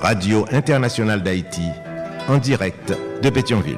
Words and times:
Radio 0.00 0.46
Internationale 0.52 1.22
d'Haïti 1.22 1.62
en 2.28 2.38
direct 2.38 2.92
de 3.20 3.30
Pétionville. 3.30 3.76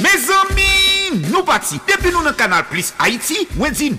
Mes 0.00 0.08
amis, 0.08 1.26
nous 1.32 1.42
partis. 1.42 1.80
Depuis 1.88 2.12
nous 2.12 2.22
dans 2.22 2.30
le 2.30 2.32
canal 2.32 2.64
Plus 2.70 2.94
Haïti, 3.00 3.48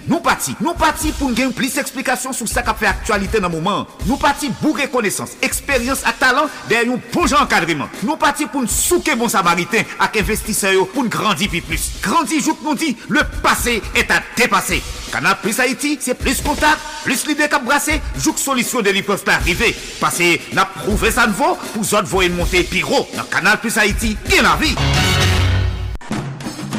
nous 0.08 0.20
partis. 0.20 0.56
Nous 0.62 0.74
partis 0.74 1.12
pour 1.12 1.34
gagner 1.34 1.52
plus 1.54 1.74
d'explications 1.74 2.32
sur 2.32 2.48
ce 2.48 2.54
qui 2.54 2.76
fait 2.78 2.86
actualité 2.88 3.42
dans 3.42 3.50
le 3.50 3.56
moment. 3.56 3.86
Nous 4.06 4.16
partis 4.18 4.50
pour 4.62 4.78
reconnaissance, 4.78 5.32
expérience 5.42 6.04
et 6.04 6.20
talent 6.20 6.48
derrière 6.70 6.94
un 6.94 7.00
bon 7.12 7.34
encadrement. 7.34 7.90
Nous 8.04 8.16
partis 8.16 8.46
pour 8.46 8.62
nous 8.62 8.68
souquer 8.68 9.16
bon 9.16 9.28
samaritain 9.28 9.82
avec 10.00 10.22
investisseurs 10.22 10.88
pour 10.88 11.04
nous 11.04 11.10
grandir 11.10 11.50
plus. 11.50 11.92
Grandir, 12.02 12.42
jour 12.42 12.58
nous 12.64 12.76
dit, 12.76 12.96
le 13.10 13.22
passé 13.44 13.82
est 13.94 14.10
à 14.10 14.22
dépasser. 14.38 14.82
Canal 15.16 15.38
Plus 15.42 15.58
Haïti, 15.62 15.98
c'est 16.02 16.14
plus 16.14 16.42
contact, 16.42 16.78
plus 17.06 17.26
l'idée 17.26 17.48
qu'à 17.48 17.60
brasser, 17.60 18.02
joue 18.18 18.36
solution 18.36 18.82
de 18.82 18.90
peuvent 19.02 19.24
pas 19.24 19.36
arriver. 19.36 19.74
Parce 20.02 20.18
que 20.18 20.54
n'a 20.54 20.66
prouvé 20.66 21.10
ça 21.10 21.26
ne 21.26 21.32
vaut, 21.32 21.58
pour 21.74 21.84
autres 21.84 22.04
voyer 22.04 22.30
monter 22.30 22.64
piro. 22.64 23.08
Dans 23.16 23.24
Canal 23.24 23.58
Plus 23.60 23.78
Haïti, 23.78 24.18
bien 24.28 24.42
la 24.42 24.58
vie? 24.58 24.76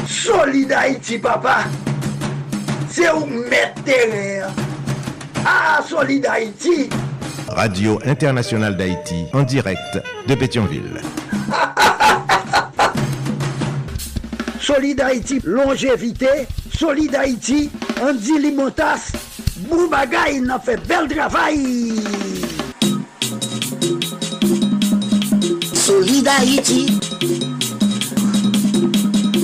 Solid 0.07 0.71
Haïti, 0.71 1.17
papa. 1.17 1.63
C'est 2.91 3.09
où 3.11 3.25
mettre. 3.25 3.81
Ah, 5.43 5.81
Solid 5.89 6.23
Haïti. 6.27 6.89
Radio 7.47 7.99
Internationale 8.05 8.77
d'Haïti 8.77 9.25
en 9.33 9.41
direct 9.41 9.99
de 10.27 10.35
Pétionville. 10.35 11.01
Solid 14.61 15.01
Haïti, 15.01 15.41
longévité. 15.43 16.47
Solid 16.77 17.15
Haïti, 17.15 17.71
Andy 17.99 18.37
Limotas, 18.37 19.11
Boubagaï 19.67 20.41
n'a 20.41 20.59
fait 20.59 20.77
bel 20.87 21.07
travail. 21.07 21.95
Solid 25.73 26.27
Haïti. 26.27 26.99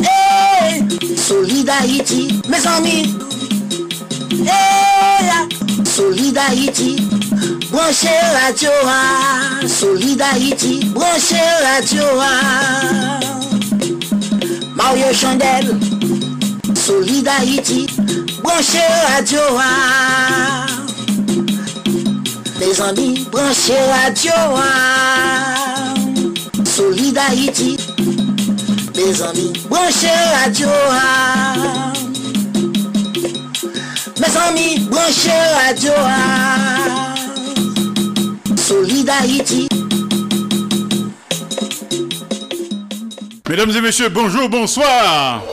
Hey, 0.03 0.83
Solid 1.17 1.69
Haïti, 1.69 2.39
mes 2.47 2.67
amis. 2.67 3.17
Hey, 4.45 5.85
Solid 5.85 6.37
Haïti. 6.37 6.97
Branche 7.71 8.05
radio 8.45 8.69
a, 8.85 9.67
Solid 9.67 10.21
Haïti. 10.21 10.85
Branche 10.93 11.33
radio 11.63 12.03
a. 12.19 13.19
Mario 14.75 15.11
Chandel. 15.13 15.79
Solid 16.85 17.25
Haïti, 17.27 17.87
branchez 18.43 18.79
radio. 19.15 19.39
ah. 19.57 20.65
Mes 22.59 22.81
amis, 22.81 23.25
branchez 23.31 23.79
radio. 24.03 24.31
ah. 24.57 25.93
Solid 26.65 27.17
mes 28.97 29.22
amis, 29.22 29.53
branchez 29.69 30.09
radio. 30.43 30.67
ah. 30.91 31.93
Mes 34.19 34.38
amis, 34.49 34.79
branchez 34.89 35.31
radio. 35.66 35.91
ah. 35.95 37.16
Solid. 38.57 39.09
Mesdames 43.49 43.72
et 43.72 43.81
messieurs, 43.81 44.09
bonjour, 44.09 44.49
bonsoir. 44.49 45.53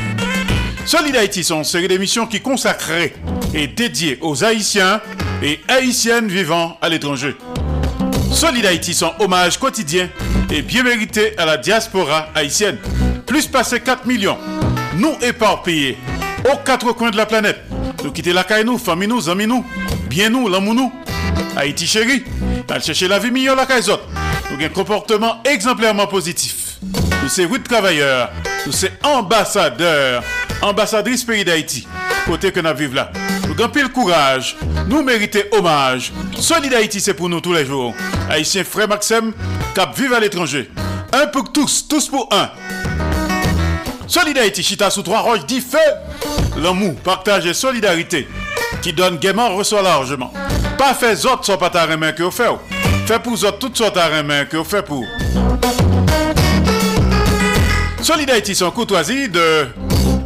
Solid 0.85 1.15
Haïti 1.15 1.43
sont 1.43 1.59
une 1.59 1.63
série 1.63 1.87
d'émissions 1.87 2.25
qui 2.25 2.41
consacrées 2.41 3.13
et 3.53 3.67
dédiées 3.67 4.17
aux 4.21 4.43
Haïtiens 4.43 4.99
et 5.43 5.59
Haïtiennes 5.67 6.27
vivant 6.27 6.77
à 6.81 6.89
l'étranger. 6.89 7.35
Solid 8.33 8.65
Haïti 8.65 8.93
sont 8.93 9.13
hommage 9.19 9.57
quotidien 9.57 10.09
et 10.49 10.61
bien 10.61 10.83
mérité 10.83 11.37
à 11.37 11.45
la 11.45 11.57
diaspora 11.57 12.29
haïtienne. 12.33 12.77
Plus 13.25 13.47
passé 13.47 13.79
4 13.79 14.05
millions, 14.05 14.37
nous 14.95 15.15
éparpillés 15.21 15.97
aux 16.51 16.57
quatre 16.57 16.91
coins 16.93 17.11
de 17.11 17.17
la 17.17 17.25
planète. 17.25 17.59
Nous 18.03 18.11
quitter 18.11 18.33
la 18.33 18.43
caille 18.43 18.65
nous, 18.65 18.77
famille 18.77 19.07
nous, 19.07 19.29
amis 19.29 19.47
nous, 19.47 19.63
bien 20.09 20.29
nous, 20.29 20.49
l'amour 20.49 20.73
nous. 20.73 20.91
Haïti 21.55 21.85
chéri, 21.85 22.23
t'as 22.65 22.79
chercher 22.79 23.07
la 23.07 23.19
vie 23.19 23.31
meilleure 23.31 23.55
la 23.55 23.65
caille. 23.65 23.83
Nous 24.51 24.65
un 24.65 24.69
comportement 24.69 25.41
exemplairement 25.45 26.07
positif. 26.07 26.79
Nous 27.23 27.29
sommes 27.29 27.45
routes 27.45 27.63
travailleurs, 27.63 28.31
nous 28.65 28.71
sommes 28.71 28.89
ambassadeurs, 29.03 30.23
ambassadrices 30.61 31.23
pays 31.23 31.43
d'Haïti. 31.43 31.87
Côté 32.25 32.51
que 32.51 32.59
nous 32.59 32.75
vivons 32.75 32.95
là. 32.95 33.11
Nous 33.47 33.53
avons 33.61 33.71
pile 33.71 33.89
courage, 33.89 34.55
nous 34.87 35.01
méritons 35.01 35.39
hommage. 35.51 36.13
Solid 36.37 36.73
Haïti, 36.73 37.01
c'est 37.01 37.13
pour 37.13 37.29
nous 37.29 37.41
tous 37.41 37.53
les 37.53 37.65
jours. 37.65 37.93
Haïtien 38.29 38.63
frère 38.63 38.87
Maxime, 38.87 39.33
cap 39.75 39.97
vive 39.97 40.13
à 40.13 40.19
l'étranger. 40.19 40.69
Un 41.11 41.27
pour 41.27 41.51
tous, 41.51 41.87
tous 41.87 42.07
pour 42.07 42.29
un. 42.31 42.49
Solid 44.07 44.37
Haïti, 44.37 44.63
chita 44.63 44.89
sous 44.89 45.01
trois 45.01 45.19
roches, 45.19 45.45
dit 45.45 45.61
feu. 45.61 45.77
L'amour, 46.57 46.95
partage 46.95 47.45
et 47.45 47.53
solidarité. 47.53 48.27
Qui 48.81 48.93
donne 48.93 49.17
gaiement, 49.17 49.55
reçoit 49.55 49.81
largement. 49.81 50.33
Pas 50.77 50.93
fait 50.93 51.25
autres 51.25 51.45
sans 51.45 51.57
pas 51.57 51.69
ta 51.69 51.85
main 51.97 52.11
que 52.11 52.23
vous 52.23 52.31
faites. 52.31 52.51
Fait 53.05 53.19
pour 53.19 53.33
autres 53.33 53.59
toutes 53.59 53.77
sortes 53.77 53.95
de 53.95 54.21
main 54.21 54.45
que 54.45 54.57
vous 54.57 54.63
faites 54.63 54.85
pour. 54.85 55.05
Solidarité 58.01 58.53
sans 58.53 58.71
courtoisie 58.71 59.29
de 59.29 59.67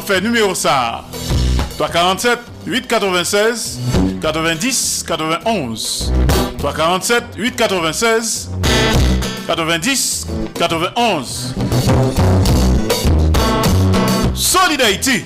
Fait 0.00 0.20
numéro 0.20 0.54
ça 0.54 1.04
347 1.76 2.38
896 2.66 3.78
90 4.20 5.04
91 5.06 6.12
347 6.58 7.24
896 7.36 8.50
90 9.46 10.26
91. 10.54 11.54
Solid 14.34 14.80
Haïti. 14.80 15.24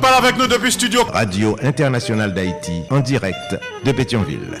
Parle 0.00 0.24
avec 0.24 0.38
nous 0.38 0.46
depuis 0.46 0.72
studio. 0.72 1.02
Radio 1.12 1.56
Internationale 1.62 2.32
d'Haïti, 2.32 2.84
en 2.90 3.00
direct 3.00 3.58
de 3.84 3.92
Pétionville. 3.92 4.56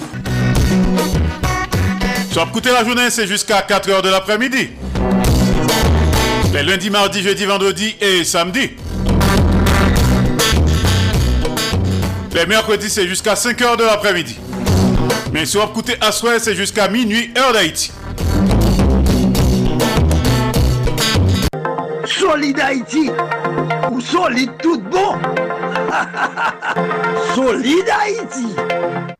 Sur 2.30 2.46
écouter 2.46 2.70
la 2.70 2.84
journée, 2.84 3.10
c'est 3.10 3.26
jusqu'à 3.26 3.60
4h 3.60 4.02
de 4.02 4.08
l'après-midi. 4.08 4.70
Les 6.52 6.62
lundis, 6.62 6.88
mardis, 6.88 7.22
jeudi, 7.22 7.44
vendredi 7.44 7.96
et 8.00 8.22
samedi. 8.22 8.70
Les 12.32 12.46
mercredis, 12.46 12.88
c'est 12.88 13.08
jusqu'à 13.08 13.34
5h 13.34 13.76
de 13.76 13.82
l'après-midi. 13.82 14.38
Mais 15.32 15.44
sur 15.44 15.64
écouter 15.64 15.96
à 16.00 16.12
soir, 16.12 16.34
c'est 16.38 16.54
jusqu'à 16.54 16.86
minuit, 16.86 17.32
heure 17.36 17.52
d'Haïti. 17.52 17.90
Solid 22.06 22.60
Haïti 22.60 23.10
ou 23.90 24.00
solide 24.00 24.50
tout 24.62 24.80
bon 24.80 25.16
Solid 27.34 27.84
Haïti 27.88 29.19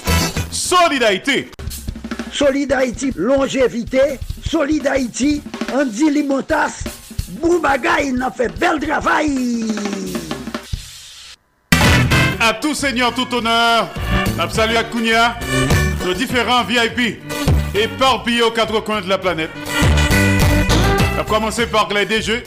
Solidarité 0.71 1.51
Solid 2.31 2.71
Haïti, 2.71 3.11
longévité. 3.17 4.17
Solid 4.49 4.87
Haïti, 4.87 5.41
Andy 5.73 6.09
Limotas. 6.09 6.85
Boubagaï, 7.27 8.13
n'a 8.13 8.31
fait 8.31 8.47
bel 8.57 8.79
travail. 8.79 9.67
À 12.39 12.53
tout 12.53 12.73
seigneur, 12.73 13.13
tout 13.13 13.27
honneur, 13.35 13.89
salut 14.49 14.77
à 14.77 14.85
Kounia, 14.85 15.37
nos 16.05 16.13
différents 16.13 16.63
VIP 16.63 17.21
éparpillés 17.75 18.43
aux 18.43 18.51
quatre 18.51 18.79
coins 18.79 19.01
de 19.01 19.09
la 19.09 19.17
planète. 19.17 19.51
A 21.19 21.23
commencer 21.25 21.65
par 21.65 21.89
les 21.93 22.05
DG, 22.05 22.43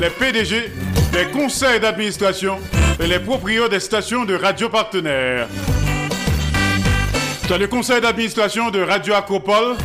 les 0.00 0.10
PDG, 0.10 0.70
les 1.12 1.26
conseils 1.32 1.80
d'administration 1.80 2.56
et 3.00 3.08
les 3.08 3.18
propriétaires 3.18 3.68
des 3.68 3.80
stations 3.80 4.24
de 4.24 4.36
radio 4.36 4.68
partenaires. 4.68 5.48
Dans 7.48 7.58
le 7.58 7.66
conseil 7.66 8.00
d'administration 8.00 8.70
de 8.70 8.80
Radio 8.80 9.12
Acropole, 9.12 9.76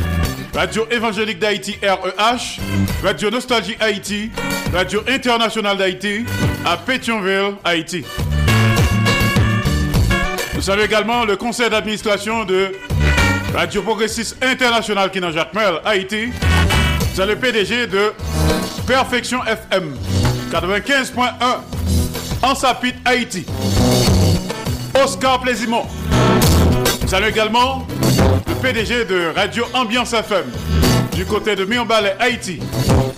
Radio 0.54 0.86
Évangélique 0.90 1.38
d'Haïti 1.38 1.76
REH, 1.82 2.58
Radio 3.02 3.30
Nostalgie 3.30 3.76
Haïti, 3.78 4.30
Radio 4.72 5.02
Internationale 5.06 5.76
d'Haïti 5.76 6.24
à 6.64 6.78
Pétionville, 6.78 7.54
Haïti. 7.62 8.02
Nous 10.54 10.62
saluons 10.62 10.84
également 10.84 11.24
le 11.26 11.36
conseil 11.36 11.68
d'administration 11.68 12.44
de 12.44 12.72
Radio 13.54 13.82
Progressiste 13.82 14.42
International 14.42 15.10
qui 15.10 15.20
Jacques 15.20 15.52
Merle, 15.52 15.82
Haïti. 15.84 16.30
C'est 17.14 17.26
le 17.26 17.36
PDG 17.36 17.86
de 17.86 18.14
Perfection 18.86 19.44
FM 19.44 19.94
95.1 20.50 21.22
en 22.42 22.54
Sapit, 22.54 22.94
Haïti. 23.04 23.44
Oscar 25.02 25.40
Plaisimont. 25.40 25.86
Salut 27.10 27.26
également 27.30 27.84
le 28.46 28.54
PDG 28.62 29.04
de 29.04 29.32
Radio 29.34 29.64
Ambiance 29.74 30.12
FM 30.12 30.44
du 31.12 31.24
côté 31.24 31.56
de 31.56 31.64
Mionbalais, 31.64 32.14
Haïti. 32.20 32.60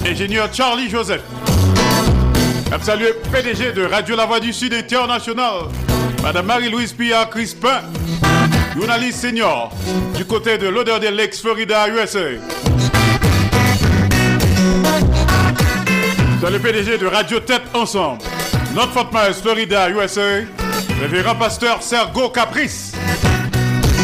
Ingénieur 0.07 0.49
Charlie 0.51 0.89
Joseph. 0.89 1.21
Salut 2.81 3.05
le 3.05 3.31
PDG 3.31 3.73
de 3.73 3.85
Radio 3.85 4.17
La 4.17 4.25
Voix 4.25 4.41
du 4.41 4.51
Sud 4.51 4.73
International. 4.73 5.65
Madame 6.23 6.47
Marie-Louise 6.47 6.95
Pia 6.95 7.27
Crispin. 7.27 7.83
Journaliste 8.75 9.21
senior 9.21 9.71
du 10.17 10.25
côté 10.25 10.57
de 10.57 10.69
l'odeur 10.69 10.99
des 10.99 11.11
Lakes, 11.11 11.35
Florida, 11.35 11.87
USA. 11.89 12.19
Dans 16.41 16.49
le 16.49 16.59
PDG 16.59 16.97
de 16.97 17.07
Radio 17.09 17.41
Tête 17.41 17.65
Ensemble, 17.75 18.23
notre 18.75 18.93
Fort 18.93 19.11
Myers, 19.13 19.35
Florida, 19.35 19.91
USA, 19.91 20.47
révérend 20.99 21.35
pasteur 21.35 21.83
Sergo 21.83 22.31
Caprice 22.31 22.93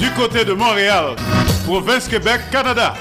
du 0.00 0.10
côté 0.12 0.44
de 0.46 0.54
Montréal, 0.54 1.14
province 1.66 2.08
Québec, 2.08 2.40
Canada. 2.50 2.94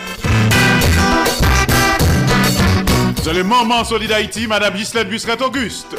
C'est 3.23 3.33
le 3.33 3.43
moment 3.43 3.85
solide 3.85 4.11
Haïti, 4.11 4.47
Madame 4.47 4.73
Ghislaine 4.73 5.07
Busseret 5.07 5.41
Auguste, 5.41 5.95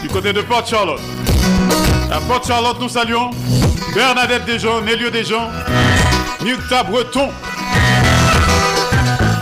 du 0.00 0.08
côté 0.08 0.32
de 0.32 0.40
Port 0.42 0.64
Charlotte. 0.64 1.00
À 2.12 2.20
Port 2.20 2.44
Charlotte, 2.46 2.78
nous 2.80 2.88
saluons 2.88 3.30
Bernadette 3.94 4.44
Desjons, 4.44 4.80
Nélio 4.82 5.10
Desjons, 5.10 5.48
Nukta 6.44 6.84
Breton, 6.84 7.30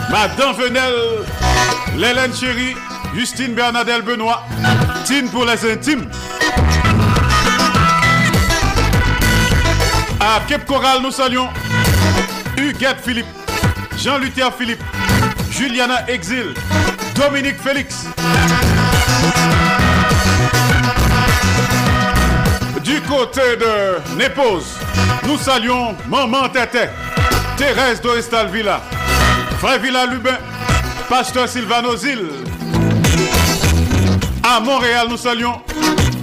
Madame 0.09 0.55
Venel, 0.55 0.93
Lélène 1.95 2.33
Chéri, 2.33 2.75
Justine 3.13 3.53
Bernadette 3.53 4.03
Benoît, 4.03 4.43
Tine 5.05 5.29
pour 5.29 5.45
les 5.45 5.71
intimes. 5.71 6.07
À 10.19 10.41
Cape 10.47 10.65
Coral, 10.65 11.01
nous 11.01 11.11
saluons 11.11 11.47
Huguette 12.57 12.97
Philippe, 13.03 13.27
Jean-Luther 13.97 14.51
Philippe, 14.57 14.81
Juliana 15.51 16.09
Exil, 16.09 16.53
Dominique 17.15 17.59
Félix. 17.61 18.05
Du 22.83 23.01
côté 23.01 23.41
de 23.59 24.15
Népose, 24.17 24.77
nous 25.27 25.37
saluons 25.37 25.95
Maman 26.07 26.49
Tété, 26.49 26.85
Thérèse 27.57 28.01
Dorestal 28.01 28.47
Villa, 28.47 28.81
Frère 29.59 29.79
Villa 29.79 30.05
Lubin, 30.05 30.37
Pasteur 31.09 31.47
Sylvano 31.47 31.95
Zil. 31.95 32.25
À 34.43 34.59
Montréal, 34.59 35.07
nous 35.09 35.17
saluons 35.17 35.61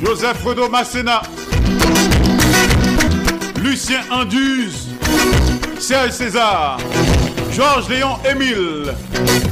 Joseph 0.04 0.38
Fredo 0.38 0.68
Massena, 0.68 1.22
Lucien 3.64 4.00
Anduze, 4.10 4.88
Serge 5.78 6.10
César, 6.10 6.76
Georges 7.50 7.88
Léon 7.88 8.18
Émile, 8.30 8.94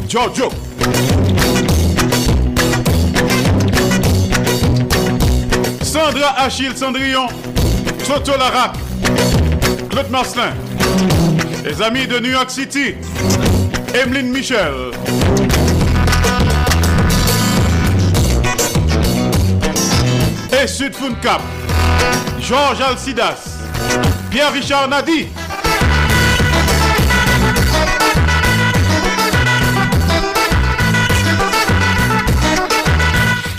Giorgio. 0.06 0.50
Sandra 5.82 6.34
Achille 6.36 6.76
Cendrillon, 6.76 7.26
Toto 8.06 8.36
Larac, 8.36 8.74
Claude 9.88 10.10
Marcelin, 10.10 10.52
les 11.64 11.80
amis 11.80 12.06
de 12.06 12.18
New 12.18 12.32
York 12.32 12.50
City, 12.50 12.94
Emeline 13.94 14.28
Michel. 14.28 14.92
Et 20.62 20.66
Sud 20.66 20.92
Cap, 21.22 21.40
Georges 22.40 22.82
Alcidas, 22.82 23.51
Pierre-Richard 24.30 24.88
Nadi. 24.88 25.26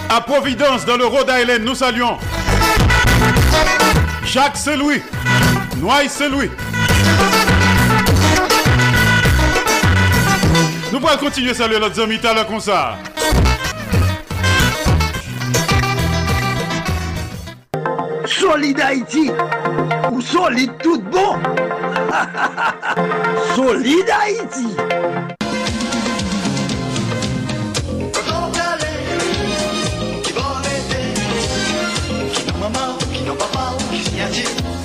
À 0.10 0.22
Providence, 0.22 0.86
dans 0.86 0.98
le 0.98 1.06
Rhode 1.06 1.30
Island, 1.30 1.63
nous 1.63 1.75
saluons 1.75 2.18
Jacques 4.25 4.58
Seloui, 4.58 5.01
Noailles 5.77 6.10
Seloui. 6.10 6.50
Nous 10.92 11.00
pourrons 11.00 11.18
continuer 11.18 11.51
à 11.51 11.53
saluer 11.56 11.80
notre 11.80 12.01
ami 12.03 12.20
tout 12.20 12.27
comme 12.48 12.60
ça. 12.60 12.98
Solide 18.53 18.81
Haïti 18.81 19.31
ou 20.12 20.22
solide 20.22 20.74
tout 20.83 21.01
bon 21.12 21.33
Solide 23.55 24.12
Haïti 24.12 24.67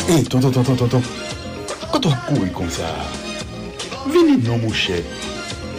Hey, 0.09 0.25
tonton, 0.25 0.51
tonton, 0.51 0.75
tonton. 0.75 1.03
Quand 1.93 2.07
on 2.07 2.11
court 2.11 2.53
comme 2.55 2.71
ça, 2.71 2.85
venez 4.07 4.39
non, 4.39 4.57
mon 4.57 4.73
cher. 4.73 5.03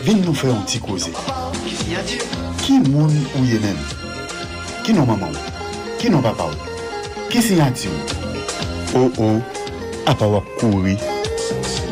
Venez 0.04 0.22
nous 0.22 0.36
faire 0.36 0.54
un 0.54 0.62
petit 0.62 0.80
causer. 0.80 1.12
Qui 2.62 2.80
moun 2.82 3.26
ou 3.36 3.46
ye 3.46 3.58
même 3.58 3.76
Qui 4.84 4.94
non 4.94 5.08
maman? 5.08 5.32
Qui 5.98 6.12
non 6.12 6.22
papa? 6.22 6.52
Ki 7.30 7.42
sinyati 7.42 7.88
ou? 7.88 9.00
Ou 9.00 9.12
ou, 9.22 9.42
ap 10.10 10.18
ap 10.18 10.32
wap 10.34 10.48
kouri. 10.58 10.96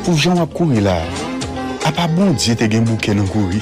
Pou 0.02 0.18
jan 0.18 0.40
wap 0.42 0.56
kouri 0.58 0.82
la, 0.82 0.96
ap 1.86 2.00
ap 2.02 2.16
bon 2.18 2.32
diye 2.34 2.56
te 2.58 2.66
gen 2.72 2.88
bouke 2.90 3.14
nan 3.14 3.28
kouri. 3.30 3.62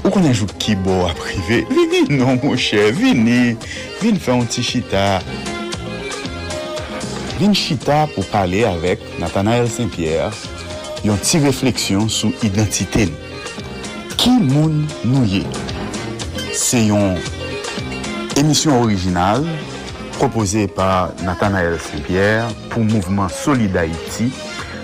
Ou 0.00 0.12
konen 0.14 0.32
jou 0.32 0.48
ki 0.62 0.78
bo 0.80 1.02
ap 1.10 1.20
rive, 1.26 1.58
vini 1.68 2.00
non 2.16 2.38
mou 2.40 2.56
chè, 2.56 2.86
vini, 2.96 3.52
vini 4.00 4.22
fè 4.22 4.32
an 4.32 4.48
ti 4.48 4.64
chita. 4.64 5.20
Vini 7.36 7.52
chita 7.52 8.06
pou 8.14 8.24
pale 8.32 8.64
avèk 8.70 9.04
Nathanael 9.20 9.68
Saint-Pierre 9.68 10.32
yon 11.04 11.20
ti 11.20 11.42
refleksyon 11.44 12.08
sou 12.08 12.32
identite 12.48 13.10
nou. 13.12 13.20
Ki 14.16 14.32
moun 14.40 14.86
nou 15.04 15.28
ye? 15.28 15.44
Se 16.56 16.80
yon 16.80 17.20
emisyon 18.40 18.80
orijinal 18.86 19.44
proposée 20.14 20.66
par 20.68 21.10
Nathanaël 21.22 21.78
Saint-Pierre 21.78 22.46
pour 22.70 22.82
Mouvement 22.84 23.28
Solid 23.28 23.76
Haïti 23.76 24.32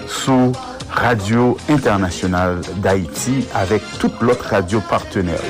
sur 0.07 0.53
Radio 0.91 1.57
Internationale 1.69 2.61
d'Haïti 2.77 3.47
avec 3.55 3.83
toute 3.99 4.21
l'autre 4.21 4.47
radio 4.51 4.81
partenaire. 4.89 5.41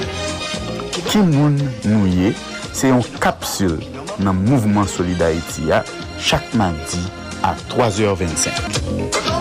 Qui 1.09 1.19
moun 1.19 1.57
nou 1.85 2.07
ye? 2.07 2.35
C'est 2.73 2.91
une 2.91 3.03
capsule 3.21 3.81
dans 4.21 4.35
Mouvement 4.35 4.87
Solid 4.87 5.21
Haïti 5.21 5.71
chaque 6.19 6.55
mardi 6.55 7.01
à 7.43 7.55
3h25. 7.71 9.40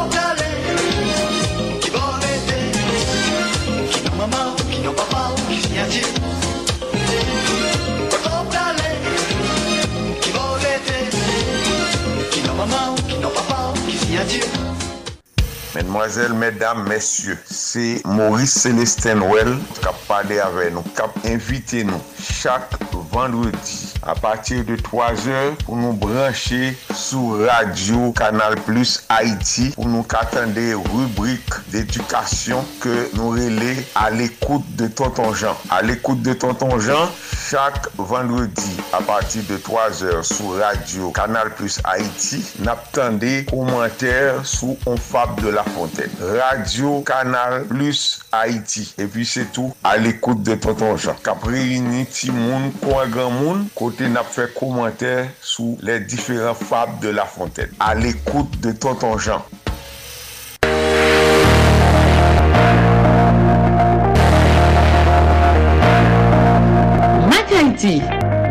Mesdemoiselles, 15.79 16.33
mesdames, 16.33 16.85
messieurs, 16.89 17.37
c'est 17.49 18.01
Maurice 18.03 18.51
Célestin 18.51 19.21
Well 19.21 19.57
qui 19.79 19.87
a 19.87 19.93
parlé 20.09 20.37
avec 20.37 20.73
nous, 20.73 20.81
qui 20.81 21.01
a 21.01 21.33
invité 21.33 21.85
nous 21.85 22.01
chaque 22.21 22.73
vendredi. 22.91 23.88
a 24.03 24.15
patir 24.15 24.63
de 24.63 24.75
3 24.75 25.27
or 25.27 25.55
pou 25.65 25.75
nou 25.75 25.93
branche 25.93 26.73
sou 26.95 27.39
radio 27.43 28.11
Kanal 28.17 28.55
Plus 28.65 28.99
Haiti 29.11 29.69
pou 29.75 29.89
nou 29.89 30.07
katande 30.07 30.63
rubrik 30.87 31.59
d'edukasyon 31.73 32.63
ke 32.83 32.95
nou 33.17 33.35
rele 33.35 33.75
al 33.99 34.21
ekoute 34.23 34.77
de 34.79 34.87
Tonton 34.87 35.33
Jean. 35.33 35.57
Al 35.73 35.91
ekoute 35.91 36.23
de 36.23 36.35
Tonton 36.39 36.79
Jean, 36.79 37.11
chak 37.49 37.89
vendredi 37.97 38.77
a 38.95 39.01
patir 39.03 39.43
de 39.49 39.59
3 39.67 40.03
or 40.13 40.23
sou 40.27 40.55
radio 40.59 41.11
Kanal 41.15 41.51
Plus 41.59 41.79
Haiti 41.83 42.41
nap 42.63 42.87
tande 42.95 43.43
komenter 43.51 44.39
sou 44.47 44.77
On 44.87 44.97
Fab 44.97 45.39
de 45.41 45.49
la 45.51 45.63
Fontaine. 45.63 46.13
Radio 46.39 47.01
Kanal 47.07 47.65
Plus 47.67 48.21
Haiti. 48.31 48.87
E 48.97 49.09
pi 49.11 49.27
se 49.27 49.43
tou 49.53 49.75
al 49.83 50.07
ekoute 50.09 50.45
de 50.47 50.55
Tonton 50.61 50.95
Jean. 50.97 51.19
Kapre 51.25 51.59
yini 51.59 52.05
ti 52.07 52.31
moun, 52.31 52.71
kwa 52.79 53.05
gran 53.11 53.35
moun, 53.41 53.67
kwa 53.75 53.88
côté 53.89 54.07
n'a 54.07 54.23
fait 54.23 54.53
commentaire 54.53 55.27
sous 55.41 55.77
les 55.81 55.99
différents 55.99 56.53
fables 56.53 56.99
de 56.99 57.09
la 57.09 57.25
Fontaine. 57.25 57.71
À 57.79 57.95
l'écoute 57.95 58.59
de 58.59 58.71
Tonton 58.71 59.17
Jean. 59.17 59.43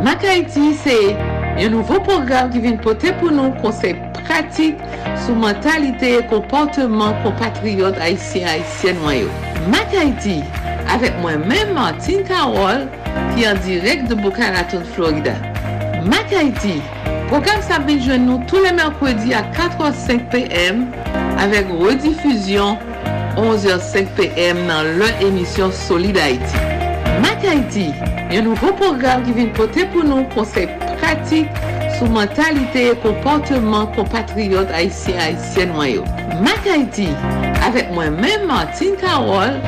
Mac 0.02 0.24
Haïti. 0.24 0.74
C'est 0.82 1.16
un 1.64 1.68
nouveau 1.68 2.00
programme 2.00 2.50
qui 2.50 2.60
vient 2.60 2.76
porter 2.76 3.12
pour 3.12 3.30
nous 3.30 3.52
conseils 3.62 3.96
pratiques 4.24 4.78
sur 5.24 5.36
mentalité 5.36 6.18
et 6.18 6.26
comportement 6.26 7.14
compatriotes 7.22 7.98
haïtiens 8.00 8.48
haïtiennes. 8.48 9.28
Mac 9.70 9.94
Haïti, 9.94 10.42
avèk 10.92 11.18
mwen 11.22 11.44
men 11.48 11.72
Martin 11.76 12.24
Karol 12.28 12.86
ki 13.34 13.46
an 13.48 13.60
direk 13.66 14.06
de 14.08 14.16
Boca 14.18 14.50
Raton, 14.54 14.84
Florida. 14.94 15.34
Mac 16.08 16.32
Haiti, 16.32 16.78
program 17.28 17.60
sa 17.66 17.80
binjwen 17.84 18.24
nou 18.28 18.40
tou 18.48 18.62
le 18.64 18.72
mèrkwèdi 18.76 19.34
a 19.36 19.42
4h05 19.56 20.28
pm 20.32 20.84
avèk 21.42 21.70
redifuzyon 21.82 22.78
11h05 23.38 24.12
pm 24.18 24.64
nan 24.70 24.94
lè 25.00 25.10
emisyon 25.26 25.74
Solid 25.84 26.18
Haiti. 26.18 26.64
Mac 27.22 27.44
Haiti, 27.44 27.88
yon 28.32 28.48
nouvo 28.48 28.72
program 28.80 29.26
ki 29.26 29.36
vin 29.36 29.52
pote 29.58 29.84
pou 29.92 30.06
nou 30.06 30.26
konsey 30.34 30.70
pratik 31.02 31.50
sou 31.98 32.08
mentalite 32.14 32.88
e 32.92 32.96
komporteman 33.02 33.90
kompatriot 33.96 34.70
Haitien-Haitien 34.74 35.74
wanyo. 35.76 36.06
Mac 36.44 36.64
Haiti, 36.66 37.10
avèk 37.66 37.90
mwen 37.96 38.16
men 38.22 38.46
Martin 38.48 38.96
Karol 39.00 39.58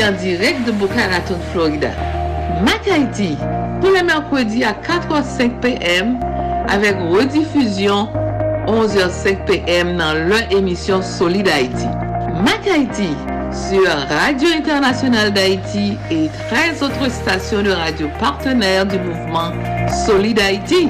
an 0.00 0.16
direk 0.16 0.64
de 0.64 0.72
Bukaraton, 0.80 1.40
Florida. 1.52 1.90
Mac 2.64 2.88
Haiti, 2.88 3.34
pou 3.82 3.92
le 3.92 4.00
merkwedi 4.08 4.64
a 4.64 4.72
4h05 4.86 5.58
pm 5.60 6.14
avek 6.72 7.02
redifuzyon 7.12 8.08
11h05 8.70 9.44
pm 9.50 9.92
nan 9.98 10.24
lè 10.30 10.46
emisyon 10.56 11.04
Solid 11.04 11.50
Haiti. 11.52 11.90
Mac 12.46 12.64
Haiti, 12.64 13.10
sur 13.52 13.86
Radio 14.08 14.48
Internationale 14.56 15.32
d'Haïti 15.32 15.98
et 16.10 16.30
13 16.48 16.82
autres 16.82 17.10
stations 17.10 17.62
de 17.62 17.70
radio 17.70 18.08
partenaires 18.18 18.86
du 18.86 18.98
mouvement 18.98 19.52
Solid 20.06 20.40
Haïti. 20.40 20.88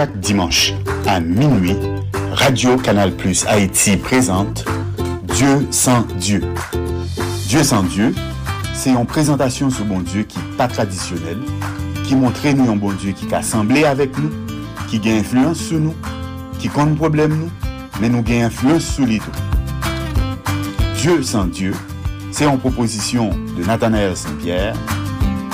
Chaque 0.00 0.18
dimanche 0.18 0.72
à 1.06 1.20
minuit, 1.20 1.76
Radio 2.32 2.78
Canal 2.78 3.14
Plus 3.14 3.44
Haïti 3.46 3.98
présente 3.98 4.64
Dieu 5.24 5.68
sans 5.70 6.06
Dieu. 6.18 6.42
Dieu 7.46 7.62
sans 7.62 7.82
Dieu, 7.82 8.14
c'est 8.72 8.92
une 8.92 9.04
présentation 9.04 9.68
sur 9.68 9.84
bon 9.84 10.00
Dieu 10.00 10.22
qui 10.22 10.38
n'est 10.38 10.56
pas 10.56 10.68
traditionnelle, 10.68 11.36
qui 12.04 12.14
montre 12.14 12.48
nous 12.48 12.72
un 12.72 12.76
bon 12.76 12.92
Dieu 12.92 13.12
qui 13.12 13.26
a 13.34 13.40
assemblé 13.40 13.84
avec 13.84 14.16
nous, 14.16 14.30
qui 14.88 15.06
a 15.06 15.12
influence 15.16 15.58
sur 15.58 15.78
nous, 15.78 15.94
qui 16.58 16.68
compte 16.68 16.96
problème 16.96 17.36
nous, 17.36 17.50
mais 18.00 18.08
nous 18.08 18.24
a 18.26 18.46
influence 18.46 18.86
sur 18.86 19.04
les. 19.04 19.20
Dieu 20.96 21.22
sans 21.22 21.44
Dieu, 21.44 21.74
c'est 22.32 22.46
une 22.46 22.58
proposition 22.58 23.28
de 23.54 23.66
Nathanaël 23.66 24.16
Saint-Pierre 24.16 24.74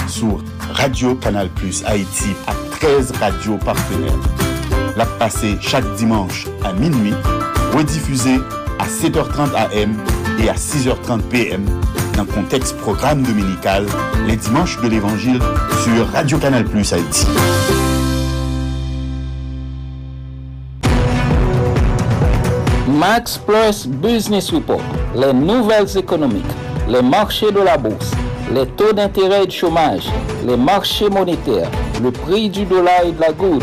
sur 0.07 0.39
Radio 0.71 1.17
Canal 1.17 1.49
Plus 1.49 1.83
Haïti 1.85 2.29
à 2.47 2.53
13 2.79 3.13
radios 3.19 3.57
partenaires. 3.57 4.36
La 4.97 5.05
passée 5.05 5.59
chaque 5.61 5.85
dimanche 5.97 6.47
à 6.65 6.73
minuit, 6.73 7.13
rediffusée 7.75 8.41
à 8.79 8.87
7h30 8.87 9.55
AM 9.55 9.95
et 10.43 10.49
à 10.49 10.55
6h30 10.55 11.21
PM 11.29 11.67
dans 12.17 12.23
le 12.23 12.33
contexte 12.33 12.75
programme 12.79 13.23
dominical 13.23 13.85
les 14.27 14.37
dimanches 14.37 14.81
de 14.81 14.89
l'Évangile 14.89 15.39
sur 15.85 16.09
Radio 16.15 16.39
Canal 16.39 16.65
Plus 16.65 16.95
Haïti. 16.95 17.27
Max 22.89 23.37
Plus 23.37 23.87
Business 23.87 24.51
Report, 24.51 24.81
les 25.15 25.35
nouvelles 25.35 25.99
économiques, 25.99 26.45
les 26.89 27.03
marchés 27.03 27.53
de 27.53 27.61
la 27.61 27.77
bourse, 27.77 28.13
les 28.51 28.67
taux 28.67 28.95
d'intérêt 28.95 29.43
et 29.43 29.47
de 29.47 29.53
chômage, 29.53 30.07
les 30.47 30.57
marchés 30.57 31.11
monétaires, 31.11 31.71
le 32.03 32.11
prix 32.11 32.49
du 32.49 32.65
dollar 32.65 33.03
et 33.05 33.13
de 33.13 33.21
la 33.21 33.33
goutte, 33.33 33.63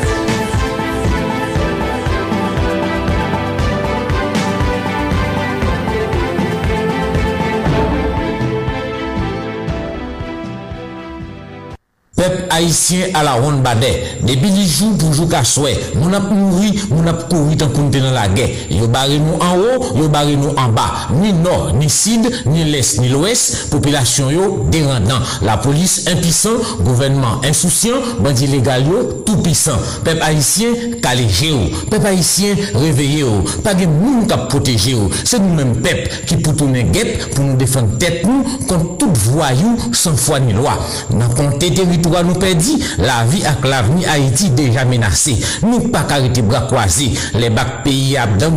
Peuple 12.21 12.45
haïtien 12.51 13.07
à 13.15 13.23
la 13.23 13.33
ronde 13.33 13.63
badet. 13.63 14.19
Depuis 14.21 14.51
les 14.51 14.67
jours 14.67 14.95
pour 14.95 15.11
jouer 15.11 15.27
qu'à 15.27 15.43
souhait. 15.43 15.79
Mon 15.95 16.13
ap 16.13 16.29
mouri, 16.29 16.79
mon 16.91 17.07
ap 17.07 17.27
couru 17.27 17.57
tant 17.57 17.67
qu'on 17.69 17.89
dans 17.89 18.11
la 18.11 18.27
guerre. 18.27 18.49
Yo 18.69 18.87
barré 18.87 19.17
nous 19.17 19.43
en 19.43 19.57
haut, 19.57 19.97
yo 19.97 20.07
barré 20.07 20.35
nous 20.35 20.49
en 20.49 20.69
bas. 20.69 21.07
Ni 21.19 21.33
nord, 21.33 21.73
ni 21.73 21.89
sud, 21.89 22.31
ni 22.45 22.63
l'est, 22.63 22.99
ni 23.01 23.09
l'ouest. 23.09 23.71
Population 23.71 24.29
yo 24.29 24.67
dérendant. 24.69 25.17
La 25.41 25.57
police 25.57 26.07
impuissant, 26.07 26.59
gouvernement 26.81 27.41
insouciant, 27.43 27.95
bandit 28.19 28.45
légal 28.45 28.83
tout 29.25 29.37
puissant. 29.37 29.79
Peuple 30.03 30.21
haïtien 30.21 30.67
calégé 31.01 31.47
yo. 31.47 31.57
Peuple 31.89 32.05
haïtien 32.05 32.53
réveillé 32.75 33.21
yo. 33.21 33.43
Pas 33.63 33.73
de 33.73 33.87
monde 33.87 34.27
qui 34.27 34.37
protéger 34.47 34.91
yo. 34.91 35.09
C'est 35.23 35.39
nous-mêmes 35.39 35.77
peuple 35.77 36.07
qui 36.27 36.37
pour 36.37 36.55
tourner 36.55 36.85
pour 37.33 37.43
nous 37.43 37.57
défendre 37.57 37.97
tête 37.97 38.23
nous 38.27 38.43
contre 38.67 38.97
tout 38.99 39.11
voyou 39.31 39.75
sans 39.91 40.15
foi 40.15 40.39
ni 40.39 40.53
loi. 40.53 40.77
Dans 41.09 41.27
compter 41.29 41.73
territoire 41.73 42.10
nous 42.23 42.35
perdit, 42.35 42.83
la 42.97 43.23
vie 43.25 43.45
avec 43.45 43.65
l'avenir 43.65 44.09
Haïti 44.09 44.49
déjà 44.49 44.85
menacée. 44.85 45.37
Nous 45.63 45.89
pas 45.89 46.05
arrêter 46.09 46.41
bras 46.41 46.61
croisés. 46.61 47.11
Les 47.33 47.49
bacs 47.49 47.83
pays 47.83 48.17
à 48.17 48.27
dans 48.27 48.51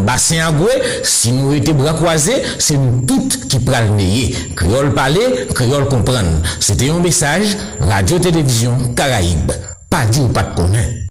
bassin 0.00 0.48
à 0.48 0.52
si 1.02 1.32
nous 1.32 1.52
étions 1.52 1.74
bras 1.74 1.94
croisés, 1.94 2.42
c'est 2.58 2.76
nous 2.76 3.04
toutes 3.06 3.48
qui 3.48 3.58
prenons 3.58 3.96
le 3.96 4.54
Créole 4.54 4.94
parler, 4.94 5.46
créole 5.54 5.88
comprendre. 5.88 6.42
C'était 6.58 6.90
un 6.90 6.98
message, 7.00 7.56
Radio-Télévision 7.80 8.94
Caraïbe. 8.96 9.52
Pas 9.88 10.04
dit 10.06 10.20
ou 10.20 10.28
pas 10.28 10.42
de 10.44 10.54
connaître. 10.54 11.08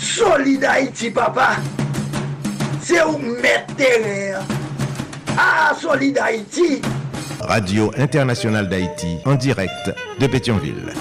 Solid 0.00 0.64
Haïti, 0.64 1.10
papa. 1.10 1.56
C'est 2.82 3.02
où 3.04 3.18
mettre 3.18 3.74
terrain. 3.76 4.40
Ah, 5.36 5.72
Solid 5.80 6.18
Haïti. 6.18 6.82
Radio 7.42 7.90
Internationale 7.98 8.68
d'Haïti 8.68 9.18
en 9.24 9.34
direct 9.34 9.94
de 10.18 10.26
Pétionville. 10.26 10.92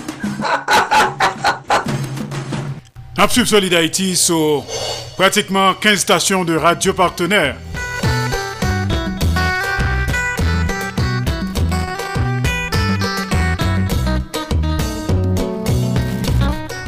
Absolute 3.17 3.47
Solid 3.47 3.73
Haïti 3.73 4.15
sur 4.15 4.63
pratiquement 5.15 5.73
15 5.73 5.99
stations 5.99 6.43
de 6.43 6.55
radio 6.55 6.93
partenaires. 6.93 7.55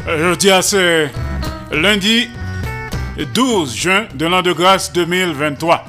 Je 0.06 0.34
dis 0.36 0.50
à 0.50 0.62
ce 0.62 1.06
lundi 1.72 2.28
12 3.34 3.74
juin 3.74 4.06
de 4.14 4.26
l'an 4.26 4.42
de 4.42 4.52
grâce 4.52 4.92
2023. 4.92 5.84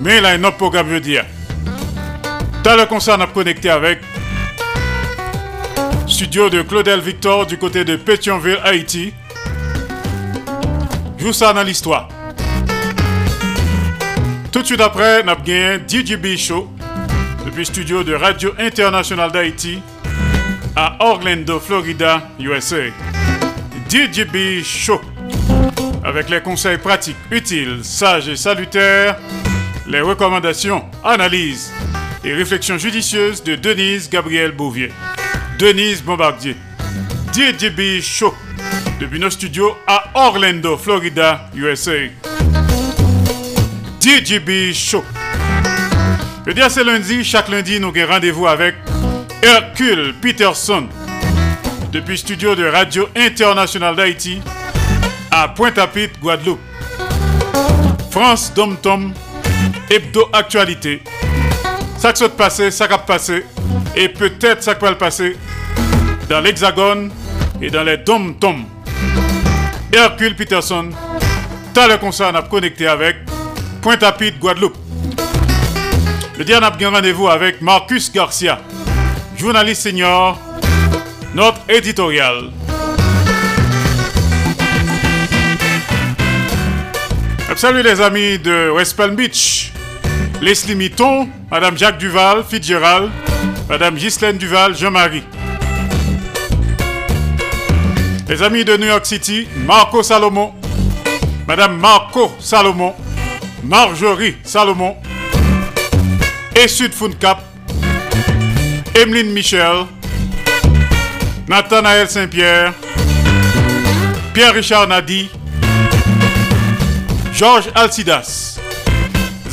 Mais 0.00 0.20
là, 0.20 0.30
un 0.30 0.44
autre 0.44 0.56
programme 0.56 0.88
veut 0.88 1.00
dire. 1.00 1.24
Dans 2.64 2.76
le 2.76 2.86
concert, 2.86 3.16
on 3.18 3.20
a 3.20 3.26
connecté 3.26 3.68
avec 3.68 4.00
studio 6.06 6.48
de 6.48 6.62
Claudel 6.62 6.98
Victor 6.98 7.44
du 7.44 7.58
côté 7.58 7.84
de 7.84 7.96
Pétionville, 7.96 8.58
Haïti. 8.64 9.12
Joue 11.18 11.34
ça 11.34 11.52
dans 11.52 11.62
l'histoire. 11.62 12.08
Tout 14.50 14.62
de 14.62 14.64
suite 14.66 14.80
après, 14.80 15.22
on 15.22 15.28
a 15.28 15.34
gagné 15.34 15.78
DJB 15.86 16.38
Show 16.38 16.70
depuis 17.44 17.66
studio 17.66 18.02
de 18.02 18.14
Radio 18.14 18.54
Internationale 18.58 19.30
d'Haïti 19.30 19.82
à 20.74 20.96
Orlando, 21.00 21.60
Florida, 21.60 22.22
USA. 22.40 22.86
DJB 23.90 24.64
Show 24.64 25.02
avec 26.02 26.30
les 26.30 26.40
conseils 26.40 26.78
pratiques, 26.78 27.16
utiles, 27.30 27.80
sages 27.82 28.28
et 28.28 28.36
salutaires, 28.36 29.18
les 29.86 30.00
recommandations, 30.00 30.82
analyses 31.04 31.70
et 32.24 32.32
réflexions 32.32 32.78
judicieuses 32.78 33.42
de 33.42 33.54
Denise 33.54 34.08
Gabriel 34.08 34.52
Bouvier. 34.52 34.90
Denise 35.58 36.02
Bombardier. 36.02 36.56
DJB 37.32 38.00
Show 38.00 38.34
depuis 39.00 39.18
nos 39.18 39.30
studios 39.30 39.76
à 39.86 40.04
Orlando, 40.14 40.76
Florida, 40.76 41.50
USA. 41.54 41.92
DJB 44.00 44.72
Show. 44.72 45.04
Je 46.46 46.52
dis 46.52 46.62
à 46.62 46.70
ce 46.70 46.80
lundi, 46.80 47.24
chaque 47.24 47.48
lundi, 47.48 47.80
nous 47.80 47.88
avons 47.88 48.12
rendez-vous 48.12 48.46
avec 48.46 48.76
Hercule 49.42 50.14
Peterson 50.20 50.88
depuis 51.92 52.18
studio 52.18 52.54
de 52.54 52.64
Radio 52.64 53.08
Internationale 53.16 53.96
d'Haïti 53.96 54.40
à 55.30 55.48
Pointe-à-Pitre, 55.48 56.18
Guadeloupe. 56.20 56.60
France 58.10 58.52
Dom 58.54 58.76
Tom, 58.80 59.12
Hebdo 59.90 60.28
Actualité. 60.32 61.02
Ça 62.04 62.12
qui 62.12 62.18
s'est 62.18 62.28
passé, 62.28 62.70
ça 62.70 62.86
qui 62.86 62.92
a 62.92 62.98
passé, 62.98 63.46
et 63.96 64.10
peut-être 64.10 64.62
ça 64.62 64.74
qui 64.74 64.82
va 64.82 64.90
le 64.90 64.98
passer 64.98 65.38
dans 66.28 66.38
l'Hexagone 66.42 67.10
et 67.62 67.70
dans 67.70 67.82
les 67.82 67.96
dom-toms. 67.96 68.66
Hercule 69.90 70.36
Peterson, 70.36 70.90
t'as 71.72 71.88
le 71.88 71.96
concert, 71.96 72.28
on 72.30 72.36
a 72.36 72.42
connecté 72.42 72.86
avec 72.86 73.16
Pointe-à-Pitre, 73.80 74.38
Guadeloupe. 74.38 74.76
Le 76.36 76.44
dernier, 76.44 76.66
a 76.66 76.90
rendez-vous 76.90 77.26
avec 77.26 77.62
Marcus 77.62 78.12
Garcia, 78.12 78.60
journaliste 79.38 79.84
senior, 79.84 80.38
notre 81.34 81.62
éditorial. 81.70 82.50
Salut 87.56 87.82
les 87.82 87.98
amis 87.98 88.38
de 88.38 88.68
West 88.72 88.94
Palm 88.94 89.16
Beach. 89.16 89.73
Leslie 90.40 90.74
Mitton, 90.74 91.28
Madame 91.50 91.76
Jacques 91.76 91.98
Duval, 91.98 92.44
Fitzgerald, 92.44 93.10
Madame 93.68 93.96
Ghislaine 93.96 94.36
Duval, 94.36 94.74
Jean-Marie. 94.74 95.24
Les 98.28 98.42
amis 98.42 98.64
de 98.64 98.76
New 98.76 98.86
York 98.86 99.06
City, 99.06 99.46
Marco 99.66 100.02
Salomon, 100.02 100.54
Madame 101.46 101.78
Marco 101.78 102.32
Salomon, 102.40 102.94
Marjorie 103.62 104.36
Salomon, 104.44 104.96
et 106.56 106.68
Sud 106.68 106.92
Cap, 107.18 107.40
Emeline 108.94 109.32
Michel, 109.32 109.86
Nathanaël 111.48 112.08
Saint-Pierre, 112.08 112.72
Pierre-Richard 114.32 114.88
Nadi, 114.88 115.30
Georges 117.32 117.70
Alcidas. 117.74 118.53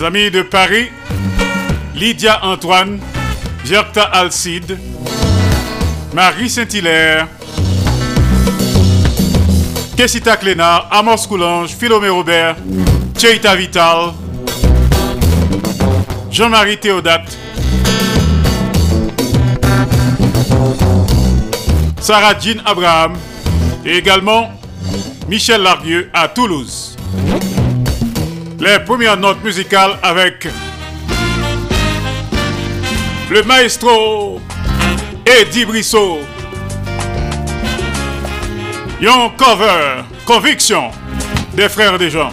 Amis 0.04 0.32
de 0.32 0.42
Paris, 0.42 0.90
Lydia 1.94 2.44
Antoine, 2.44 3.00
Gerta 3.64 4.02
Alcide, 4.02 4.80
Marie 6.14 6.50
Saint-Hilaire, 6.50 7.28
Kessita 9.96 10.38
Clénard, 10.38 10.88
Amos 10.92 11.28
Coulange, 11.28 11.76
Philomé 11.76 12.10
Robert, 12.10 12.56
Cheita 13.16 13.56
Vital, 13.56 14.14
Jean-Marie 16.32 16.80
Théodate, 16.80 17.38
Sarah 22.00 22.40
Jean 22.40 22.62
Abraham 22.66 23.14
et 23.86 23.98
également 23.98 24.50
Michel 25.28 25.62
Lardieu 25.62 26.10
à 26.12 26.28
Toulouse 26.28 26.98
les 28.62 28.78
premières 28.80 29.18
notes 29.18 29.44
musicales 29.44 29.98
avec 30.04 30.48
le 33.32 33.42
maestro 33.44 34.40
Eddie 35.26 35.66
Brissot. 35.66 36.20
Young 39.02 39.36
Cover, 39.36 40.04
Conviction 40.26 40.92
des 41.56 41.70
frères 41.70 41.98
des 41.98 42.12
gens. 42.12 42.32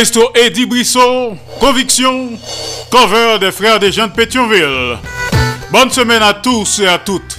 Maestro 0.00 0.32
Eddie 0.34 0.64
Brissot, 0.64 1.36
Conviction, 1.60 2.30
cover 2.90 3.38
des 3.38 3.52
frères 3.52 3.78
des 3.78 3.92
gens 3.92 4.06
de 4.06 4.12
Pétionville. 4.12 4.96
Bonne 5.70 5.90
semaine 5.90 6.22
à 6.22 6.32
tous 6.32 6.78
et 6.78 6.86
à 6.86 6.96
toutes. 6.96 7.36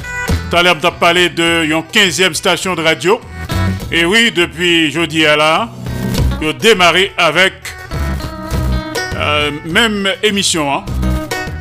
L'heure, 0.52 0.78
on 0.84 0.92
parlé 0.92 1.30
de 1.30 1.64
une 1.64 1.82
15e 1.82 2.36
station 2.36 2.76
de 2.76 2.84
radio. 2.84 3.20
Et 3.92 4.06
oui, 4.06 4.32
depuis 4.32 4.92
jeudi 4.92 5.26
à 5.26 5.36
là, 5.36 5.70
ont 6.44 6.54
démarré 6.54 7.12
avec 7.18 7.54
euh, 9.16 9.50
même 9.66 10.08
émission 10.22 10.72
hein, 10.72 10.86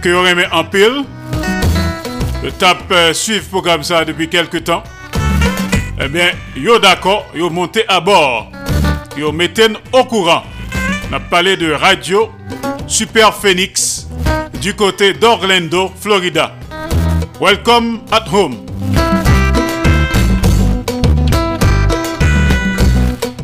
que 0.03 0.11
aurait 0.11 0.35
mis 0.35 0.45
en 0.53 0.65
pile. 0.65 1.05
Le 2.43 2.53
tape 2.53 2.93
euh, 2.93 3.15
suivre 3.15 3.49
programme 3.49 3.83
ça 3.83 4.05
depuis 4.05 4.29
quelques 4.29 4.65
temps. 4.65 4.83
Eh 5.99 6.09
bien, 6.09 6.33
yo 6.55 6.79
d'accord, 6.79 7.25
yo 7.35 7.49
monté 7.49 7.87
à 7.89 8.01
bord. 8.01 8.53
Yo 9.17 9.33
mettez 9.33 9.69
au 9.93 10.05
courant. 10.05 10.43
On 11.11 11.15
a 11.15 11.19
parlé 11.19 11.57
de 11.57 11.73
radio 11.73 12.31
Super 12.87 13.35
Phoenix 13.35 14.07
du 14.61 14.75
côté 14.75 15.13
d'Orlando, 15.13 15.91
Florida. 16.01 16.55
Welcome 17.41 18.03
at 18.13 18.27
home. 18.33 18.65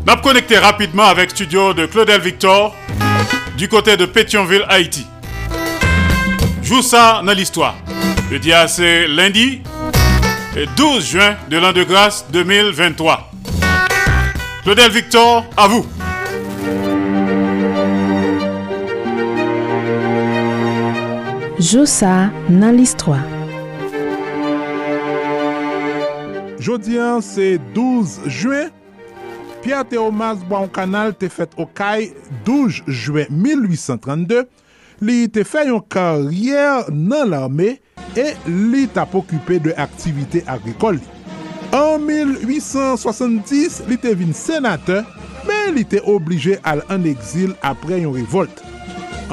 M'a 0.07 0.17
connecté 0.19 0.59
rapidement 0.59 1.07
avec 1.07 1.31
studio 1.31 1.75
de 1.75 1.87
Claudel 1.87 2.21
Victor 2.21 2.73
du 3.59 3.69
côté 3.69 3.97
de 3.97 4.07
Pétionville, 4.07 4.65
Haïti. 4.69 5.05
Joue 6.63 6.83
ça 6.83 7.21
dans 7.27 7.33
l'histoire. 7.33 7.75
Le 8.31 8.39
dia 8.39 8.69
c'est 8.69 9.09
lundi 9.09 9.63
12 10.77 11.05
juin 11.05 11.35
de 11.51 11.57
l'an 11.57 11.73
de 11.73 11.83
grâce 11.83 12.27
2023. 12.31 13.33
Claudel 14.63 14.91
Victor, 14.93 15.45
à 15.57 15.67
vous. 15.67 15.85
Joussa 21.59 22.31
nan 22.51 22.77
l'histoire. 22.77 23.25
Jodian 26.61 27.23
se 27.23 27.57
12 27.75 28.21
juen, 28.27 28.69
Pierre 29.63 29.87
Théomas 29.89 30.37
Boancanal 30.51 31.15
te 31.17 31.31
fet 31.33 31.57
okay 31.57 32.11
12 32.45 32.83
juen 32.87 33.33
1832, 33.33 34.45
li 35.01 35.17
te 35.33 35.47
fè 35.49 35.65
yon 35.71 35.81
karyer 35.89 36.91
nan 36.93 37.33
l'armè 37.33 37.73
e 38.21 38.29
li 38.45 38.85
tap 38.93 39.17
okupè 39.17 39.63
de 39.65 39.73
aktivite 39.81 40.45
agrikol 40.53 41.01
li. 41.01 41.13
An 41.73 42.05
1870, 42.05 43.81
li 43.89 43.97
te 44.01 44.13
vin 44.13 44.37
senate, 44.37 45.01
men 45.49 45.73
li 45.79 45.89
te 45.89 46.05
oblige 46.05 46.61
al 46.69 46.85
an 46.93 47.09
exil 47.09 47.57
apre 47.65 48.05
yon 48.05 48.13
revolte. 48.21 48.61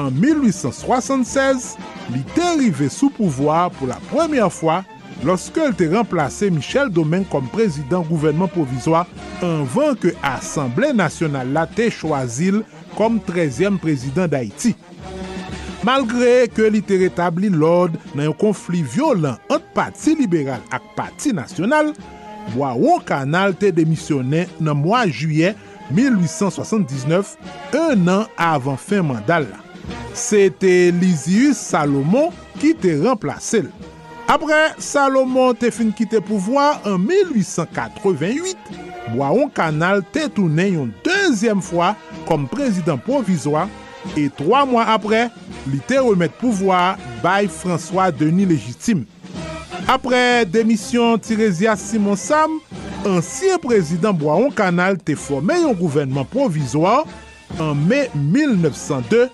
An 0.00 0.16
1876, 0.16 1.74
li 2.12 2.22
te 2.34 2.48
rive 2.58 2.90
sou 2.92 3.12
pouvoar 3.14 3.70
pou 3.76 3.88
la 3.90 4.00
premye 4.10 4.44
fwa 4.52 4.82
loske 5.24 5.62
el 5.64 5.76
te 5.78 5.88
remplase 5.92 6.50
Michel 6.52 6.90
Domen 6.92 7.24
kom 7.32 7.46
prezident 7.52 8.04
gouvernement 8.08 8.52
provizwa 8.52 9.04
anvan 9.44 9.96
ke 10.00 10.12
Assemblée 10.24 10.92
Nationale 10.96 11.54
la 11.54 11.64
te 11.70 11.88
chwazil 11.92 12.62
kom 12.98 13.20
13e 13.24 13.78
prezident 13.82 14.30
d'Haïti. 14.30 14.74
Malgre 15.84 16.46
ke 16.52 16.68
li 16.72 16.80
te 16.84 16.96
retabli 17.00 17.50
lode 17.52 17.98
nan 18.14 18.30
yon 18.30 18.38
konflik 18.40 18.86
violent 18.94 19.52
ant 19.52 19.64
pati 19.76 20.14
liberal 20.16 20.62
ak 20.72 20.94
pati 20.96 21.34
nasyonal, 21.36 21.92
Boaron 22.52 23.00
Kanal 23.08 23.54
te 23.56 23.70
demisyonen 23.72 24.50
nan 24.60 24.80
mwa 24.80 25.04
juye 25.08 25.54
1879, 25.92 27.36
un 27.76 28.08
an 28.08 28.26
avan 28.40 28.80
fin 28.80 29.04
mandal 29.04 29.48
la. 29.50 29.63
se 30.14 30.46
te 30.62 30.90
Lizius 30.94 31.58
Salomon 31.58 32.32
ki 32.62 32.72
te 32.78 32.94
remplase 33.02 33.64
l. 33.66 33.70
Apre, 34.30 34.56
Salomon 34.80 35.56
te 35.58 35.68
fin 35.74 35.90
ki 35.92 36.06
te 36.08 36.20
pouvoi 36.24 36.70
an 36.88 37.02
1888, 37.02 38.70
Boaon 39.12 39.50
Kanal 39.52 40.00
te 40.14 40.24
toune 40.32 40.70
yon 40.70 40.92
deuxième 41.04 41.60
fwa 41.62 41.92
kom 42.28 42.46
prezident 42.48 42.96
provizwa 43.04 43.66
e 44.16 44.30
3 44.38 44.64
mwa 44.70 44.86
apre, 44.94 45.26
li 45.68 45.80
te 45.84 46.00
remet 46.00 46.32
pouvoi 46.40 46.94
bay 47.24 47.50
François 47.52 48.12
Denis 48.14 48.48
Légitime. 48.48 49.04
Apre 49.90 50.46
demisyon 50.48 51.20
Tiresias 51.20 51.84
Simon 51.90 52.16
Sam, 52.16 52.56
ansyen 53.04 53.60
prezident 53.60 54.16
Boaon 54.16 54.48
Kanal 54.56 54.96
te 54.96 55.18
fome 55.18 55.60
yon 55.60 55.76
gouvernement 55.76 56.28
provizwa 56.32 57.02
an 57.60 57.76
me 57.84 58.06
1902 58.14 59.28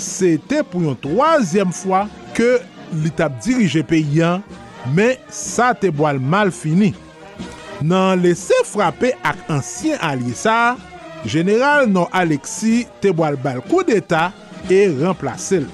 se 0.00 0.34
te 0.50 0.62
pou 0.66 0.84
yon 0.86 0.98
troasyem 1.02 1.72
fwa 1.74 2.04
ke 2.36 2.56
li 3.02 3.12
tap 3.14 3.36
dirije 3.44 3.84
peyyan, 3.88 4.42
men 4.94 5.16
sa 5.32 5.72
te 5.78 5.90
boal 5.94 6.20
mal 6.20 6.52
fini. 6.54 6.92
Nan 7.84 8.22
lese 8.22 8.56
frape 8.68 9.12
ak 9.26 9.48
ansyen 9.52 9.98
alye 10.04 10.34
sa, 10.38 10.74
General 11.24 11.86
nan 11.88 12.10
Alexi 12.12 12.82
te 13.00 13.08
boal 13.16 13.38
bal 13.40 13.62
kou 13.64 13.80
d'Etat 13.86 14.68
e 14.68 14.84
remplase 15.00 15.62
l. 15.62 15.68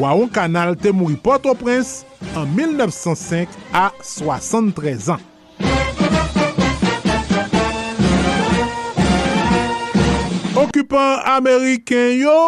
Waon 0.00 0.30
Kanal 0.32 0.74
te 0.80 0.92
mouri 0.96 1.18
Port-au-Prince 1.20 2.06
an 2.36 2.48
1905 2.56 3.52
a 3.76 3.90
73 4.00 5.10
an. 5.12 5.24
Okupan 10.56 11.20
Ameriken 11.36 12.16
yo 12.16 12.40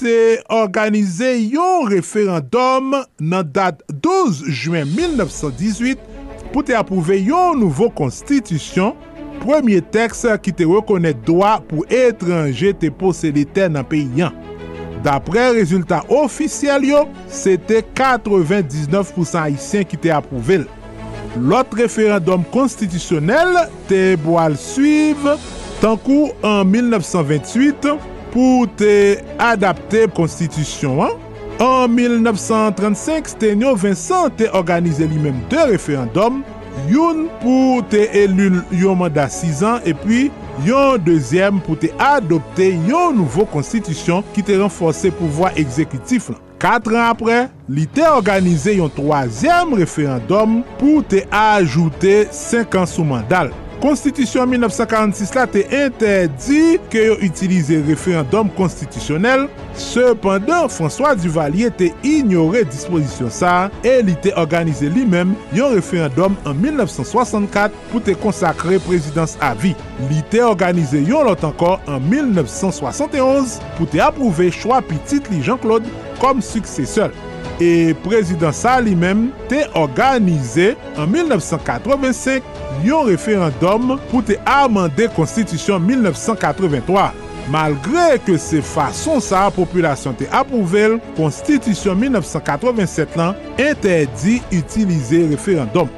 te 0.00 0.38
organize 0.52 1.28
yon 1.52 1.88
referandom 1.90 2.94
nan 3.18 3.50
dat 3.54 3.82
12 3.90 4.44
juen 4.50 4.88
1918 4.92 6.00
pou 6.52 6.64
te 6.66 6.76
apouve 6.76 7.18
yon 7.18 7.58
nouvo 7.60 7.88
konstitisyon, 7.96 8.94
premye 9.42 9.82
teks 9.92 10.24
ki 10.42 10.54
te 10.56 10.66
rekonet 10.68 11.18
doa 11.26 11.56
pou 11.68 11.86
etranje 11.92 12.72
te 12.80 12.90
poselite 12.92 13.68
nan 13.72 13.86
peyyan. 13.88 14.34
Dapre 15.04 15.50
rezultat 15.54 16.08
ofisyal 16.10 16.86
yo, 16.86 17.04
se 17.30 17.54
te 17.68 17.82
99% 17.94 19.38
haisyen 19.38 19.86
ki 19.86 20.00
te 20.00 20.12
apouvel. 20.14 20.64
Lot 21.36 21.74
referandom 21.76 22.46
konstitisyonel 22.54 23.66
te 23.90 24.16
boal 24.24 24.56
suive 24.58 25.36
tankou 25.82 26.32
an 26.46 26.64
1928, 26.72 27.98
pou 28.36 28.66
te 28.76 29.16
adapte 29.40 30.04
konstitisyon 30.16 31.00
an. 31.06 31.22
An 31.56 31.88
1935, 31.88 33.32
Stenio 33.32 33.72
Vincent 33.80 34.36
te 34.36 34.50
organize 34.52 35.06
li 35.08 35.16
menm 35.22 35.40
de 35.48 35.62
referandom, 35.72 36.42
yon 36.92 37.24
pou 37.40 37.80
te 37.88 38.02
elul 38.20 38.60
yon 38.76 39.00
mandat 39.00 39.32
6 39.32 39.62
an, 39.64 39.80
e 39.88 39.96
pi 39.96 40.26
yon 40.66 41.00
dezyem 41.06 41.62
pou 41.64 41.80
te 41.80 41.88
adopte 41.96 42.68
yon 42.88 43.16
nouvo 43.16 43.48
konstitisyon 43.48 44.26
ki 44.36 44.44
te 44.44 44.60
renforse 44.60 45.12
pouvoi 45.16 45.54
ekzekutif 45.56 46.28
lan. 46.34 46.42
4 46.60 46.92
an 46.92 47.08
apre, 47.08 47.42
li 47.72 47.84
te 47.88 48.04
organize 48.08 48.76
yon 48.76 48.92
3e 48.92 49.62
referandom 49.80 50.60
pou 50.76 51.00
te 51.08 51.24
ajoute 51.32 52.26
5 52.36 52.82
an 52.82 52.92
sou 52.92 53.08
mandal. 53.08 53.52
Konstitisyon 53.76 54.48
1946 54.48 55.34
la 55.36 55.42
te 55.52 55.60
interdi 55.68 56.78
ke 56.88 57.02
yo 57.10 57.18
utilize 57.20 57.76
referandom 57.84 58.48
konstitisyonel. 58.56 59.44
Sependan, 59.76 60.70
François 60.72 61.12
Duvalier 61.20 61.74
te 61.76 61.90
ignore 62.00 62.64
disposisyon 62.70 63.28
sa 63.28 63.68
e 63.84 63.98
li 64.06 64.16
te 64.24 64.32
organize 64.40 64.88
li 64.94 65.04
mem 65.04 65.34
yon 65.54 65.76
referandom 65.76 66.38
an 66.48 66.56
1964 66.62 67.76
pou 67.92 68.00
te 68.00 68.16
konsakre 68.24 68.80
prezidans 68.88 69.36
avi. 69.44 69.74
Li 70.08 70.24
te 70.32 70.40
organize 70.46 71.04
yon 71.04 71.28
lot 71.28 71.44
ankor 71.44 71.76
an 71.84 72.00
1971 72.08 73.58
pou 73.76 73.84
te 73.92 74.00
aprouve 74.00 74.48
chwa 74.56 74.80
pitit 74.88 75.28
li 75.28 75.44
Jean-Claude 75.44 75.92
kom 76.22 76.40
suksesel. 76.40 77.12
E 77.62 77.94
prezident 78.04 78.56
sa 78.56 78.76
li 78.84 78.92
mem 78.98 79.28
te 79.50 79.64
organize 79.78 80.74
an 80.96 81.08
1985 81.12 82.44
yon 82.84 83.08
referandom 83.08 83.96
pou 84.10 84.24
te 84.24 84.36
amande 84.48 85.08
konstitisyon 85.16 85.84
1983. 85.86 87.08
Malgre 87.52 88.16
ke 88.26 88.34
se 88.42 88.58
fason 88.66 89.22
sa 89.22 89.44
populasyon 89.54 90.16
te 90.18 90.26
apouvel, 90.34 90.98
konstitisyon 91.18 92.00
1987 92.02 93.14
lan 93.20 93.38
interdi 93.54 94.40
utilize 94.50 95.22
referandom. 95.30 95.92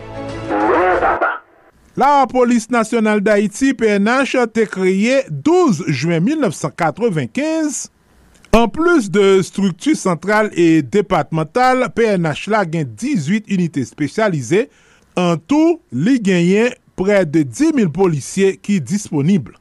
La 1.98 2.28
polis 2.30 2.68
nasyonal 2.70 3.18
d'Haïti 3.24 3.72
PNH 3.74 4.44
te 4.54 4.68
kreye 4.70 5.24
12 5.32 5.88
juen 5.88 6.22
1995 6.28 7.88
An 8.58 8.66
plus 8.66 9.06
de 9.06 9.38
struktu 9.46 9.92
sentral 9.94 10.48
e 10.58 10.80
departemental, 10.82 11.84
PNH 11.94 12.48
la 12.50 12.64
gen 12.66 12.88
18 12.90 13.52
unité 13.54 13.84
spesyalize, 13.86 14.64
an 15.14 15.38
tou 15.46 15.76
li 15.94 16.16
genyen 16.26 16.72
pre 16.98 17.20
de 17.28 17.44
10.000 17.44 17.92
polisye 17.94 18.56
ki 18.58 18.80
disponible. 18.82 19.54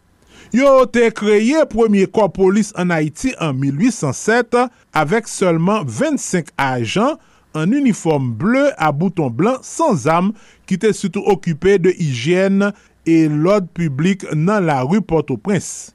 Yo 0.56 0.72
te 0.90 1.12
kreye 1.14 1.62
premier 1.70 2.10
kwa 2.10 2.26
polis 2.34 2.72
an 2.80 2.90
Haiti 2.96 3.36
an 3.44 3.60
1807 3.60 4.66
avek 4.98 5.30
seulement 5.30 5.86
25 5.86 6.50
ajan 6.58 7.20
an 7.54 7.76
uniforme 7.78 8.32
bleu 8.40 8.72
a 8.82 8.90
bouton 8.96 9.30
blanc 9.30 9.62
sans 9.68 10.08
am 10.10 10.32
ki 10.66 10.80
te 10.82 10.90
soutou 10.96 11.36
okupè 11.36 11.78
de 11.84 11.94
hijyen 12.00 12.72
e 13.06 13.20
lod 13.30 13.70
publik 13.78 14.26
nan 14.34 14.66
la 14.72 14.80
rue 14.88 15.04
Port-au-Prince. 15.06 15.94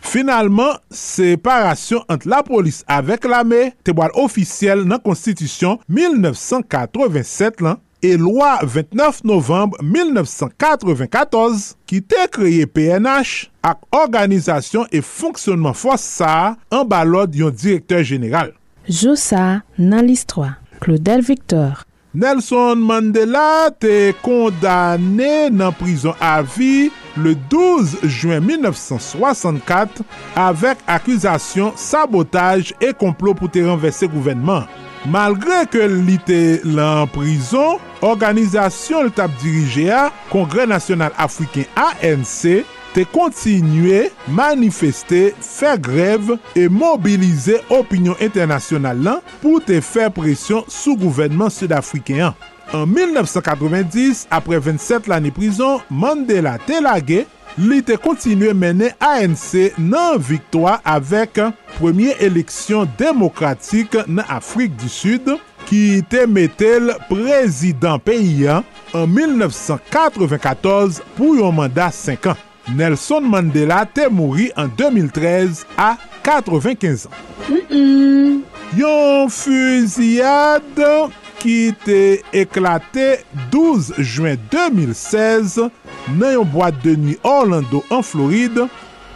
Finalman, 0.00 0.78
separasyon 0.94 2.06
ant 2.10 2.24
la 2.28 2.40
polis 2.46 2.80
avek 2.90 3.26
la 3.30 3.42
me 3.46 3.70
te 3.86 3.94
boal 3.96 4.12
ofisyel 4.18 4.86
nan 4.88 5.02
konstitisyon 5.04 5.78
1987 5.92 7.62
lan 7.64 7.80
e 8.00 8.14
lwa 8.16 8.56
29 8.64 9.20
novembre 9.28 9.84
1994 9.84 11.74
ki 11.90 12.00
te 12.08 12.24
kreye 12.32 12.64
PNH 12.66 13.50
ak 13.66 13.84
organizasyon 13.92 14.88
e 14.88 15.02
fonksyonman 15.04 15.76
fos 15.76 16.06
sa 16.16 16.56
an 16.72 16.88
balod 16.88 17.36
yon 17.36 17.52
direktor 17.52 18.02
general. 18.06 18.54
Joussa 18.88 19.60
nan 19.76 20.08
list 20.08 20.32
3, 20.32 20.56
Claudel 20.80 21.20
Victor 21.26 21.84
Nelson 22.10 22.80
Mandela 22.82 23.70
te 23.78 24.10
kondane 24.24 25.46
nan 25.54 25.70
prison 25.78 26.16
avi 26.18 26.88
le 27.14 27.36
12 27.52 28.00
juen 28.08 28.42
1964 28.48 30.02
avek 30.42 30.82
akuzasyon 30.90 31.76
sabotaj 31.78 32.72
e 32.82 32.90
komplo 32.98 33.36
pou 33.38 33.46
te 33.52 33.62
renvesse 33.62 34.10
gouvenman. 34.10 34.66
Malgre 35.06 35.62
ke 35.70 35.86
li 35.86 36.18
te 36.26 36.58
lan 36.66 37.06
prison, 37.14 37.78
organizasyon 38.02 39.06
l 39.06 39.14
tap 39.14 39.38
dirije 39.44 39.86
a, 39.94 40.08
Kongre 40.34 40.66
National 40.66 41.14
Afriken 41.14 41.70
ANC, 41.78 42.66
te 42.94 43.04
kontinue 43.08 44.08
manifeste, 44.34 45.30
fe 45.44 45.74
greve 45.82 46.38
e 46.58 46.66
mobilize 46.72 47.60
opinyon 47.72 48.20
internasyonal 48.22 49.04
lan 49.06 49.20
pou 49.42 49.60
te 49.64 49.80
fe 49.84 50.08
presyon 50.14 50.66
sou 50.68 50.96
gouvenman 51.00 51.52
sud-afrikeyan. 51.54 52.36
An 52.70 52.86
1990, 52.86 54.26
apre 54.30 54.60
27 54.62 55.08
lani 55.10 55.32
prison, 55.34 55.80
Mandela 55.90 56.54
te 56.62 56.78
lage, 56.82 57.24
li 57.58 57.80
te 57.82 57.96
kontinue 58.00 58.52
mene 58.54 58.92
ANC 59.02 59.74
nan 59.82 60.20
viktwa 60.22 60.76
avek 60.86 61.40
premye 61.78 62.14
eleksyon 62.22 62.86
demokratik 63.00 63.96
nan 64.06 64.22
Afrik 64.30 64.76
du 64.78 64.90
Sud 64.92 65.32
ki 65.66 66.04
te 66.10 66.26
metel 66.30 66.94
prezident 67.10 68.02
peyi 68.06 68.46
an 68.50 68.62
1994 68.94 71.02
pou 71.18 71.34
yon 71.38 71.58
mandat 71.58 71.94
5 71.96 72.30
an. 72.34 72.49
Nelson 72.76 73.26
Mandela 73.30 73.84
te 73.86 74.06
mouri 74.12 74.50
an 74.58 74.70
2013 74.78 75.64
a 75.76 75.96
95 76.22 77.08
an. 77.08 77.16
Mm 77.48 77.60
-mm. 77.68 78.42
Yon 78.78 79.30
fuziyade 79.34 81.10
ki 81.40 81.72
te 81.84 82.20
eklate 82.32 83.24
12 83.50 83.98
juen 83.98 84.38
2016 84.52 85.70
nan 86.18 86.32
yon 86.36 86.50
boate 86.52 86.82
de 86.84 86.96
ni 86.96 87.16
Orlando 87.26 87.82
an 87.90 88.04
Floride 88.06 88.68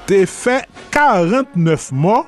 te 0.09 0.25
fe 0.27 0.65
49 0.91 1.93
mor. 1.93 2.25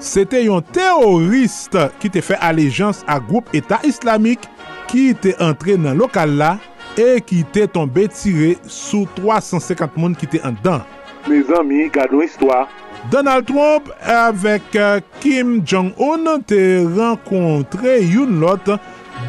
Se 0.00 0.24
te 0.28 0.42
yon 0.44 0.64
teroriste 0.72 1.90
ki 2.00 2.10
te 2.12 2.22
fe 2.24 2.36
alejans 2.44 3.02
a 3.08 3.18
group 3.18 3.52
Eta 3.56 3.78
Islamik 3.88 4.44
ki 4.90 5.14
te 5.20 5.32
entre 5.42 5.76
nan 5.80 5.96
lokal 6.00 6.36
la 6.40 6.56
e 6.98 7.20
ki 7.24 7.42
te 7.54 7.66
tombe 7.70 8.06
tire 8.12 8.56
sou 8.64 9.06
350 9.18 9.96
moun 10.00 10.16
ki 10.18 10.28
te 10.36 10.42
an 10.46 10.56
dan. 10.64 10.84
Me 11.26 11.42
zami, 11.46 11.86
gado 11.92 12.22
istwa. 12.24 12.64
Donald 13.10 13.46
Trump 13.46 13.88
avèk 14.02 14.74
euh, 14.74 15.00
Kim 15.22 15.60
Jong-un 15.66 16.40
te 16.46 16.60
renkontre 16.96 18.00
yon 18.02 18.38
lot 18.42 18.72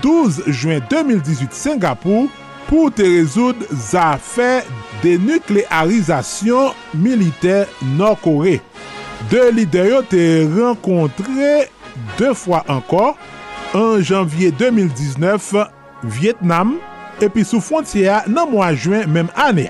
12 0.04 0.44
juen 0.50 0.82
2018 0.90 1.54
Singapou 1.54 2.28
pou 2.68 2.92
te 2.94 3.06
rezoud 3.06 3.60
zafè 3.72 4.64
denuklearizasyon 5.04 6.74
militer 6.98 7.70
Nord-Kore. 7.98 8.58
De 9.32 9.48
lideryo 9.54 10.04
te 10.10 10.24
renkontre 10.58 11.68
deux 12.18 12.38
fwa 12.38 12.64
ankor, 12.72 13.16
an 13.78 14.04
janvye 14.06 14.52
2019 14.58 15.54
Vietnam, 16.18 16.78
epi 17.24 17.44
sou 17.48 17.64
fontye 17.64 18.22
nan 18.30 18.52
mwa 18.52 18.72
jwen 18.76 19.10
menm 19.12 19.30
ane. 19.36 19.68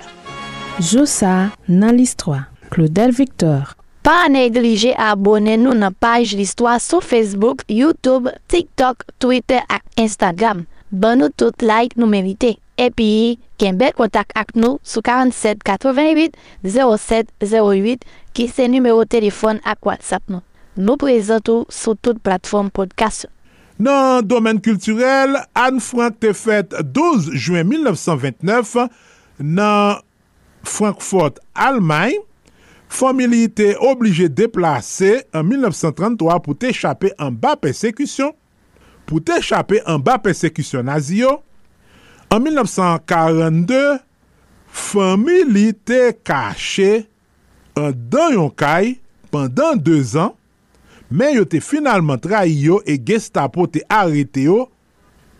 Joussa 0.77 1.49
nan 1.67 1.97
listwa. 1.97 2.45
Claudel 2.69 3.13
Victor. 3.15 3.73
Pa 4.03 4.27
neglije 4.31 4.93
abone 4.95 5.57
nou 5.59 5.75
nan 5.75 5.95
paj 5.95 6.35
listwa 6.37 6.77
sou 6.83 7.03
Facebook, 7.03 7.63
Youtube, 7.67 8.31
TikTok, 8.47 9.03
Twitter 9.19 9.63
ak 9.67 9.83
Instagram. 9.99 10.65
Ban 10.91 11.19
nou 11.19 11.33
tout 11.35 11.65
like 11.65 11.99
nou 11.99 12.07
merite. 12.07 12.55
Epi, 12.77 13.39
ken 13.57 13.79
bel 13.79 13.95
kontak 13.97 14.31
ak 14.37 14.53
nou 14.55 14.77
sou 14.85 15.01
47 15.03 15.63
88 15.65 16.37
07 16.63 18.05
ki 18.37 18.45
se 18.51 18.67
numero 18.69 19.03
telefon 19.09 19.59
ak 19.65 19.81
WhatsApp 19.87 20.29
nou. 20.29 20.45
Nou 20.77 20.95
prezentou 21.01 21.65
sou 21.73 21.97
tout 21.97 22.21
platform 22.21 22.69
podcast. 22.69 23.25
Nan 23.78 24.25
domen 24.25 24.57
kulturel, 24.63 25.38
Anne 25.53 25.82
Frank 25.84 26.17
te 26.23 26.32
fèt 26.34 26.73
12 26.95 27.30
juen 27.38 27.67
1929 27.69 28.88
nan 29.38 30.01
Frankfurt, 30.65 31.38
Almany. 31.53 32.17
Fomili 32.88 33.49
te 33.51 33.73
oblije 33.84 34.30
deplase 34.32 35.19
an 35.36 35.43
1933 35.49 36.38
pou 36.45 36.55
te 36.57 36.71
chapè 36.73 37.11
an 37.21 37.36
ba 37.36 37.57
persekisyon. 37.59 38.32
Pou 39.07 39.21
te 39.23 39.38
chapè 39.43 39.84
an 39.88 40.01
ba 40.03 40.17
persekisyon 40.23 40.88
naziyo. 40.88 41.38
An 42.32 42.41
1942, 42.43 43.99
fomili 44.67 45.69
te 45.88 46.15
kache 46.28 47.05
an 47.78 47.93
dan 48.11 48.34
yon 48.39 48.49
kay 48.57 48.95
pandan 49.32 49.80
2 49.84 50.17
an 50.23 50.34
men 51.09 51.35
yo 51.37 51.45
te 51.49 51.61
finalman 51.63 52.19
trahi 52.23 52.55
yo 52.65 52.81
e 52.85 52.97
gestapo 52.97 53.67
te 53.71 53.83
arete 53.89 54.47
yo, 54.47 54.67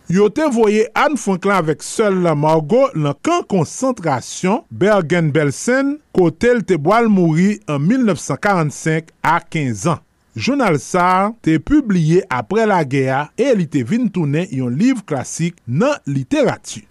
yo 0.08 0.30
te 0.32 0.46
voye 0.48 0.86
Anne 0.96 1.20
Franklin 1.20 1.58
avek 1.58 1.84
sel 1.84 2.22
la 2.24 2.34
Margot 2.38 2.94
lan 2.96 3.16
kan 3.24 3.42
konsentrasyon 3.50 4.62
Bergen-Belsen 4.70 5.98
kote 6.16 6.54
l 6.56 6.62
te 6.64 6.78
boal 6.80 7.10
mouri 7.12 7.58
an 7.68 7.84
1945 7.84 9.12
a 9.20 9.38
15 9.44 9.90
an. 9.92 10.04
Jounal 10.38 10.78
Sar 10.78 11.32
te 11.42 11.58
publiye 11.58 12.22
apre 12.30 12.68
la 12.70 12.84
gea 12.86 13.26
e 13.36 13.50
li 13.58 13.66
te 13.66 13.82
vintounen 13.82 14.46
yon 14.54 14.78
liv 14.78 15.02
klasik 15.08 15.58
nan 15.66 15.98
literati. 16.06 16.86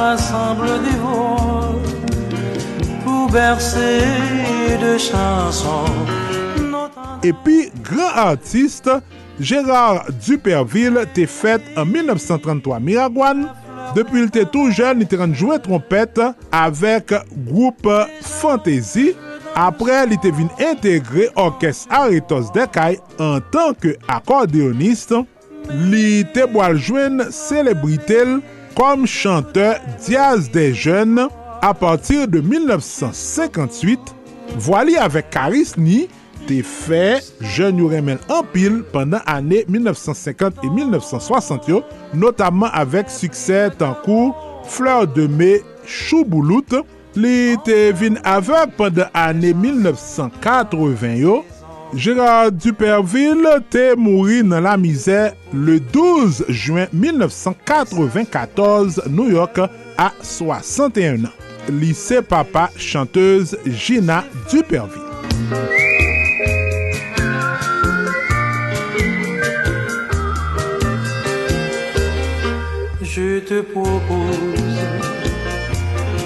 rassemble 0.00 0.82
des 0.84 0.96
voix 0.96 1.74
pour 3.04 3.30
bercer 3.30 4.00
de 4.80 4.96
chansons. 4.96 5.92
Et 7.22 7.34
puis, 7.44 7.70
grand 7.82 8.12
artiste, 8.14 8.90
Gérard 9.38 10.06
Duperville 10.26 11.00
t'est 11.12 11.26
fête 11.26 11.62
en 11.76 11.84
1933 11.84 12.80
Miragouane. 12.80 13.48
Depuis 13.94 14.22
le 14.22 14.44
tout 14.46 14.70
jeune, 14.70 15.00
il 15.00 15.06
t'est 15.06 15.34
joué 15.34 15.58
trompette 15.58 16.20
avec 16.50 17.12
groupe 17.46 17.88
Fantasy. 18.22 19.12
Après, 19.54 20.06
il 20.10 20.18
t'est 20.18 20.30
venu 20.30 20.48
intégrer 20.60 21.28
orchestre 21.36 21.88
Aritos 21.90 22.52
Dekai 22.54 23.00
en 23.18 23.40
tant 23.40 23.74
qu'accordéoniste. 23.74 25.14
Li 25.70 26.24
te 26.34 26.46
boal 26.50 26.78
jwen 26.82 27.20
celebritel 27.30 28.40
comme 28.76 29.06
chanteur 29.06 29.76
Diaz 30.04 30.50
des 30.50 30.74
Jeunes 30.74 31.28
à 31.62 31.74
partir 31.74 32.26
de 32.26 32.40
1958, 32.40 34.00
voili 34.56 34.96
avec 34.96 35.30
Caris 35.30 35.72
Ni 35.76 36.08
te 36.48 36.60
fè 36.66 37.20
jen 37.54 37.78
yon 37.80 37.92
remen 37.92 38.20
anpil 38.32 38.80
pandan 38.94 39.22
ane 39.30 39.62
1950 39.68 40.64
et 40.64 40.70
1960 40.70 41.68
yo, 41.70 41.82
notaman 42.14 42.72
avèk 42.76 43.10
suksè 43.12 43.68
tankou 43.80 44.32
Fleur 44.70 45.06
de 45.10 45.26
Mai 45.26 45.60
Chouboulout, 45.86 46.80
li 47.18 47.56
te 47.66 47.78
vin 47.98 48.18
avèk 48.28 48.76
pandan 48.78 49.10
ane 49.16 49.52
1980 49.56 51.18
yo, 51.20 51.40
Gérard 51.94 52.52
Duperville 52.52 53.62
t'est 53.68 53.96
mouru 53.96 54.44
dans 54.44 54.60
la 54.60 54.76
misère 54.76 55.32
le 55.52 55.80
12 55.80 56.44
juin 56.48 56.86
1994, 56.92 59.02
New 59.10 59.30
York, 59.30 59.58
à 59.98 60.12
61 60.22 61.24
ans. 61.24 61.28
Lycée 61.68 62.22
papa 62.22 62.70
chanteuse 62.76 63.58
Gina 63.66 64.24
Duperville. 64.48 65.02
Je 73.02 73.40
te 73.40 73.62
propose 73.62 74.38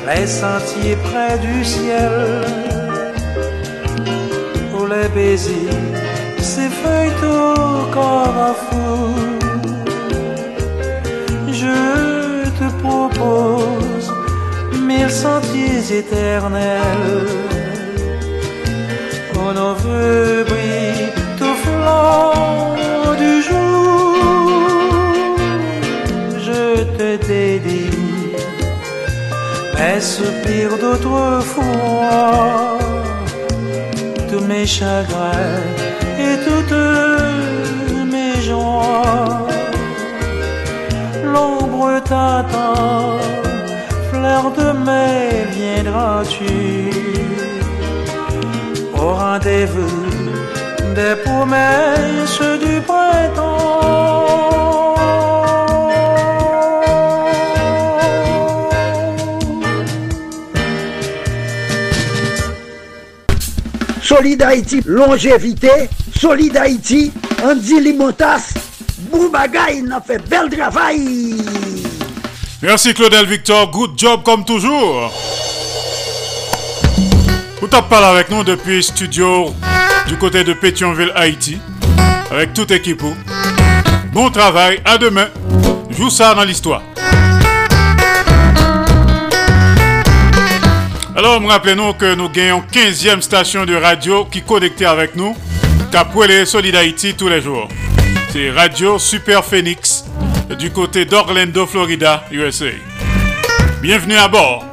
les 0.07 0.27
sentiers 0.27 0.97
près 0.97 1.39
du 1.39 1.65
ciel 1.65 2.84
où 5.15 5.19
les 5.19 5.27
baisers 5.27 5.71
s'effeuillent 6.39 7.11
au 7.23 7.93
corps 7.93 8.39
à 8.51 8.55
fou. 8.55 9.15
Je 11.53 12.45
te 12.59 12.69
propose 12.83 14.13
mille 14.81 15.11
sentiers 15.11 15.99
éternels 15.99 17.45
nos 19.53 19.75
vœux 19.75 20.45
brillent 20.45 21.13
au 21.41 21.55
flanc 21.65 22.75
du 23.19 23.43
jour. 23.43 24.17
Je 26.47 26.83
te 26.99 27.09
dédie 27.27 27.91
mes 29.75 30.01
soupirs 30.01 30.77
d'autrefois, 30.81 32.79
mes 34.41 34.67
chagrins 34.67 35.63
et 36.19 36.37
toutes 36.47 36.81
mes 38.13 38.41
joies. 38.41 39.47
L'ombre 41.25 42.01
t'attend, 42.01 43.19
fleur 44.11 44.51
de 44.59 44.73
mai, 44.87 45.47
viendras-tu 45.51 46.91
au 48.95 49.15
rendez-vous 49.15 50.07
des 50.95 51.17
promesses 51.25 52.41
du 52.65 52.81
printemps? 52.81 54.74
Solid 64.15 64.43
Haïti, 64.43 64.81
longévité, 64.87 65.89
Solid 66.17 66.57
Haïti, 66.57 67.11
Andy 67.43 67.81
Limotas, 67.81 68.55
Boubagaï, 69.11 69.83
n'a 69.83 70.01
fait 70.01 70.19
bel 70.29 70.49
travail. 70.57 71.35
Merci 72.63 72.95
Claudel 72.95 73.27
Victor, 73.27 73.69
good 73.73 73.91
job 73.97 74.23
comme 74.23 74.45
toujours. 74.45 75.11
Vous 77.61 77.67
tapez 77.67 77.89
parlé 77.91 78.07
avec 78.07 78.31
nous 78.31 78.45
depuis 78.45 78.85
studio 78.85 79.53
du 80.07 80.17
côté 80.17 80.45
de 80.45 80.53
Pétionville, 80.53 81.11
Haïti, 81.17 81.59
avec 82.31 82.53
toute 82.55 82.71
équipe. 82.71 83.03
Bon 84.13 84.31
travail, 84.31 84.81
à 84.85 84.97
demain. 84.97 85.27
Joue 85.91 86.09
ça 86.11 86.35
dans 86.37 86.45
l'histoire. 86.45 86.83
Alors, 91.17 91.41
me 91.41 91.47
rappelez-nous 91.47 91.93
que 91.93 92.17
nous 92.17 92.29
gagnons 92.29 92.65
15e 92.73 93.21
station 93.21 93.65
de 93.65 93.77
radio 93.77 94.25
qui 94.25 94.39
est 94.39 94.47
connectée 94.47 94.85
avec 94.85 95.15
nous, 95.15 95.37
les 96.27 96.45
Solid 96.45 96.75
Haïti 96.75 97.15
tous 97.15 97.29
les 97.29 97.41
jours. 97.41 97.69
C'est 98.33 98.51
Radio 98.51 98.99
Super 98.99 99.45
Phoenix 99.45 100.05
du 100.59 100.71
côté 100.73 101.05
d'Orlando, 101.05 101.67
Florida, 101.67 102.25
USA. 102.33 102.67
Bienvenue 103.81 104.17
à 104.17 104.27
bord. 104.27 104.65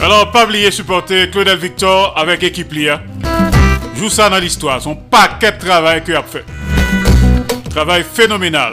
Alors, 0.00 0.30
pas 0.30 0.44
oublier 0.44 0.70
supporter 0.70 1.30
Claudel 1.30 1.58
Victor 1.58 2.14
avec 2.16 2.42
équipe 2.42 2.72
LIA. 2.72 3.02
Joue 3.94 4.08
ça 4.08 4.30
dans 4.30 4.38
l'histoire, 4.38 4.80
son 4.80 4.96
paquet 4.96 5.52
de 5.52 5.58
travail 5.58 6.02
qu'il 6.02 6.16
a 6.16 6.22
fait. 6.22 6.46
Travail 7.68 8.06
phénoménal. 8.10 8.72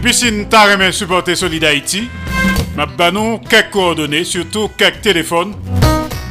Et 0.00 0.02
puis 0.02 0.14
si 0.14 0.32
nous 0.32 0.46
avons 0.50 0.92
supporter 0.92 1.36
Solid 1.36 1.62
Haïti, 1.62 2.08
nous 3.12 3.38
quelques 3.40 3.70
coordonnées, 3.70 4.24
surtout 4.24 4.70
quelques 4.74 5.02
téléphones 5.02 5.54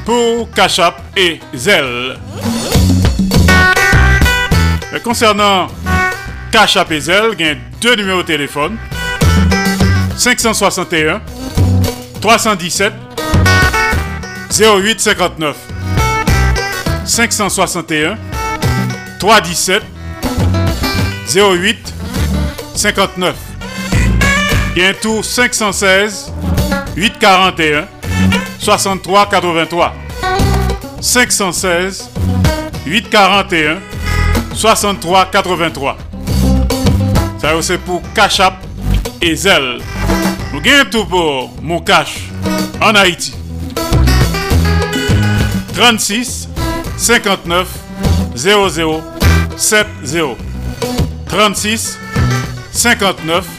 pour 0.06 0.50
Cachap 0.56 1.00
et 1.16 1.40
Zelle. 1.54 2.18
Mais 4.92 5.00
concernant 5.02 5.68
Cachap 6.52 6.92
et 6.92 7.00
Zelle, 7.00 7.36
il 7.38 7.46
y 7.46 7.50
a 7.50 7.56
deux 7.80 7.96
numéros 7.96 8.24
de 8.24 8.28
téléphone. 8.28 8.76
561 10.18 11.22
317 12.22 12.92
0859 14.50 15.56
561 17.06 18.18
317 19.20 19.84
08 21.36 21.94
59 22.74 23.49
Bientôt 24.82 25.22
516 25.22 26.32
841 26.96 27.86
63 28.60 29.26
83. 29.30 29.94
516 31.02 32.10
841 32.86 33.80
63 34.54 35.26
83. 35.26 35.98
Ça 37.42 37.50
c'est 37.62 37.78
pour 37.78 38.02
Cachap 38.16 38.54
et 39.22 39.36
Zelle. 39.36 39.80
Nous 40.54 40.62
gagnons 40.62 40.90
tout 40.90 41.04
pour 41.04 41.52
mon 41.62 41.82
cash 41.82 42.30
en 42.82 42.96
Haïti. 42.96 43.34
36 45.76 46.48
59 46.96 47.68
00 48.34 49.02
70 49.58 50.38
36 51.28 52.00
59 52.72 53.59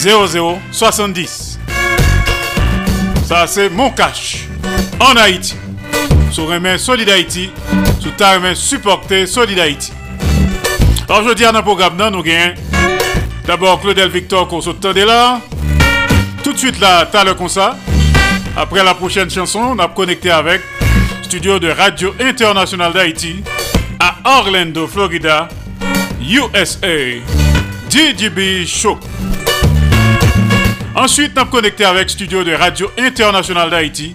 0070. 0.00 1.58
Ça, 3.22 3.46
c'est 3.46 3.68
mon 3.68 3.90
cash 3.90 4.46
en 4.98 5.14
Haïti. 5.14 5.54
Sur 6.30 6.48
remet 6.48 6.78
Solid 6.78 7.08
Haïti, 7.10 7.50
sous 8.00 8.10
ta 8.12 8.34
remet 8.34 8.54
supporter 8.54 9.26
Solid 9.26 9.58
Haïti. 9.58 9.92
Alors, 11.06 11.28
je 11.28 11.34
dis 11.34 11.44
à 11.44 11.52
notre 11.52 11.64
programme, 11.64 11.96
nous 12.10 12.22
gagnons 12.22 12.54
d'abord 13.46 13.78
Claudel 13.80 14.08
Victor 14.08 14.48
qu'on 14.48 14.60
de 14.60 15.04
là. 15.04 15.40
Tout 16.42 16.54
de 16.54 16.58
suite 16.58 16.80
là, 16.80 17.06
t'as 17.10 17.24
le 17.24 17.34
concert. 17.34 17.74
Après 18.56 18.82
la 18.82 18.94
prochaine 18.94 19.28
chanson, 19.28 19.74
on 19.76 19.78
a 19.80 19.88
connecté 19.88 20.30
avec 20.30 20.62
studio 21.22 21.58
de 21.58 21.68
Radio 21.68 22.14
International 22.18 22.92
d'Haïti 22.94 23.42
à 23.98 24.16
Orlando, 24.38 24.86
Florida, 24.86 25.48
USA. 26.22 27.20
DJB 27.90 28.64
Show. 28.66 28.98
Ensuite, 31.00 31.34
nous 31.34 31.46
connecté 31.46 31.86
avec 31.86 32.10
studio 32.10 32.44
de 32.44 32.52
Radio 32.52 32.90
International 32.98 33.70
d'Haïti 33.70 34.14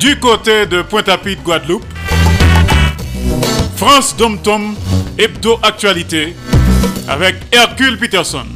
du 0.00 0.18
côté 0.18 0.66
de 0.66 0.82
Pointe-à-Pitre, 0.82 1.44
Guadeloupe. 1.44 1.84
France 3.76 4.16
Dom 4.16 4.38
Tom 4.38 4.74
Hebdo 5.16 5.60
Actualité 5.62 6.34
avec 7.06 7.36
Hercule 7.52 7.96
Peterson. 7.98 8.46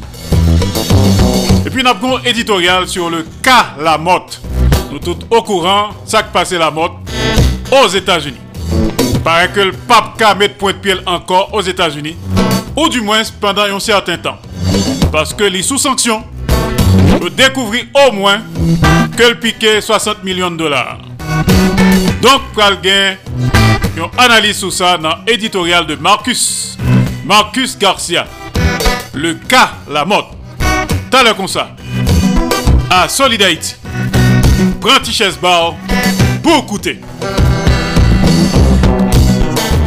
Et 1.64 1.70
puis, 1.70 1.84
nous 1.84 1.90
avons 1.90 2.18
éditorial 2.24 2.88
sur 2.88 3.08
le 3.08 3.24
cas 3.44 3.76
La 3.78 3.96
Motte. 3.96 4.40
Nous 4.90 4.98
tous 4.98 5.18
au 5.30 5.42
courant, 5.42 5.90
ça 6.04 6.24
qui 6.24 6.32
passé 6.32 6.58
La 6.58 6.72
Motte 6.72 6.94
aux 7.80 7.86
États-Unis. 7.86 8.40
Paraît 9.22 9.52
que 9.52 9.60
le 9.60 9.72
pape 9.72 10.20
K 10.20 10.36
met 10.36 10.48
point 10.48 10.72
de 10.72 10.78
pied 10.78 10.94
encore 11.06 11.54
aux 11.54 11.62
États-Unis, 11.62 12.16
ou 12.74 12.88
du 12.88 13.02
moins 13.02 13.22
pendant 13.40 13.62
un 13.62 13.78
certain 13.78 14.18
temps. 14.18 14.38
Parce 15.12 15.32
que 15.32 15.44
les 15.44 15.62
sous-sanctions 15.62 16.24
nous 17.20 17.30
découvrir 17.30 17.84
au 17.94 18.12
moins 18.12 18.40
que 19.16 19.22
le 19.22 19.34
piqué 19.34 19.80
60 19.80 20.24
millions 20.24 20.50
de 20.50 20.56
dollars. 20.56 20.98
Donc, 22.22 22.42
quelqu'un 22.54 23.16
une 23.98 24.04
analyse 24.16 24.58
sur 24.58 24.72
ça 24.72 24.96
dans 24.96 25.16
l'éditorial 25.26 25.84
de 25.84 25.96
Marcus, 25.96 26.78
Marcus 27.24 27.76
Garcia. 27.76 28.26
Le 29.12 29.34
cas, 29.34 29.72
la 29.90 30.04
mode. 30.04 30.26
T'as 31.10 31.24
le 31.24 31.34
comme 31.34 31.48
ça. 31.48 31.70
À 32.90 33.08
Solidarity. 33.08 33.74
Prends 34.80 35.02
chaise 35.04 35.36
bar 35.36 35.74
pour 36.42 36.58
écouter. 36.58 37.00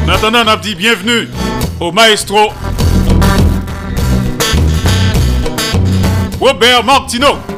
En 0.06 0.10
attendant, 0.10 0.44
bienvenue 0.78 1.30
au 1.80 1.92
maestro 1.92 2.52
Robert 6.42 6.84
Martineau. 6.84 7.51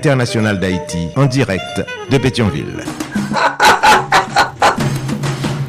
Internationale 0.00 0.58
d'Haïti, 0.58 1.08
en 1.14 1.26
direct 1.26 1.84
de 2.10 2.16
Pétionville. 2.16 2.82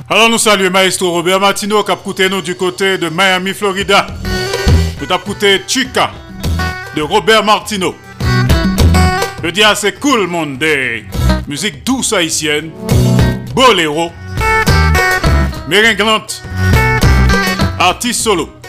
Alors 0.09 0.29
nous 0.29 0.37
saluons 0.37 0.71
Maestro 0.71 1.11
Robert 1.11 1.41
Martino 1.41 1.83
qui 1.83 1.91
a 1.91 1.97
coûté 1.97 2.29
nous 2.29 2.41
du 2.41 2.55
côté 2.55 2.97
de 2.97 3.09
Miami, 3.09 3.53
Florida. 3.53 4.07
Nous 5.01 5.13
a 5.13 5.17
coûté 5.17 5.61
Chica 5.67 6.11
de 6.95 7.01
Robert 7.01 7.43
Martino. 7.43 7.93
Le 9.43 9.51
dia 9.51 9.75
c'est 9.75 9.99
cool 9.99 10.27
monde 10.27 10.63
musique 11.45 11.85
douce 11.85 12.13
haïtienne, 12.13 12.71
boléro, 13.53 14.11
méringlante, 15.67 16.41
artiste 17.77 18.21
solo. 18.21 18.60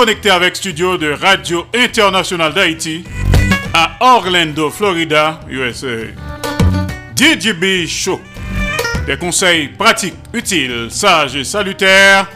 On 0.00 0.04
connecté 0.04 0.30
avec 0.30 0.56
studio 0.56 0.96
de 0.96 1.12
Radio 1.12 1.66
Internationale 1.74 2.54
d'Haïti 2.54 3.04
à 3.74 3.98
Orlando, 4.00 4.70
Florida, 4.70 5.40
USA. 5.50 6.06
DJB 7.14 7.86
Show. 7.86 8.18
Des 9.06 9.18
conseils 9.18 9.68
pratiques, 9.68 10.14
utiles, 10.32 10.86
sages 10.88 11.36
et 11.36 11.44
salutaires. 11.44 12.26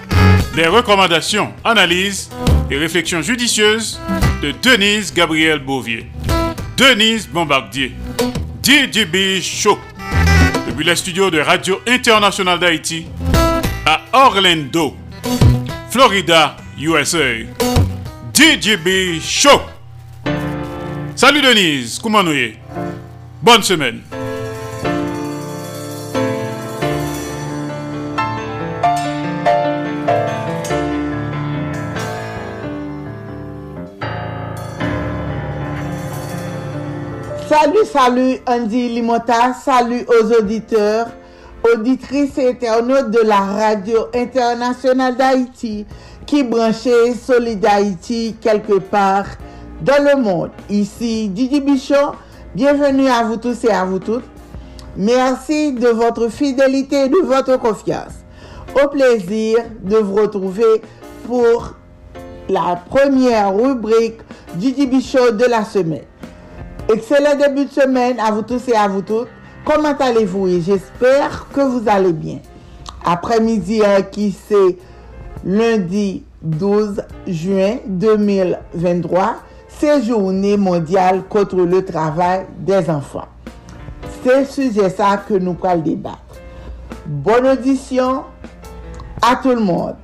Des 0.55 0.67
recommandations, 0.67 1.55
analyses 1.65 2.29
et 2.71 2.77
réflexions 2.77 3.23
judicieuses 3.23 3.99
de 4.43 4.53
Denise 4.63 5.15
Gabriel 5.15 5.61
Bouvier. 5.61 6.11
Denise 6.77 7.27
Bombardier. 7.27 7.95
DJB 8.63 9.41
Show. 9.41 9.79
Depuis 10.69 10.85
les 10.85 10.97
studios 10.97 11.31
de 11.31 11.39
Radio 11.39 11.81
Internationale 11.87 12.59
d'Haïti 12.59 13.07
à 13.87 14.03
Orlando, 14.13 14.95
Florida, 15.89 16.57
USA. 16.79 17.45
DJB 18.33 19.21
Show. 19.21 19.61
Salut 21.15 21.41
Denise, 21.41 22.01
comment 22.03 22.23
nous 22.23 22.33
y 22.33 22.59
Bonne 23.41 23.63
semaine. 23.63 24.01
Salut, 37.49 37.85
salut 37.93 38.39
Andy 38.47 38.89
Limota, 38.89 39.55
salut 39.55 40.05
aux 40.09 40.33
auditeurs, 40.41 41.07
auditrices 41.73 42.37
et 42.39 42.49
internautes 42.49 43.13
de 43.13 43.21
la 43.21 43.39
Radio 43.39 44.07
Internationale 44.13 45.17
d'Haïti 45.17 45.87
qui 46.27 46.43
branchait 46.43 47.15
Solid 47.15 47.65
Haïti 47.65 48.37
quelque 48.41 48.79
part 48.79 49.27
dans 49.83 50.03
le 50.03 50.21
monde. 50.21 50.51
Ici 50.71 51.29
Didi 51.29 51.61
Bichon, 51.61 52.13
bienvenue 52.55 53.09
à 53.09 53.25
vous 53.25 53.37
tous 53.37 53.65
et 53.65 53.71
à 53.71 53.85
vous 53.85 53.99
toutes. 53.99 54.25
Merci 54.97 55.73
de 55.73 55.89
votre 55.89 56.29
fidélité 56.29 57.05
et 57.05 57.09
de 57.09 57.19
votre 57.25 57.59
confiance. 57.59 58.13
Au 58.83 58.89
plaisir 58.89 59.59
de 59.83 59.97
vous 59.97 60.15
retrouver 60.15 60.83
pour 61.27 61.75
la 62.49 62.81
première 62.89 63.55
rubrique 63.55 64.21
Didi 64.55 64.87
Bichon 64.87 65.33
de 65.33 65.45
la 65.45 65.65
semaine. 65.65 66.05
Excellent 66.93 67.37
début 67.37 67.67
de 67.67 67.71
semaine 67.71 68.19
à 68.21 68.31
vous 68.31 68.43
tous 68.43 68.69
et 68.69 68.77
à 68.77 68.89
vous 68.89 69.03
toutes. 69.03 69.29
Comment 69.65 69.97
allez-vous? 69.99 70.61
J'espère 70.61 71.47
que 71.53 71.61
vous 71.63 71.83
allez 71.87 72.13
bien. 72.13 72.41
Après-midi 73.05 73.81
qui 74.13 74.35
c'est 74.49 74.77
lundi 75.45 76.25
12 76.43 77.03
juin 77.27 77.77
2023, 77.87 79.37
c'est 79.69 80.03
Journée 80.03 80.57
mondiale 80.57 81.23
contre 81.29 81.57
le 81.57 81.85
travail 81.85 82.47
des 82.59 82.89
enfants. 82.89 83.29
C'est 84.25 84.47
sujet 84.47 84.89
ça 84.89 85.23
que 85.29 85.35
nous 85.35 85.57
allons 85.63 85.83
débattre. 85.83 86.19
Bonne 87.07 87.47
audition 87.47 88.25
à 89.21 89.37
tout 89.37 89.51
le 89.51 89.61
monde. 89.61 89.97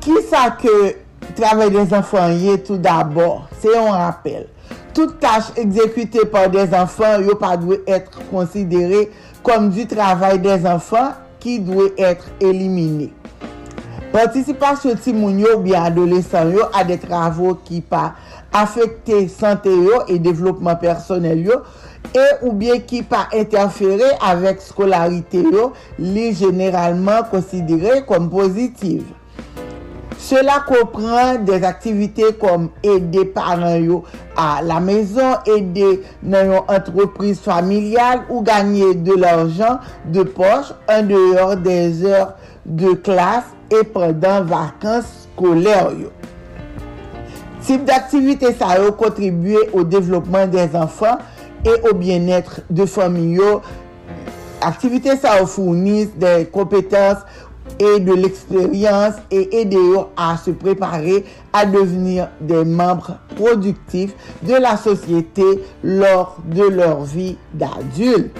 Qui 0.00 0.14
ça 0.30 0.50
que 0.50 0.96
travail 1.36 1.70
des 1.70 1.92
enfants 1.92 2.30
y 2.30 2.48
est 2.48 2.66
tout 2.66 2.78
d'abord? 2.78 3.48
C'est 3.60 3.76
un 3.76 3.90
rappel. 3.90 4.48
Toute 4.94 5.20
tâche 5.20 5.52
exécutée 5.56 6.24
par 6.24 6.48
des 6.48 6.72
enfants, 6.74 7.20
yo 7.20 7.34
pas 7.36 7.56
doit 7.56 7.76
être 7.86 8.18
considérée 8.30 9.10
comme 9.42 9.68
du 9.68 9.86
travail 9.86 10.38
des 10.38 10.66
enfants 10.66 11.12
ki 11.42 11.58
dwe 11.66 11.90
etre 11.96 12.34
elimine. 12.44 13.10
Patisipasyon 14.08 14.96
ti 15.04 15.12
moun 15.12 15.36
yo 15.42 15.58
bi 15.60 15.74
adolesan 15.76 16.54
yo 16.56 16.70
a 16.72 16.84
de 16.88 16.96
travou 17.00 17.58
ki 17.66 17.82
pa 17.90 18.14
afekte 18.56 19.26
sante 19.28 19.72
yo 19.72 20.00
e 20.08 20.16
devlopman 20.22 20.78
personel 20.80 21.44
yo 21.50 21.60
e 22.16 22.24
ou 22.38 22.54
bien 22.56 22.80
ki 22.88 23.02
pa 23.10 23.26
interfere 23.36 24.14
avek 24.24 24.64
skolarite 24.64 25.44
yo 25.44 25.70
li 26.00 26.30
generalman 26.32 27.26
konsidere 27.28 28.00
kon 28.08 28.30
pozitiv. 28.32 29.04
Cela 30.28 30.62
comprend 30.66 31.36
des 31.36 31.64
activités 31.64 32.34
comme 32.38 32.68
aider 32.82 33.24
parents 33.24 34.02
à 34.36 34.60
la 34.62 34.78
maison, 34.78 35.36
aider 35.46 36.02
dans 36.22 36.44
une 36.44 36.60
entreprise 36.68 37.40
familiale 37.40 38.24
ou 38.28 38.42
gagner 38.42 38.94
de 38.94 39.14
l'argent 39.14 39.78
de 40.04 40.22
poche 40.24 40.74
en 40.86 41.02
dehors 41.02 41.56
des 41.56 42.04
heures 42.04 42.34
de 42.66 42.92
classe 42.92 43.44
et 43.70 43.84
pendant 43.84 44.44
vacances 44.44 45.28
scolaires. 45.32 45.92
Type 47.62 47.86
d'activité 47.86 48.52
ça 48.52 48.68
a 48.68 48.90
contribué 48.90 49.56
au 49.72 49.82
développement 49.82 50.46
des 50.46 50.76
enfants 50.76 51.16
et 51.64 51.88
au 51.88 51.94
bien-être 51.94 52.60
de 52.68 52.84
famille. 52.84 53.40
Activité 54.60 55.16
ça 55.16 55.46
fournit 55.46 56.04
des 56.16 56.44
compétences 56.52 57.24
et 57.78 58.00
de 58.00 58.12
l'expérience 58.12 59.14
et 59.30 59.60
aider 59.60 59.94
à 60.16 60.36
se 60.36 60.50
préparer 60.50 61.24
à 61.52 61.64
devenir 61.66 62.28
des 62.40 62.64
membres 62.64 63.18
productifs 63.36 64.14
de 64.42 64.54
la 64.54 64.76
société 64.76 65.44
lors 65.82 66.36
de 66.44 66.64
leur 66.64 67.04
vie 67.04 67.36
d'adulte. 67.54 68.36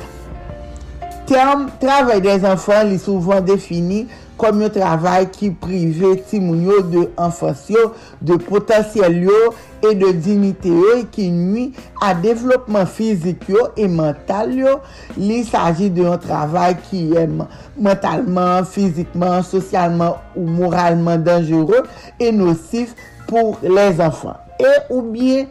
Terme 1.26 1.68
travail 1.80 2.20
des 2.22 2.44
enfants 2.44 2.88
est 2.90 2.98
souvent 2.98 3.40
défini 3.40 4.06
kom 4.38 4.62
yon 4.62 4.72
travay 4.74 5.26
ki 5.34 5.50
prive 5.62 6.14
timoun 6.30 6.62
yo 6.68 6.78
de 6.92 7.04
anfans 7.20 7.66
yo, 7.72 7.90
de 8.24 8.38
potansyel 8.48 9.18
yo, 9.26 9.38
e 9.84 9.92
de 9.98 10.12
dignite 10.16 10.72
yo 10.72 10.96
e 10.98 11.04
ki 11.14 11.28
nwi 11.34 11.66
a 12.04 12.12
devlopman 12.18 12.88
fizik 12.90 13.46
yo 13.50 13.68
e 13.78 13.88
mental 13.90 14.54
yo. 14.56 14.78
Li 15.18 15.42
saji 15.46 15.90
de 15.94 16.06
yon 16.06 16.22
travay 16.22 16.78
ki 16.88 17.04
e 17.04 17.14
yon 17.16 17.40
mentalman, 17.76 18.66
fizikman, 18.68 19.42
sosyalman 19.46 20.16
ou 20.34 20.46
moralman 20.58 21.22
danjero 21.26 21.84
e 22.18 22.32
nosif 22.34 22.94
pou 23.28 23.58
les 23.62 24.00
anfans. 24.02 24.38
E 24.58 24.72
ou 24.88 25.04
bien 25.12 25.46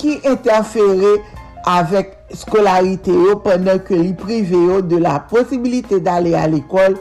ki 0.00 0.20
interfere 0.28 1.16
avèk 1.64 2.12
skolarite 2.36 3.12
yo 3.14 3.38
pèndan 3.44 3.80
ke 3.86 3.96
li 3.96 4.12
prive 4.18 4.58
yo 4.68 4.80
de 4.84 4.98
la 5.02 5.16
posibilite 5.30 6.00
d'ale 6.04 6.34
al 6.38 6.56
ekol 6.58 6.98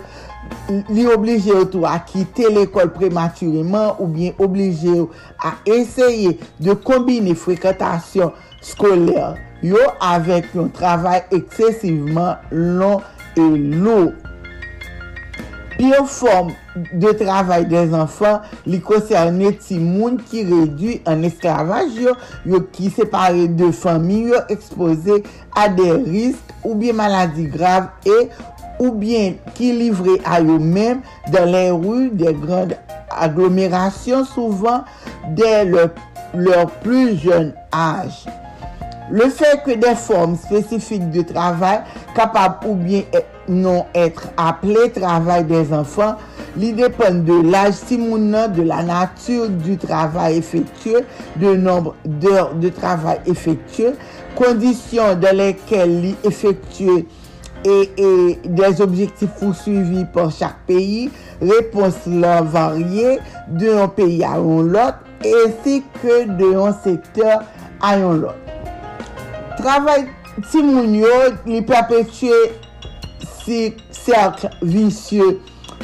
li 0.89 1.05
oblije 1.11 1.53
ou 1.55 1.67
tou 1.69 1.87
a 1.89 1.97
kite 2.07 2.49
l'ekol 2.51 2.91
prematureman 2.95 3.95
ou 3.97 4.07
bien 4.11 4.35
oblije 4.41 4.93
ou 4.95 5.09
a 5.43 5.55
eseye 5.69 6.37
de 6.63 6.75
kombine 6.87 7.35
frekantasyon 7.39 8.33
skoler 8.63 9.39
yo 9.63 9.79
avek 10.03 10.51
yon 10.57 10.71
travay 10.75 11.23
eksesiveman 11.35 12.43
lon 12.51 13.01
e 13.39 13.47
lou. 13.83 14.11
Pi 15.73 15.89
yo 15.89 16.03
form 16.05 16.51
de 17.01 17.13
travay 17.17 17.65
des 17.69 17.93
anfan 17.97 18.43
li 18.69 18.77
konserne 18.83 19.53
ti 19.63 19.79
moun 19.81 20.19
ki 20.29 20.43
redu 20.49 20.97
an 21.09 21.23
esklavaj 21.25 21.95
yo, 21.97 22.13
yo 22.45 22.61
ki 22.75 22.91
separe 22.93 23.47
de 23.49 23.71
fami 23.73 24.19
yo 24.29 24.43
expose 24.53 25.23
a 25.57 25.67
de 25.71 25.89
risk 26.03 26.53
ou 26.61 26.75
bien 26.79 26.95
maladi 26.97 27.47
grav 27.49 27.89
e 28.05 28.27
ou 28.83 28.91
bien 28.91 29.35
qui 29.55 29.71
livrent 29.71 30.17
à 30.25 30.41
eux-mêmes 30.41 30.99
dans 31.31 31.49
les 31.49 31.71
rues 31.71 32.09
des 32.09 32.33
grandes 32.33 32.75
agglomérations, 33.09 34.25
souvent 34.25 34.83
dès 35.29 35.63
leur, 35.63 36.69
plus 36.81 37.17
jeune 37.17 37.53
âge. 37.73 38.25
Le 39.09 39.29
fait 39.29 39.63
que 39.65 39.71
des 39.71 39.95
formes 39.95 40.35
spécifiques 40.35 41.09
de 41.11 41.21
travail, 41.21 41.79
capables 42.13 42.67
ou 42.67 42.75
bien 42.75 43.03
non 43.47 43.85
être 43.95 44.27
appelées 44.35 44.91
travail 44.91 45.45
des 45.45 45.71
enfants, 45.71 46.15
li 46.57 46.73
dépend 46.73 47.13
de 47.13 47.51
l'âge 47.51 47.75
simounan, 47.75 48.49
de 48.49 48.63
la 48.63 48.83
nature 48.83 49.49
du 49.49 49.77
travail 49.77 50.37
effectué, 50.37 50.97
de 51.37 51.55
nombre 51.55 51.95
d'heures 52.05 52.53
de 52.55 52.67
travail 52.67 53.19
effectué, 53.27 53.91
conditions 54.35 55.15
dans 55.15 55.35
lesquelles 55.35 56.01
li 56.01 56.15
effectué 56.23 57.05
et, 57.65 57.91
et 57.97 58.39
des 58.45 58.81
objectifs 58.81 59.31
poursuivis 59.39 60.05
par 60.05 60.31
chaque 60.31 60.59
pays, 60.67 61.09
réponses 61.41 62.05
leur 62.07 62.43
variées 62.43 63.19
d'un 63.47 63.87
pays 63.87 64.23
à 64.23 64.37
l'autre 64.37 64.99
ainsi 65.25 65.83
que 66.01 66.25
d'un 66.25 66.73
secteur 66.73 67.43
à 67.81 67.97
l'autre. 67.97 68.35
Travail 69.57 70.07
Timounio 70.51 71.07
lui 71.45 71.61
perpétuer 71.61 72.31
ce 73.45 73.71
cercle 73.91 74.49
vicieux 74.61 75.39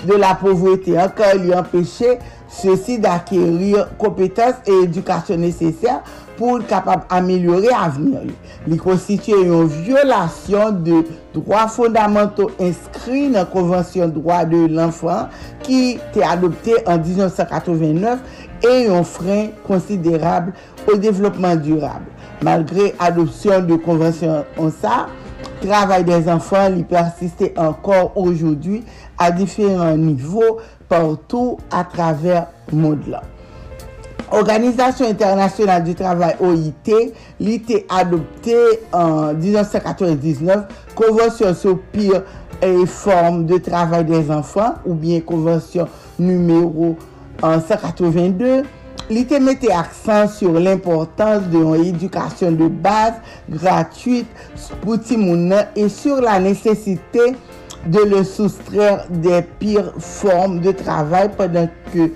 de 0.05 0.13
la 0.13 0.35
pauvreté 0.35 0.99
encore 0.99 1.35
lui 1.35 1.53
empêcher 1.53 2.19
ceci 2.47 2.97
d'acquérir 2.99 3.89
compétences 3.97 4.55
et 4.65 4.83
éducation 4.83 5.37
nécessaires 5.37 6.01
pour 6.39 6.65
capable 6.65 7.03
améliorer 7.09 7.67
l'avenir. 7.67 8.21
Li 8.65 8.77
constitue 8.77 9.33
une 9.33 9.65
violation 9.65 10.71
de 10.71 11.03
droits 11.33 11.67
fondamentaux 11.67 12.49
inscrits 12.61 13.27
dans 13.29 13.39
la 13.39 13.45
Convention 13.45 14.07
droits 14.07 14.45
de 14.45 14.67
l'enfant 14.73 15.27
qui 15.61 15.99
était 16.11 16.23
adoptée 16.23 16.75
en 16.87 16.97
1989 16.97 18.19
et 18.63 18.87
un 18.87 19.03
frein 19.03 19.47
considérable 19.67 20.53
au 20.91 20.95
développement 20.95 21.57
durable. 21.57 22.05
Malgré 22.41 22.95
adoption 22.99 23.61
de 23.61 23.75
convention 23.75 24.45
en 24.57 24.69
ça, 24.71 25.07
travail 25.61 26.05
des 26.05 26.29
enfants 26.29 26.69
li 26.69 26.83
persiste 26.85 27.51
encore 27.57 28.13
aujourd'hui 28.15 28.85
à 29.17 29.29
différents 29.29 29.97
niveaux 29.97 30.59
partout 30.87 31.57
à 31.69 31.83
travers 31.83 32.47
le 32.71 32.77
monde 32.77 33.07
là. 33.09 33.23
Organisation 34.31 35.07
internationale 35.07 35.83
du 35.83 35.95
travail 35.95 36.35
OIT 36.39 37.13
li 37.41 37.57
te 37.65 37.79
en 38.93 39.33
1999 39.33 40.67
convention 40.95 41.53
sur 41.55 41.79
pire 41.91 42.21
et 42.61 42.85
forme 42.85 43.45
de 43.45 43.57
travail 43.57 44.05
des 44.05 44.29
enfants 44.29 44.75
ou 44.85 44.93
bien 44.93 45.19
convention 45.21 45.87
numéro 46.19 46.95
en 47.41 47.59
182 47.59 48.63
li 49.09 49.25
te 49.25 49.39
mette 49.39 49.65
sur 50.37 50.53
l'importance 50.59 51.43
de 51.49 51.57
yon 51.57 52.51
de 52.51 52.67
base 52.67 53.17
gratuite 53.49 54.27
pou 54.83 54.97
ti 54.97 55.17
mounan 55.17 55.65
et 55.75 55.89
sur 55.89 56.21
la 56.21 56.39
nécessité 56.39 57.33
de 57.85 57.99
le 57.99 58.23
soustraire 58.23 59.07
des 59.09 59.41
pires 59.57 59.93
formes 59.97 60.59
de 60.59 60.71
travail 60.71 61.29
pendant 61.35 61.67
que 61.93 62.11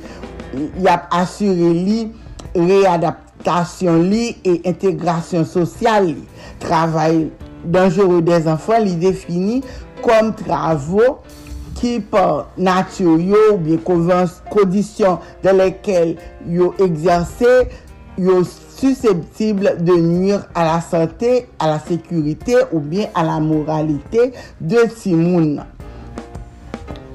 yap 0.84 1.10
asyre 1.16 1.72
li, 1.74 2.00
readaptasyon 2.54 4.04
li, 4.10 4.26
e 4.46 4.60
integrasyon 4.70 5.48
sosyal 5.50 6.12
li. 6.12 6.26
Travay 6.64 7.28
danjero 7.64 8.22
des 8.26 8.50
anfan 8.52 8.84
li 8.86 8.98
defini 9.00 9.62
kom 10.04 10.34
travo 10.38 11.16
ki 11.80 11.98
par 12.12 12.54
natyo 12.60 13.16
yo 13.20 13.40
ou 13.54 13.62
bien 13.64 13.80
kondisyon 13.84 15.20
de 15.44 15.56
lekel 15.56 16.14
yo 16.48 16.72
egzersè, 16.84 17.56
yo 18.18 18.44
susceptible 18.46 19.78
de 19.80 19.96
nuire 19.98 20.44
a 20.54 20.66
la 20.68 20.82
sante, 20.82 21.48
a 21.58 21.68
la 21.68 21.80
sekurite 21.80 22.68
ou 22.72 22.80
bien 22.80 23.08
a 23.16 23.24
la 23.24 23.40
moralite 23.40 24.32
de 24.60 24.86
ti 24.94 25.16
moun 25.16 25.56
nan. 25.58 25.73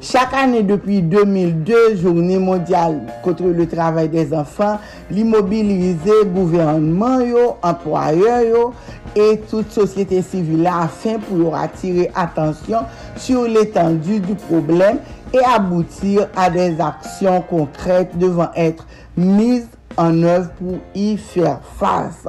Chak 0.01 0.33
ane 0.33 0.63
depi 0.63 1.03
2002, 1.03 1.97
Journée 1.97 2.39
Mondiale 2.39 3.01
contre 3.25 3.43
le 3.43 3.67
Travail 3.67 4.09
des 4.09 4.33
Enfants, 4.33 4.79
li 5.11 5.25
mobilize 5.25 5.99
gouvernement 6.33 7.19
yo, 7.21 7.57
employeur 7.63 8.43
yo, 8.43 8.73
et 9.17 9.41
toute 9.51 9.73
société 9.73 10.23
civile 10.23 10.69
afin 10.71 11.19
pou 11.19 11.43
yo 11.43 11.51
attirer 11.53 12.13
attention 12.15 12.87
sur 13.17 13.43
l'étendue 13.43 14.21
du 14.21 14.37
problème 14.37 15.01
et 15.33 15.43
aboutir 15.43 16.29
à 16.37 16.49
des 16.49 16.81
actions 16.81 17.43
concrètes 17.43 18.17
devant 18.17 18.51
être 18.55 18.87
mises 19.17 19.67
en 19.97 20.23
œuvre 20.23 20.51
pour 20.61 20.79
y 20.95 21.17
faire 21.17 21.59
face. 21.77 22.29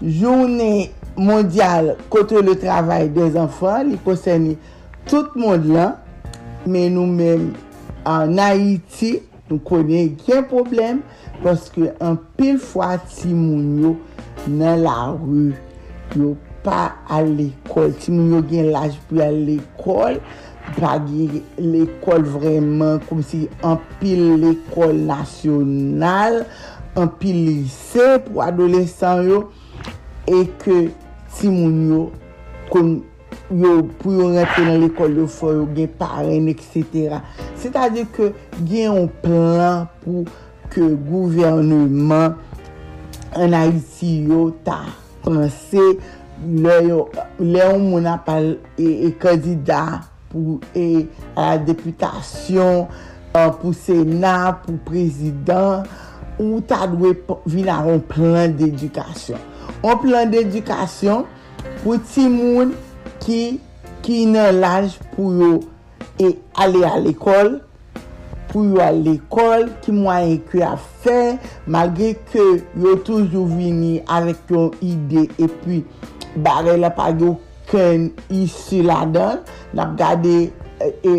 Journée 0.00 0.92
Mondiale 1.16 1.96
contre 2.08 2.40
le 2.40 2.54
Travail 2.54 3.08
des 3.08 3.36
Enfants, 3.36 3.82
li 3.82 3.96
posèni 3.96 4.56
tout 5.08 5.34
monde 5.34 5.66
lan, 5.66 5.96
men 6.68 6.94
nou 6.96 7.08
men 7.08 7.50
an 8.08 8.36
Haiti 8.40 9.16
nou 9.48 9.60
konen 9.68 10.12
gen 10.26 10.44
problem 10.50 11.00
paske 11.42 11.92
an 12.04 12.18
pil 12.38 12.58
fwa 12.60 12.96
ti 13.08 13.32
moun 13.32 13.78
yo 13.82 13.94
nan 14.48 14.84
la 14.84 14.98
ru 15.14 15.48
yo 16.16 16.34
pa 16.64 16.98
al 17.12 17.32
l'ekol. 17.38 17.92
Ti 18.00 18.12
moun 18.12 18.36
yo 18.36 18.42
gen 18.50 18.70
laj 18.74 18.98
pou 19.08 19.22
al 19.24 19.40
l'ekol 19.46 20.18
pa 20.76 20.96
gen 21.06 21.38
l'ekol 21.62 22.26
vreman 22.28 23.00
kom 23.08 23.22
si 23.24 23.46
an 23.64 23.78
pil 24.00 24.24
l'ekol 24.42 24.96
nasyonal 25.08 26.42
an 26.98 27.12
pil 27.20 27.38
lise 27.46 28.18
pou 28.26 28.42
adolesan 28.44 29.24
yo 29.28 29.42
e 30.28 30.44
ke 30.60 30.80
ti 31.38 31.48
moun 31.48 31.78
yo 31.88 32.02
kon 32.72 32.98
yo 33.50 33.78
pou 34.00 34.12
yo 34.16 34.28
rentre 34.34 34.66
nan 34.66 34.82
l'ekol 34.82 35.16
yo 35.22 35.26
fò, 35.30 35.52
yo 35.56 35.64
gen 35.76 35.90
paren, 36.00 36.50
etc. 36.52 37.18
Se 37.58 37.72
ta 37.74 37.88
di 37.92 38.04
ke 38.14 38.32
gen 38.60 38.92
yon 38.92 39.08
plan 39.22 39.88
pou 40.02 40.26
ke 40.72 40.84
gouvernement 41.08 42.36
an 43.38 43.56
Haiti 43.56 44.18
yo 44.28 44.48
ta 44.66 44.84
pranse 45.24 45.84
le 46.38 46.78
yon 46.84 47.82
moun 47.88 48.06
apal 48.08 48.54
e, 48.78 49.08
e 49.08 49.10
kandida 49.20 49.82
pou 50.28 50.58
e 50.76 51.06
a 51.34 51.54
la 51.54 51.56
deputasyon, 51.64 52.84
uh, 53.32 53.50
pou 53.60 53.72
senat, 53.76 54.62
pou 54.66 54.76
prezident, 54.88 55.88
ou 56.38 56.60
ta 56.62 56.84
dwe 56.90 57.14
vina 57.48 57.80
yon 57.86 58.02
plan 58.10 58.52
d'edukasyon. 58.58 59.40
Yon 59.82 60.02
plan 60.02 60.30
d'edukasyon 60.30 61.24
pou 61.82 61.98
ti 62.10 62.28
moun 62.30 62.76
ki, 63.22 63.58
ki 64.04 64.18
nan 64.32 64.60
laj 64.62 64.98
pou 65.14 65.32
yo 65.38 65.54
e 66.20 66.32
ale 66.58 66.84
al 66.88 67.08
ekol, 67.10 67.56
pou 68.48 68.64
yo 68.66 68.80
al 68.82 69.02
ekol, 69.10 69.68
ki 69.84 69.94
mwen 69.94 70.34
ekwe 70.36 70.64
a 70.66 70.74
fe, 71.02 71.18
magre 71.70 72.14
ke 72.30 72.44
yo 72.80 72.96
toujou 73.06 73.46
vini 73.50 73.98
avek 74.08 74.52
yon 74.54 74.72
ide, 74.84 75.26
e 75.38 75.50
pi 75.62 75.82
bare 76.44 76.76
la 76.80 76.92
pa 76.94 77.10
yo 77.12 77.36
ken 77.68 78.08
isi 78.32 78.82
la 78.86 79.02
dan, 79.12 79.42
nap 79.76 79.96
gade 79.98 80.36
e, 80.48 80.92
e, 81.04 81.14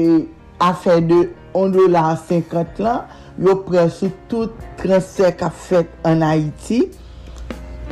afe 0.63 0.99
de 1.05 1.21
1 1.57 1.75
dolar 1.75 2.15
50 2.29 2.81
lan, 2.83 3.05
yo 3.39 3.55
pren 3.67 3.91
sou 3.93 4.11
tout 4.31 4.55
transfer 4.81 5.31
a 5.45 5.51
fet 5.53 5.91
an 6.07 6.25
Haiti, 6.25 6.81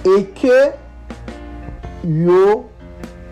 e 0.08 0.18
ke 0.38 0.58
yo 2.04 2.66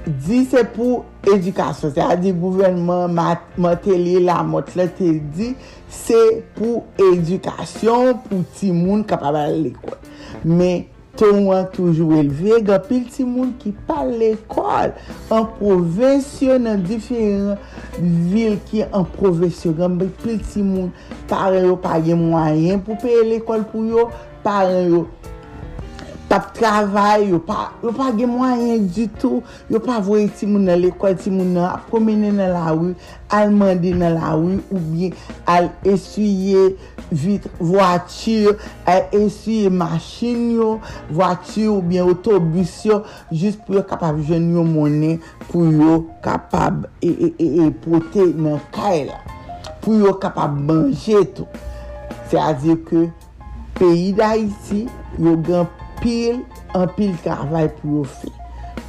Di 0.05 0.43
se 0.45 0.61
pou 0.69 0.99
edukasyon, 1.25 1.91
se 1.95 2.01
a 2.03 2.13
di 2.19 2.29
gouvenman 2.37 3.15
mateli 3.57 4.19
la 4.21 4.43
motle 4.45 4.85
te 4.93 5.07
di 5.33 5.47
se 5.89 6.19
pou 6.53 6.83
edukasyon 7.01 8.19
pou 8.27 8.45
ti 8.53 8.69
moun 8.69 9.01
kapabal 9.09 9.57
l'ekol. 9.63 9.97
Me 10.45 10.85
ton 11.17 11.49
an 11.55 11.65
toujou 11.73 12.19
elve, 12.19 12.61
gapil 12.67 13.07
ti 13.09 13.25
moun 13.25 13.55
ki 13.57 13.73
pal 13.89 14.13
l'ekol 14.19 14.93
an 15.33 15.49
provensyon 15.57 16.69
nan 16.69 16.85
diferent 16.85 17.57
vil 18.29 18.59
ki 18.69 18.85
an 18.85 19.09
provensyon. 19.17 19.73
Gapil 19.81 20.37
ti 20.45 20.61
moun 20.61 20.93
pare 21.31 21.65
yo 21.65 21.79
page 21.81 22.13
mwayen 22.13 22.85
pou 22.85 23.01
peye 23.01 23.25
l'ekol 23.31 23.65
pou 23.73 23.89
yo, 23.89 24.11
pare 24.45 24.85
yo. 24.85 25.07
pap 26.29 26.49
travay, 26.57 27.27
yo 27.29 27.39
pa, 27.43 27.69
pa 27.95 28.07
gen 28.15 28.31
mwanyen 28.33 28.85
di 28.89 29.05
tou, 29.21 29.43
yo 29.71 29.81
pa 29.83 29.99
voye 30.03 30.25
ti 30.33 30.47
moun 30.49 30.65
nan 30.65 30.79
l'ekol, 30.81 31.13
ti 31.19 31.33
moun 31.33 31.53
nan 31.53 31.67
ap 31.69 31.85
promene 31.91 32.31
nan 32.33 32.53
la 32.53 32.73
wu, 32.73 32.93
al 33.35 33.53
mande 33.53 33.91
nan 33.93 34.15
la 34.17 34.31
wu, 34.39 34.55
ou 34.71 34.81
bien 34.89 35.13
al 35.49 35.69
esuye 35.85 36.71
vitre, 37.11 37.51
vwature, 37.59 38.55
al 38.89 39.13
esuye 39.21 39.69
masin 39.69 40.49
yo, 40.57 40.71
vwature 41.11 41.69
ou 41.75 41.85
bien 41.85 42.09
otobus 42.09 42.79
yo, 42.89 43.03
jist 43.29 43.61
pou 43.67 43.77
yo 43.77 43.85
kapab 43.85 44.17
jen 44.25 44.49
yo 44.55 44.65
mounen, 44.65 45.21
pou 45.51 45.69
yo 45.69 46.01
kapab 46.25 46.87
e, 47.01 47.13
e, 47.13 47.31
e, 47.37 47.53
e 47.67 47.69
pote 47.85 48.31
nan 48.33 48.57
kay 48.73 49.05
la, 49.11 49.21
pou 49.85 50.01
yo 50.01 50.17
kapab 50.21 50.57
manje 50.57 51.21
tou. 51.37 51.65
Se 52.25 52.39
a 52.41 52.49
zi 52.57 52.73
ke 52.87 53.05
peyi 53.77 54.13
da 54.17 54.31
iti, 54.39 54.87
yo 55.21 55.35
gen 55.45 55.67
pil, 56.05 56.43
an 56.77 56.85
pil 56.93 57.15
karvay 57.25 57.71
pou 57.81 57.99
yo 57.99 58.07
fe. 58.19 58.29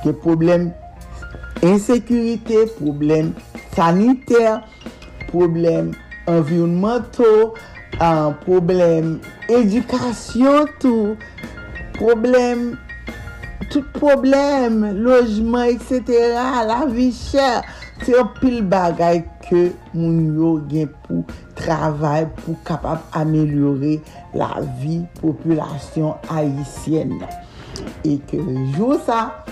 Ke 0.05 0.13
problem 0.23 0.69
insekurite, 1.65 2.67
problem 2.77 3.33
saniter, 3.73 4.61
problem 5.31 5.95
environmento, 6.29 7.55
an 8.05 8.37
problem 8.45 9.17
edukasyon 9.49 10.69
tou, 10.83 11.17
problem, 11.97 12.75
tout 13.73 13.87
problem, 13.97 14.83
lojman, 15.01 15.73
etc. 15.73 16.37
La 16.69 16.85
vi 16.91 17.09
chèr, 17.17 17.65
se 18.05 18.13
yon 18.13 18.29
pil 18.37 18.61
bagay 18.69 19.23
ke 19.47 19.71
moun 19.95 20.37
yo 20.37 20.57
gen 20.69 20.91
pou 21.07 21.25
travay 21.57 22.27
pou 22.43 22.57
kapap 22.67 23.07
amelyore 23.17 23.97
la 24.37 24.53
vi 24.81 25.01
populasyon 25.23 26.29
Haitienne. 26.31 27.29
E 28.07 28.17
ke 28.31 28.41
jou 28.77 28.97
sa, 29.07 29.45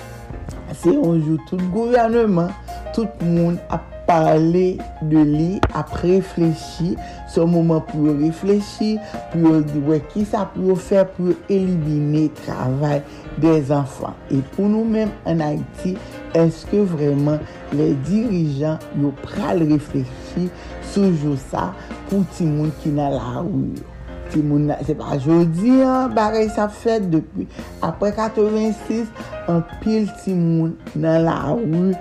se 0.72 0.95
yon 0.95 1.18
jou 1.22 1.41
tout 1.49 1.61
gouvernement, 1.74 2.53
tout 2.95 3.11
moun 3.24 3.59
ap 3.72 3.91
pale 4.05 4.76
de 5.11 5.22
li, 5.24 5.47
ap 5.76 5.93
reflechi, 6.03 6.93
son 7.32 7.51
mouman 7.55 7.80
pou 7.89 8.09
yo 8.09 8.16
reflechi, 8.20 8.95
pou 9.32 9.55
yo 9.55 9.62
diwe 9.70 10.01
ki 10.12 10.26
sa 10.28 10.45
pou 10.53 10.72
yo 10.72 10.76
fe, 10.78 11.03
pou 11.14 11.32
yo 11.32 11.39
elimine 11.53 12.26
travay 12.43 13.01
des 13.43 13.72
anfan. 13.74 14.16
E 14.28 14.43
pou 14.55 14.68
nou 14.68 14.85
men 14.89 15.12
an 15.30 15.43
Haiti, 15.45 15.97
eske 16.37 16.85
vreman 16.95 17.41
le 17.74 17.93
dirijan 18.09 18.82
yo 19.01 19.14
pral 19.24 19.64
reflechi 19.72 20.51
soujou 20.93 21.39
sa 21.49 21.70
pou 22.11 22.26
ti 22.37 22.47
moun 22.49 22.72
ki 22.82 22.95
nan 22.95 23.16
la 23.16 23.41
ou 23.43 23.66
yo. 23.72 23.93
ti 24.35 24.43
moun 24.43 24.66
nan, 24.68 24.82
se 24.85 24.97
pa 24.99 25.16
jodi 25.22 25.78
an, 25.87 26.12
bagay 26.16 26.51
sa 26.53 26.66
fet 26.68 27.07
depi. 27.12 27.47
Apre 27.87 28.11
86, 28.16 29.07
an 29.51 29.62
pil 29.80 30.11
ti 30.20 30.35
moun 30.37 30.74
nan 30.99 31.24
la 31.28 31.39
ou, 31.55 31.95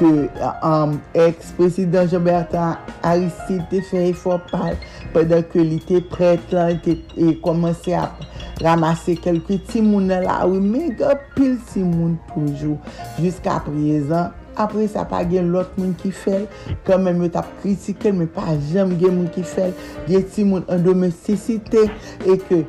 ke 0.00 0.04
um, 0.04 0.26
euh, 0.26 0.50
euh, 0.64 1.28
ex-president 1.28 2.08
Jean-Bertrand 2.10 2.76
Aristide 3.06 3.68
te 3.70 3.80
fey 3.88 4.12
fopal, 4.16 4.76
pedan 5.14 5.44
ke 5.52 5.62
li 5.64 5.78
te 5.86 6.02
pret 6.12 6.52
lan, 6.54 6.76
te 6.84 6.98
e 7.16 7.34
komanse 7.44 7.94
ap 7.96 8.20
ramase 8.60 9.16
kelke 9.24 9.56
ti 9.70 9.80
moun 9.84 10.10
nan 10.10 10.26
la 10.26 10.40
ou, 10.48 10.60
mega 10.60 11.14
pil 11.36 11.56
ti 11.70 11.84
moun 11.84 12.18
toujou. 12.32 12.76
Jiska 13.20 13.60
prezan, 13.68 14.34
Apre 14.60 14.84
sa 14.92 15.06
pa 15.08 15.22
gen 15.24 15.48
lot 15.54 15.72
moun 15.78 15.94
ki 16.00 16.10
fel, 16.12 16.44
kanmen 16.84 17.22
yo 17.22 17.30
tap 17.32 17.48
kritikel, 17.62 18.12
men 18.18 18.28
pa 18.34 18.52
jem 18.68 18.92
gen 19.00 19.14
moun 19.16 19.30
ki 19.32 19.44
fel, 19.46 19.72
gen 20.08 20.26
ti 20.28 20.44
moun 20.44 20.66
an 20.72 20.82
domestisite, 20.84 21.86
e 22.26 22.36
ke 22.44 22.60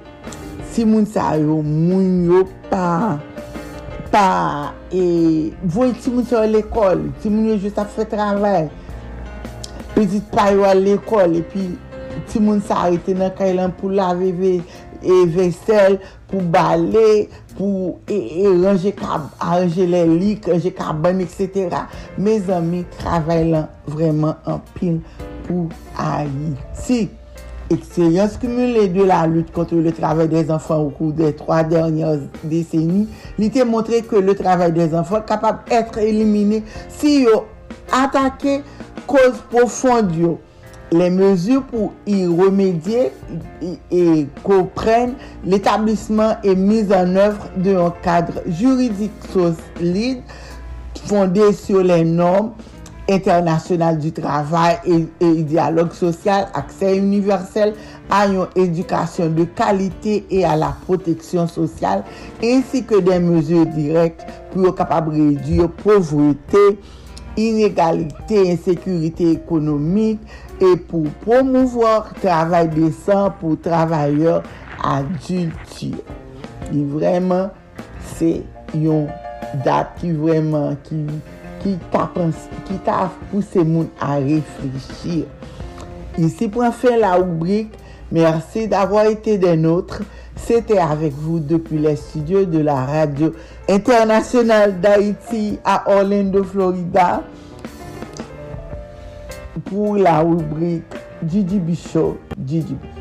ti 0.71 0.85
moun 0.87 1.07
sa 1.09 1.33
yo, 1.39 1.59
moun 1.65 2.29
yo 2.29 2.45
pa, 2.69 3.17
pa, 4.13 4.27
e 4.87 5.03
voy 5.63 5.91
ti 5.99 6.13
moun 6.13 6.27
sa 6.29 6.45
yo 6.45 6.53
l'ekol, 6.53 7.09
ti 7.19 7.31
moun 7.33 7.51
yo 7.51 7.57
jous 7.59 7.81
ap 7.81 7.91
fe 7.91 8.07
travay, 8.13 8.69
petit 9.97 10.23
pa 10.31 10.47
yo 10.55 10.63
al 10.69 10.85
l'ekol, 10.85 11.41
e 11.41 11.43
pi 11.51 11.67
ti 12.31 12.39
moun 12.39 12.63
sa 12.63 12.85
yo 12.93 13.01
te 13.03 13.17
nan 13.17 13.35
kailan 13.35 13.75
pou 13.81 13.91
laveve, 13.91 14.61
e 15.01 15.21
vesel, 15.33 15.99
pou 16.31 16.45
bale, 16.53 17.27
pou 17.57 17.99
e, 18.07 18.17
e 18.43 18.51
ranger 18.63 18.95
kab, 18.97 19.29
ranger 19.39 19.89
le 19.91 20.03
lik, 20.11 20.49
ranger 20.51 20.75
kaban, 20.77 21.23
etc. 21.23 21.83
Me 22.17 22.37
zami, 22.43 22.83
travay 22.99 23.47
lan 23.51 23.71
vreman 23.89 24.37
an 24.49 24.61
pil 24.75 24.99
pou 25.47 25.69
Haiti. 25.97 27.09
Ekseryans 27.71 28.35
kumule 28.35 28.89
de 28.91 29.03
la 29.07 29.25
lout 29.27 29.47
kontre 29.55 29.77
le 29.79 29.93
travay 29.95 30.27
des 30.27 30.49
anfan 30.51 30.81
ou 30.83 30.91
kou 30.91 31.13
de 31.15 31.29
3 31.39 31.61
dernyan 31.71 32.25
deseni, 32.43 33.05
li 33.39 33.47
te 33.53 33.63
montre 33.63 34.01
ke 34.03 34.19
le 34.19 34.35
travay 34.35 34.73
des 34.75 34.91
anfan 34.97 35.23
kapab 35.29 35.71
etre 35.71 36.03
elimine 36.03 36.65
si 36.91 37.21
yo 37.23 37.45
atake 37.95 38.59
koz 39.07 39.39
profond 39.53 40.11
yo. 40.19 40.35
les 40.91 41.09
mesures 41.09 41.63
pour 41.63 41.93
y 42.05 42.25
remédier 42.25 43.11
et 43.91 44.27
qu'au 44.43 44.65
prenne 44.65 45.13
l'établissement 45.45 46.35
et 46.43 46.55
mise 46.55 46.91
en 46.91 47.15
œuvre 47.15 47.47
d'un 47.55 47.93
cadre 48.01 48.41
juridique 48.47 49.11
solide 49.31 50.21
fondé 51.05 51.53
sur 51.53 51.81
les 51.81 52.03
normes 52.03 52.51
internationales 53.09 53.99
du 53.99 54.11
travail 54.11 54.77
et, 54.85 55.07
et 55.25 55.43
dialogue 55.43 55.93
social, 55.93 56.47
accès 56.53 56.97
universel 56.97 57.73
à 58.09 58.27
une 58.27 58.45
éducation 58.55 59.29
de 59.29 59.45
qualité 59.45 60.25
et 60.29 60.45
à 60.45 60.55
la 60.55 60.75
protection 60.85 61.47
sociale, 61.47 62.03
ainsi 62.43 62.83
que 62.83 62.99
des 62.99 63.19
mesures 63.19 63.65
directes 63.65 64.25
pour 64.53 64.75
capable 64.75 65.11
réduire 65.11 65.69
pauvreté, 65.69 66.79
inégalité, 67.37 68.51
insécurité 68.51 69.31
économique, 69.31 70.19
e 70.61 70.75
pou 70.77 71.09
promouvoir 71.25 72.11
travay 72.21 72.69
desan 72.71 73.31
pou 73.41 73.57
travayor 73.59 74.45
adulti. 74.85 75.91
Li 76.69 76.85
vreman 76.93 77.49
se 78.13 78.37
yon 78.77 79.09
dat 79.65 79.97
ki 79.99 80.13
vreman 80.15 80.77
ki, 80.85 81.01
ki 81.63 81.75
ta, 81.91 82.07
ta 82.85 82.99
pousse 83.31 83.65
moun 83.65 83.89
a 83.99 84.15
reflechir. 84.21 85.25
Isi 86.21 86.47
pou 86.51 86.63
an 86.65 86.75
fe 86.75 86.93
la 86.99 87.17
oubrik, 87.19 87.73
merci 88.11 88.67
d'avoir 88.67 89.05
été 89.07 89.37
des 89.37 89.57
nôtres. 89.57 90.03
C'était 90.35 90.79
avec 90.79 91.13
vous 91.13 91.39
depuis 91.39 91.77
les 91.77 91.95
studios 91.95 92.45
de 92.45 92.59
la 92.59 92.85
radio 92.85 93.31
internationale 93.69 94.79
d'Haïti 94.81 95.59
à 95.63 95.83
Orlando, 95.87 96.43
Florida. 96.43 97.23
Pour 99.65 99.95
la 99.97 100.19
rubrique 100.21 100.83
Gigi 101.27 101.59
Bichot, 101.59 102.17
Gigi 102.45 102.75
solide 102.75 103.00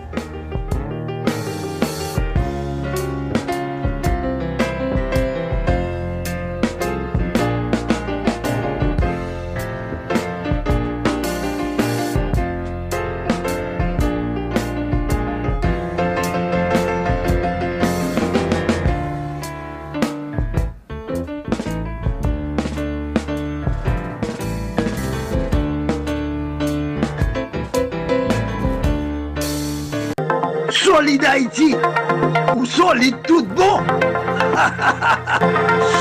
solide 32.90 33.16
tout 33.26 33.44
bon. 33.44 33.80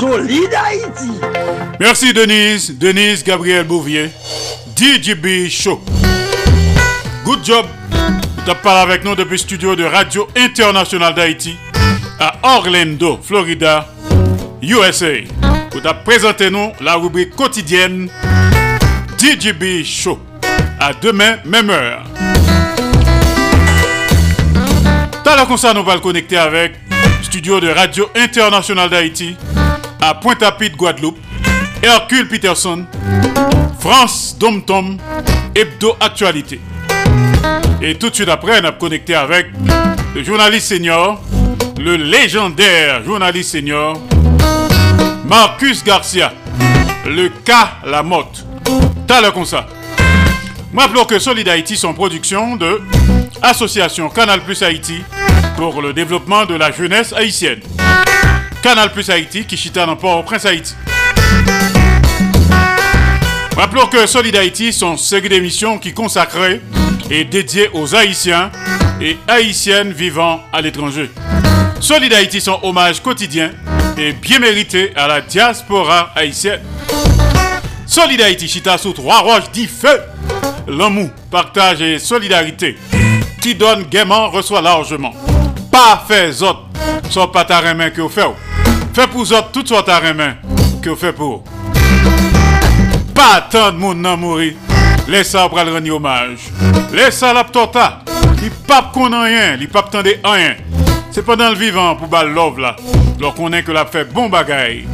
solide 0.00 0.54
Haïti. 0.54 1.12
Merci 1.78 2.12
Denise, 2.12 2.76
Denise 2.78 3.22
Gabriel 3.22 3.64
Bouvier, 3.64 4.10
DJB 4.76 5.48
Show. 5.48 5.80
Good 7.24 7.44
job. 7.44 7.66
Tu 8.44 8.52
parlé 8.62 8.92
avec 8.92 9.04
nous 9.04 9.14
depuis 9.14 9.38
studio 9.38 9.76
de 9.76 9.84
Radio 9.84 10.26
International 10.36 11.14
d'Haïti 11.14 11.56
à 12.18 12.34
Orlando, 12.42 13.20
Florida, 13.22 13.86
USA. 14.62 15.12
Tu 15.70 15.86
as 15.88 15.94
présenté 15.94 16.50
nous 16.50 16.72
la 16.80 16.96
rubrique 16.96 17.36
quotidienne 17.36 18.08
DJB 19.18 19.84
Show. 19.84 20.18
À 20.80 20.92
demain, 20.94 21.36
même 21.44 21.70
heure. 21.70 22.04
Comme 25.24 25.56
ça, 25.58 25.74
nous 25.74 25.80
allons 25.80 25.94
le 25.94 26.00
connecter 26.00 26.36
avec 26.36 26.74
studio 27.22 27.58
de 27.58 27.70
Radio 27.70 28.08
International 28.14 28.88
d'Haïti 28.88 29.36
à 30.00 30.14
Pointe-à-Pitre, 30.14 30.76
Guadeloupe, 30.76 31.18
Hercule 31.82 32.28
Peterson, 32.28 32.84
France 33.80 34.36
Dom 34.38 34.62
Tom, 34.62 34.96
Hebdo 35.56 35.96
Actualité. 35.98 36.60
Et 37.82 37.96
tout 37.96 38.10
de 38.10 38.14
suite 38.14 38.28
après, 38.28 38.60
on 38.62 38.64
a 38.64 38.70
connecté 38.70 39.16
avec 39.16 39.48
le 40.14 40.22
journaliste 40.22 40.68
senior, 40.68 41.20
le 41.80 41.96
légendaire 41.96 43.02
journaliste 43.02 43.50
senior, 43.50 44.00
Marcus 45.24 45.82
Garcia, 45.82 46.32
le 47.06 47.28
cas 47.44 47.72
La 47.84 48.04
Motte. 48.04 48.46
T'as 49.08 49.28
comme 49.32 49.46
ça. 49.46 49.66
Rappelons 50.76 51.04
que 51.04 51.18
Solid 51.18 51.48
Haïti 51.48 51.76
sont 51.76 51.92
production 51.92 52.54
de 52.54 52.80
Association 53.42 54.08
Canal 54.10 54.40
Plus 54.40 54.62
Haïti 54.62 55.02
pour 55.56 55.80
le 55.80 55.92
développement 55.92 56.44
de 56.44 56.54
la 56.54 56.70
jeunesse 56.70 57.12
haïtienne. 57.12 57.60
Canal 58.62 58.92
Plus 58.92 59.08
Haïti 59.08 59.44
qui 59.44 59.56
chita 59.56 59.86
dans 59.86 59.96
Port-au-Prince 59.96 60.44
Haïti. 60.44 60.74
Rappelons 63.56 63.86
que 63.86 64.06
Solid 64.06 64.36
Haïti 64.36 64.72
sont 64.72 64.96
série 64.96 65.28
d'émissions 65.28 65.78
qui 65.78 65.92
consacrées 65.92 66.60
et 67.10 67.24
dédiées 67.24 67.70
aux 67.72 67.94
Haïtiens 67.94 68.50
et 69.00 69.18
Haïtiennes 69.26 69.92
vivant 69.92 70.42
à 70.52 70.60
l'étranger. 70.60 71.10
Solid 71.80 72.12
Haïti 72.12 72.40
sont 72.40 72.60
hommage 72.62 73.02
quotidien 73.02 73.50
et 73.96 74.12
bien 74.12 74.38
mérité 74.38 74.92
à 74.96 75.08
la 75.08 75.20
diaspora 75.20 76.10
haïtienne. 76.14 76.60
Solid 77.86 78.20
Haïti 78.20 78.48
chita 78.48 78.76
sous 78.78 78.92
trois 78.92 79.20
roches 79.20 79.50
dit 79.52 79.66
feu. 79.66 80.00
L'amour, 80.68 81.10
partage 81.30 81.80
et 81.80 81.98
solidarité 81.98 82.76
qui 83.40 83.54
donne 83.54 83.84
gaiement 83.84 84.28
reçoit 84.28 84.60
largement. 84.60 85.12
Pas 85.70 86.04
fait 86.06 86.42
autres, 86.42 86.66
soit 87.08 87.32
pas 87.32 87.44
ta 87.44 87.74
main 87.74 87.90
que 87.90 88.00
vous 88.02 88.08
faites. 88.08 88.26
Fait 88.92 89.06
pour 89.06 89.22
autres, 89.22 89.50
tout 89.52 89.64
soit 89.66 89.82
ta 89.82 90.00
main 90.12 90.34
que 90.82 90.90
vous 90.90 90.96
faites 90.96 91.16
pour. 91.16 91.44
pas 93.14 93.46
tant 93.50 93.72
de 93.72 93.76
monde 93.76 93.98
nan 93.98 94.18
mouri. 94.18 94.56
Laisse 95.08 95.30
ça 95.30 95.48
pour 95.48 95.58
le 95.62 95.72
rendre 95.72 95.94
hommage. 95.94 96.50
Laisse 96.92 97.18
ça 97.18 97.32
la 97.32 97.44
torta. 97.44 98.00
Il 98.42 98.50
pas 98.50 98.90
qu'on 98.94 99.10
rien, 99.10 99.56
il 99.60 99.68
pas 99.68 99.82
tendre 99.82 100.10
rien. 100.24 100.54
C'est 101.10 101.24
pas 101.24 101.36
dans 101.36 101.50
le 101.50 101.56
vivant 101.56 101.96
pour 101.96 102.08
bal 102.08 102.32
love 102.32 102.58
là. 102.60 102.76
Alors 103.18 103.34
qu'on 103.34 103.52
est 103.52 103.62
que 103.62 103.72
la 103.72 103.86
fait 103.86 104.04
bon 104.04 104.28
bagaille. 104.28 104.86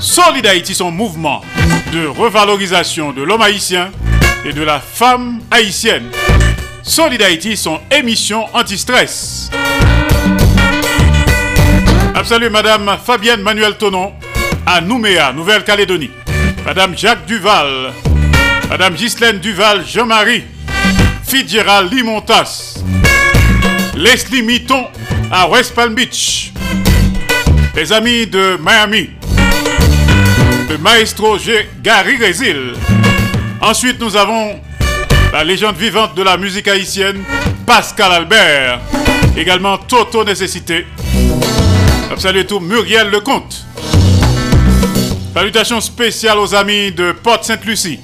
Solid 0.00 0.46
Haïti, 0.46 0.74
son 0.74 0.90
mouvement 0.90 1.40
de 1.92 2.06
revalorisation 2.06 3.12
de 3.12 3.22
l'homme 3.22 3.42
haïtien 3.42 3.90
et 4.44 4.52
de 4.52 4.62
la 4.62 4.80
femme 4.80 5.40
haïtienne. 5.50 6.10
Solid 6.86 7.22
Haïti, 7.22 7.56
son 7.56 7.80
émission 7.90 8.44
anti-stress. 8.52 9.50
Salut 12.24 12.50
Madame 12.50 12.96
Fabienne 13.04 13.40
Manuel 13.42 13.76
Tonon 13.76 14.12
à 14.66 14.80
Nouméa, 14.80 15.32
Nouvelle-Calédonie. 15.32 16.10
Madame 16.64 16.96
Jacques 16.96 17.26
Duval. 17.26 17.92
Madame 18.68 18.94
Ghislaine 18.94 19.38
Duval 19.38 19.84
Jean-Marie. 19.86 20.44
Fitzgerald 21.26 21.92
Limontas. 21.92 22.82
Leslie 23.94 24.42
Mitton 24.42 24.86
à 25.30 25.48
West 25.48 25.74
Palm 25.74 25.94
Beach. 25.94 26.52
Les 27.74 27.92
amis 27.92 28.26
de 28.26 28.58
Miami. 28.62 29.10
Le 30.70 30.78
maestro 30.78 31.38
G. 31.38 31.68
Gary 31.82 32.16
Résil. 32.16 32.74
Ensuite, 33.60 34.00
nous 34.00 34.16
avons 34.16 34.60
la 35.34 35.42
légende 35.42 35.74
vivante 35.74 36.14
de 36.14 36.22
la 36.22 36.36
musique 36.36 36.68
haïtienne, 36.68 37.24
Pascal 37.66 38.12
Albert. 38.12 38.78
Également 39.36 39.78
Toto 39.78 40.22
Nécessité. 40.22 40.86
Salut 42.16 42.46
tout 42.46 42.60
Muriel 42.60 43.10
Lecomte. 43.10 43.66
Salutations 45.34 45.80
spéciales 45.80 46.38
aux 46.38 46.54
amis 46.54 46.92
de 46.92 47.10
Porte-Sainte-Lucie. 47.20 47.98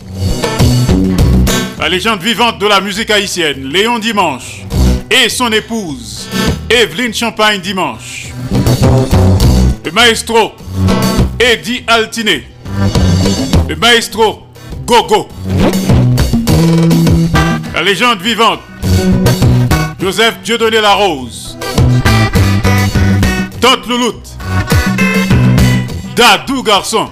La 1.78 1.88
légende 1.88 2.20
vivante 2.20 2.58
de 2.58 2.66
la 2.66 2.80
musique 2.80 3.12
haïtienne, 3.12 3.68
Léon 3.72 4.00
Dimanche. 4.00 4.62
Et 5.08 5.28
son 5.28 5.52
épouse, 5.52 6.28
Evelyne 6.68 7.14
Champagne 7.14 7.60
Dimanche. 7.60 8.32
Le 9.84 9.92
maestro, 9.92 10.50
Eddie 11.38 11.84
Altiné. 11.86 12.42
Le 13.68 13.76
maestro, 13.76 14.48
Gogo. 14.84 15.28
La 17.80 17.86
légende 17.86 18.20
vivante, 18.20 18.60
Joseph 19.98 20.42
Dieudonné 20.44 20.82
Larose. 20.82 21.56
Tante 23.58 23.86
Louloute. 23.86 24.36
Dadou 26.14 26.62
Garçon. 26.62 27.08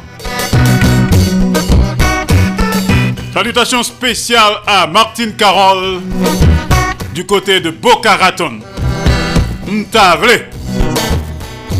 Salutations 3.32 3.82
spéciales 3.82 4.58
à 4.66 4.86
Martine 4.86 5.32
Carole 5.36 6.02
du 7.14 7.24
côté 7.24 7.60
de 7.60 7.70
Boca 7.70 8.16
Raton. 8.16 8.60
M'tavle. 9.66 10.48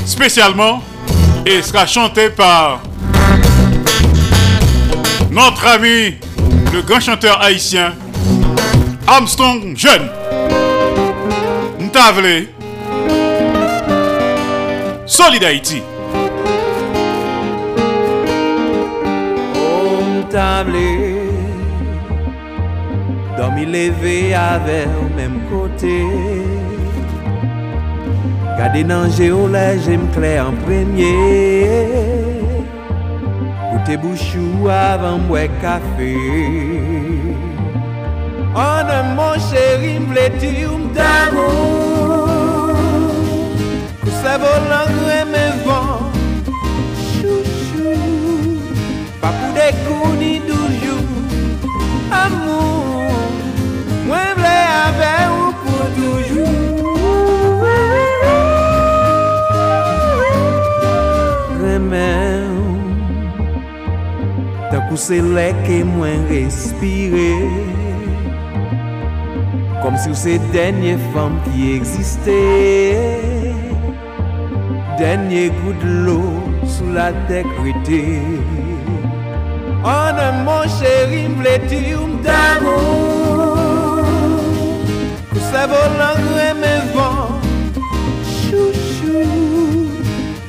Spécialement 0.07 0.83
et 1.45 1.61
sera 1.61 1.87
chanté 1.87 2.31
par 2.31 2.81
notre 5.31 5.67
ami 5.67 6.15
le 6.73 6.81
grand 6.81 7.01
chanteur 7.01 7.39
haïtien 7.43 7.93
Armstrong 9.11 9.75
jeune. 9.75 10.11
Ntavle. 11.81 12.47
Solid 15.07 15.43
Haïti. 15.43 15.83
Oh, 19.57 20.03
m'tavle. 20.05 20.75
Dans 23.39 23.51
mi 23.53 23.65
levé 23.65 24.35
avec 24.35 24.89
même 25.17 25.41
côté. 25.51 26.05
Gade 28.59 28.85
nan 28.85 29.09
geolè, 29.17 29.79
jèm 29.87 30.05
clé 30.13 30.37
en 30.39 30.53
premier. 30.67 31.89
Goûter 33.73 33.97
bouchou 33.97 34.69
avant 34.69 35.17
mouais 35.17 35.49
café. 35.63 36.13
An 38.55 38.89
an 38.91 39.15
mon 39.17 39.37
chéri 39.49 39.99
mble 40.01 40.25
ti 40.41 40.65
oum 40.65 40.85
d'amou 40.97 42.75
Kousa 44.03 44.35
volan 44.43 44.89
reme 45.07 45.45
van 45.65 46.09
Chouchou. 47.05 47.97
Pa 49.21 49.31
pou 49.37 49.49
dekou 49.57 50.15
ni 50.21 50.35
doujou 50.49 51.05
Amou 52.11 53.05
Mwen 54.09 54.31
vle 54.41 54.59
ave 54.83 55.15
ou 55.37 55.51
pou 55.63 55.81
toujou 55.97 56.55
Reme 61.63 62.07
ou. 62.57 62.79
Takou 64.73 64.97
se 64.97 65.21
leke 65.21 65.85
mwen 65.85 66.25
respire. 66.33 67.78
Comme 69.89 69.97
si 69.97 70.11
c'est 70.13 70.39
dernière 70.53 70.99
femme 71.15 71.39
qui 71.47 71.73
existait 71.77 73.23
Dernier 74.99 75.49
coup 75.49 75.73
de 75.83 75.89
l'eau 76.05 76.31
sous 76.67 76.93
la 76.93 77.11
décrétée 77.27 78.21
Oh 79.83 80.09
non 80.15 80.45
mon 80.45 80.65
chéri 80.77 81.27
dire 81.71 82.01
d'amour? 82.23 84.05
Que 85.33 85.41
ça 85.51 85.67
volant 85.67 86.21
mes 86.63 86.81
vents 86.93 87.41
Chouchou. 88.43 89.89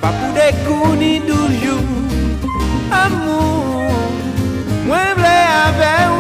Pas 0.01 0.11
pour 0.19 0.33
des 0.33 0.53
coups 0.65 0.99
ni 0.99 1.21
toujours 1.21 1.79
Amour. 2.91 3.89
Moi 4.85 4.97
m'vle 5.15 5.25
avec 5.65 6.18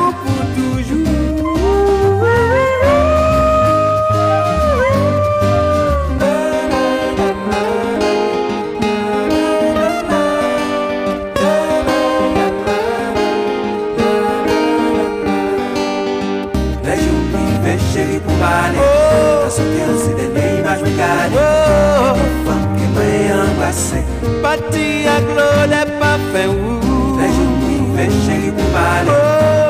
embrassé. 24.49 24.69
Parti 24.69 25.07
à 25.07 25.21
Claude 25.21 25.71
et 25.71 25.99
pas 25.99 26.17
fait 26.33 26.47
ou 26.47 26.79
Les 27.19 27.27
jours 27.27 27.55
privés, 27.61 28.11
chérie, 28.25 28.51
pour 28.51 28.69
m'aller. 28.71 29.11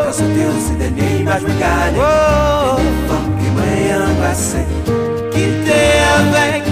T'as 0.05 0.13
sauté 0.13 0.45
aussi 0.45 0.73
des 0.77 0.89
vieilles 0.89 1.21
images, 1.21 1.41
me 1.41 1.59
garder. 1.59 1.99
Femme 3.07 3.31
qui 3.39 3.49
m'a 3.55 4.11
embrassé. 4.11 4.63
Quitté 5.31 5.81
avec 6.17 6.68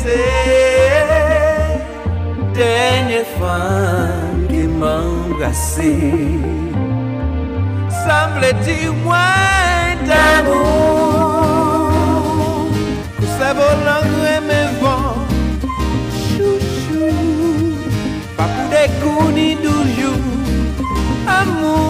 se 0.00 0.20
Denye 2.56 3.22
fan 3.36 4.46
ki 4.50 4.62
m'embrase 4.80 5.94
Samble 8.00 8.50
di 8.64 8.78
mwen 9.02 9.96
d'amou 10.08 10.60
Kou 13.16 13.28
sa 13.36 13.50
volan 13.58 14.04
reme 14.24 14.62
van 14.80 15.20
Chouchou. 16.16 17.12
Pa 18.36 18.44
pou 18.48 18.66
dekou 18.72 19.30
ni 19.36 19.48
doujou 19.62 20.18
Amou 21.38 21.89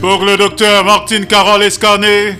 pour 0.00 0.24
le 0.24 0.36
docteur 0.36 0.84
Martin 0.84 1.22
Carole 1.24 1.62
Escarné 1.62 2.36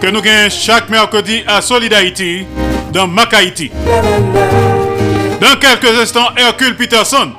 que 0.00 0.10
nous 0.10 0.20
gagnons 0.20 0.50
chaque 0.50 0.88
mercredi 0.90 1.42
à 1.46 1.60
Solid 1.60 1.94
dans 2.92 3.06
Mac 3.06 3.32
Haïti. 3.32 3.70
Dans 5.40 5.58
quelques 5.58 5.98
instants, 5.98 6.28
Hercule 6.36 6.76
Peterson. 6.76 7.32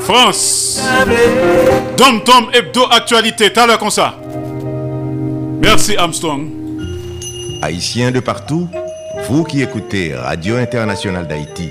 France. 0.00 0.82
Dom 1.96 2.22
Tom 2.24 2.50
Hebdo 2.52 2.86
Actualité, 2.90 3.52
t'as 3.52 3.66
l'heure 3.66 3.78
comme 3.78 3.90
ça. 3.90 4.16
Merci 5.62 5.96
Armstrong. 5.96 6.48
Haïtiens 7.62 8.10
de 8.10 8.20
partout, 8.20 8.68
vous 9.28 9.44
qui 9.44 9.62
écoutez 9.62 10.14
Radio 10.14 10.56
Internationale 10.56 11.28
d'Haïti, 11.28 11.70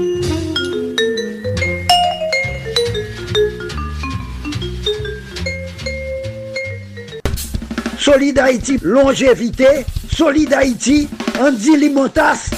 Solid 8.01 8.39
Haïti, 8.39 8.79
longévité. 8.81 9.85
Solid 10.11 10.51
Haïti, 10.51 11.07
Andy 11.39 11.77
Limotas. 11.77 12.49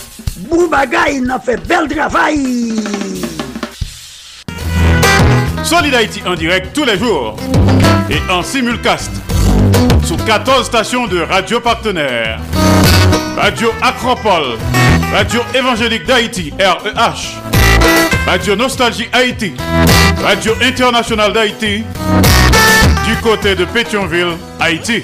Boubagaï, 0.49 1.19
n'a 1.19 1.37
fait 1.37 1.57
bel 1.67 1.89
travail. 1.89 2.75
Solid 5.61 5.93
Haïti 5.93 6.21
en 6.25 6.35
direct 6.35 6.73
tous 6.73 6.85
les 6.85 6.97
jours 6.97 7.35
et 8.09 8.31
en 8.31 8.41
simulcast 8.41 9.11
sur 10.05 10.15
14 10.23 10.65
stations 10.65 11.07
de 11.07 11.19
radio 11.19 11.59
partenaires. 11.59 12.39
Radio 13.35 13.67
Acropole, 13.81 14.57
Radio 15.11 15.41
Évangélique 15.53 16.05
d'Haïti, 16.05 16.53
REH, 16.57 17.42
Radio 18.25 18.55
Nostalgie 18.55 19.09
Haïti, 19.11 19.53
Radio 20.23 20.53
Internationale 20.61 21.33
d'Haïti, 21.33 21.83
du 23.05 23.15
côté 23.21 23.53
de 23.53 23.65
Pétionville, 23.65 24.37
Haïti. 24.59 25.03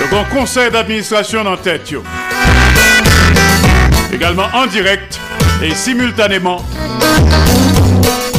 Le 0.00 0.06
grand 0.08 0.24
conseil 0.24 0.70
d'administration 0.70 1.44
en 1.44 1.56
tête. 1.56 1.92
Également 4.12 4.46
en 4.54 4.66
direct 4.66 5.18
et 5.62 5.74
simultanément 5.74 6.64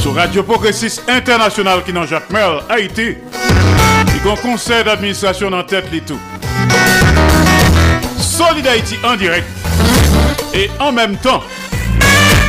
sur 0.02 0.16
Radio 0.16 0.42
Progressiste 0.44 1.04
International 1.10 1.84
qui 1.84 1.92
dans 1.92 2.06
Jacques 2.06 2.30
Merle, 2.30 2.64
Haïti. 2.70 3.02
Et 3.10 4.24
grand 4.24 4.38
conseil 4.38 4.86
d'administration 4.86 5.52
en 5.52 5.64
tête 5.64 5.86
tout. 6.08 6.20
Solid 8.18 8.66
Haïti 8.66 8.96
en 9.04 9.16
direct 9.16 9.48
et 10.54 10.70
en 10.80 10.92
même 10.94 11.18
temps 11.18 11.44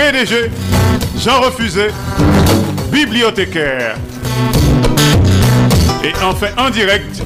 PDG 0.00 0.50
Jean 1.18 1.42
Refusé, 1.42 1.88
bibliothécaire. 2.90 3.96
Et 6.02 6.12
enfin 6.24 6.46
en 6.56 6.70
direct 6.70 7.22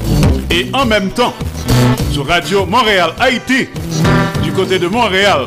et 0.51 0.71
en 0.73 0.85
même 0.85 1.11
temps 1.11 1.35
sur 2.11 2.27
Radio 2.27 2.67
Montréal 2.67 3.13
Haïti 3.21 3.69
du 4.43 4.51
côté 4.51 4.81
de 4.81 4.89
Montréal, 4.89 5.47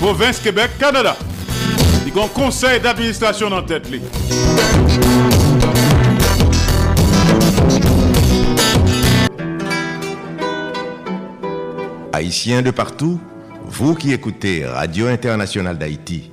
province 0.00 0.40
Québec, 0.40 0.70
Canada. 0.76 1.16
Il 2.04 2.12
y 2.12 2.20
un 2.20 2.26
conseil 2.26 2.80
d'administration 2.80 3.46
en 3.52 3.62
tête. 3.62 3.88
Haïtiens 12.12 12.62
de 12.62 12.72
partout, 12.72 13.20
vous 13.66 13.94
qui 13.94 14.12
écoutez 14.12 14.66
Radio 14.66 15.06
Internationale 15.06 15.78
d'Haïti, 15.78 16.32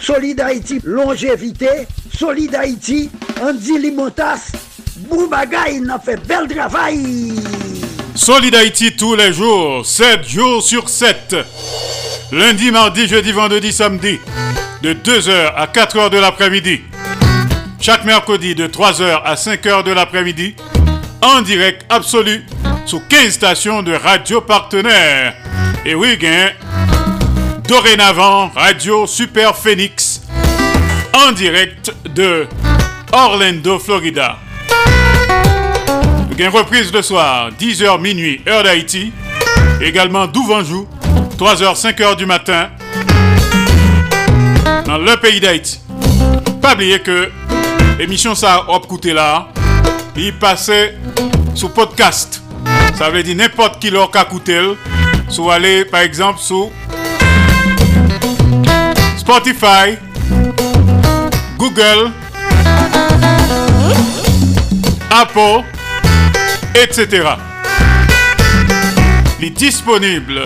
Solid 0.00 0.42
longévité. 0.84 1.86
Solid 2.16 2.54
Haïti, 2.54 3.10
Andy 3.40 3.78
Limotas. 3.78 4.52
Boubagaï, 5.08 5.80
n'a 5.80 5.98
fait 5.98 6.16
bel 6.26 6.48
travail. 6.48 7.34
Solid 8.14 8.54
Haïti 8.54 8.96
tous 8.96 9.14
les 9.14 9.32
jours, 9.32 9.86
7 9.86 10.28
jours 10.28 10.62
sur 10.62 10.88
7. 10.88 11.36
Lundi, 12.32 12.70
mardi, 12.70 13.06
jeudi, 13.06 13.32
vendredi, 13.32 13.72
samedi, 13.72 14.18
de 14.82 14.92
2h 14.92 15.54
à 15.54 15.66
4h 15.66 16.10
de 16.10 16.18
l'après-midi. 16.18 16.80
Chaque 17.80 18.04
mercredi, 18.04 18.54
de 18.54 18.66
3h 18.66 19.22
à 19.24 19.34
5h 19.34 19.84
de 19.84 19.92
l'après-midi, 19.92 20.56
en 21.22 21.42
direct 21.42 21.86
absolu, 21.88 22.44
sous 22.84 23.00
15 23.08 23.30
stations 23.30 23.82
de 23.82 23.92
radio 23.92 24.40
partenaires. 24.40 25.34
Et 25.86 25.94
oui, 25.94 26.16
gain, 26.18 26.50
dorénavant, 27.68 28.50
Radio 28.54 29.06
Super 29.06 29.54
Phoenix, 29.54 30.22
en 31.12 31.32
direct 31.32 31.92
de 32.14 32.46
Orlando, 33.12 33.78
Florida. 33.78 34.38
Une 36.38 36.48
reprise 36.48 36.90
le 36.90 37.02
soir, 37.02 37.50
10h 37.60 38.00
minuit, 38.00 38.40
heure 38.48 38.62
d'Haïti. 38.62 39.12
Également 39.82 40.26
d'Ouvanjou, 40.26 40.88
3h, 41.36 41.78
5h 41.78 42.16
du 42.16 42.24
matin, 42.24 42.70
dans 44.86 44.96
le 44.96 45.16
pays 45.20 45.38
d'Haïti. 45.38 45.78
Pas 46.62 46.72
oublier 46.72 47.00
que 47.00 47.30
l'émission 47.98 48.34
ça 48.34 48.64
a 48.66 48.80
coûté 48.80 49.12
là, 49.12 49.48
il 50.16 50.32
passait 50.38 50.96
sous 51.54 51.68
podcast. 51.68 52.42
Ça 52.94 53.10
veut 53.10 53.22
dire 53.22 53.36
n'importe 53.36 53.78
qui 53.78 53.90
leur 53.90 54.10
qu'a 54.10 54.24
coûté, 54.24 54.58
soit 55.28 55.56
aller 55.56 55.84
par 55.84 56.00
exemple 56.00 56.40
sous 56.40 56.72
Spotify, 59.28 59.98
Google, 61.58 62.12
Apple, 65.10 65.64
etc. 66.74 67.28
Il 69.38 69.48
est 69.48 69.50
disponible 69.50 70.40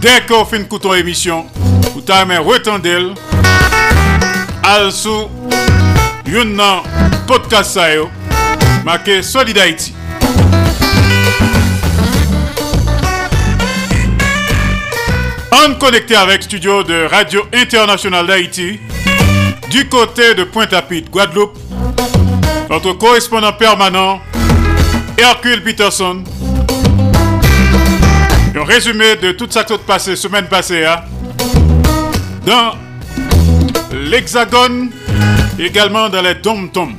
dès 0.00 0.24
qu'on 0.28 0.44
fait 0.44 0.58
une 0.58 0.68
couton 0.68 0.94
émission. 0.94 1.46
Vous 1.94 2.00
t'avez 2.00 2.36
retendel 2.38 3.12
al 4.62 4.92
sous 4.92 5.28
podcast 7.26 7.76
marqué 8.84 9.20
Solid. 9.20 9.58
On 15.56 15.74
connecté 15.74 16.16
avec 16.16 16.42
studio 16.42 16.82
de 16.82 17.06
Radio 17.08 17.42
Internationale 17.52 18.26
d'Haïti 18.26 18.80
du 19.70 19.88
côté 19.88 20.34
de 20.34 20.42
Pointe-à-Pitre, 20.42 21.12
Guadeloupe. 21.12 21.56
Notre 22.68 22.94
correspondant 22.94 23.52
permanent, 23.52 24.20
Hercule 25.16 25.62
Peterson. 25.62 26.24
Un 28.56 28.64
résumé 28.64 29.14
de 29.14 29.30
tout 29.30 29.46
ça 29.48 29.62
qui 29.62 29.74
s'est 29.74 29.78
passé 29.86 30.16
semaine 30.16 30.48
passée 30.48 30.84
hein, 30.84 31.02
dans 32.44 32.72
l'Hexagone, 33.92 34.90
également 35.56 36.08
dans 36.08 36.22
les 36.22 36.34
dom-toms. 36.34 36.96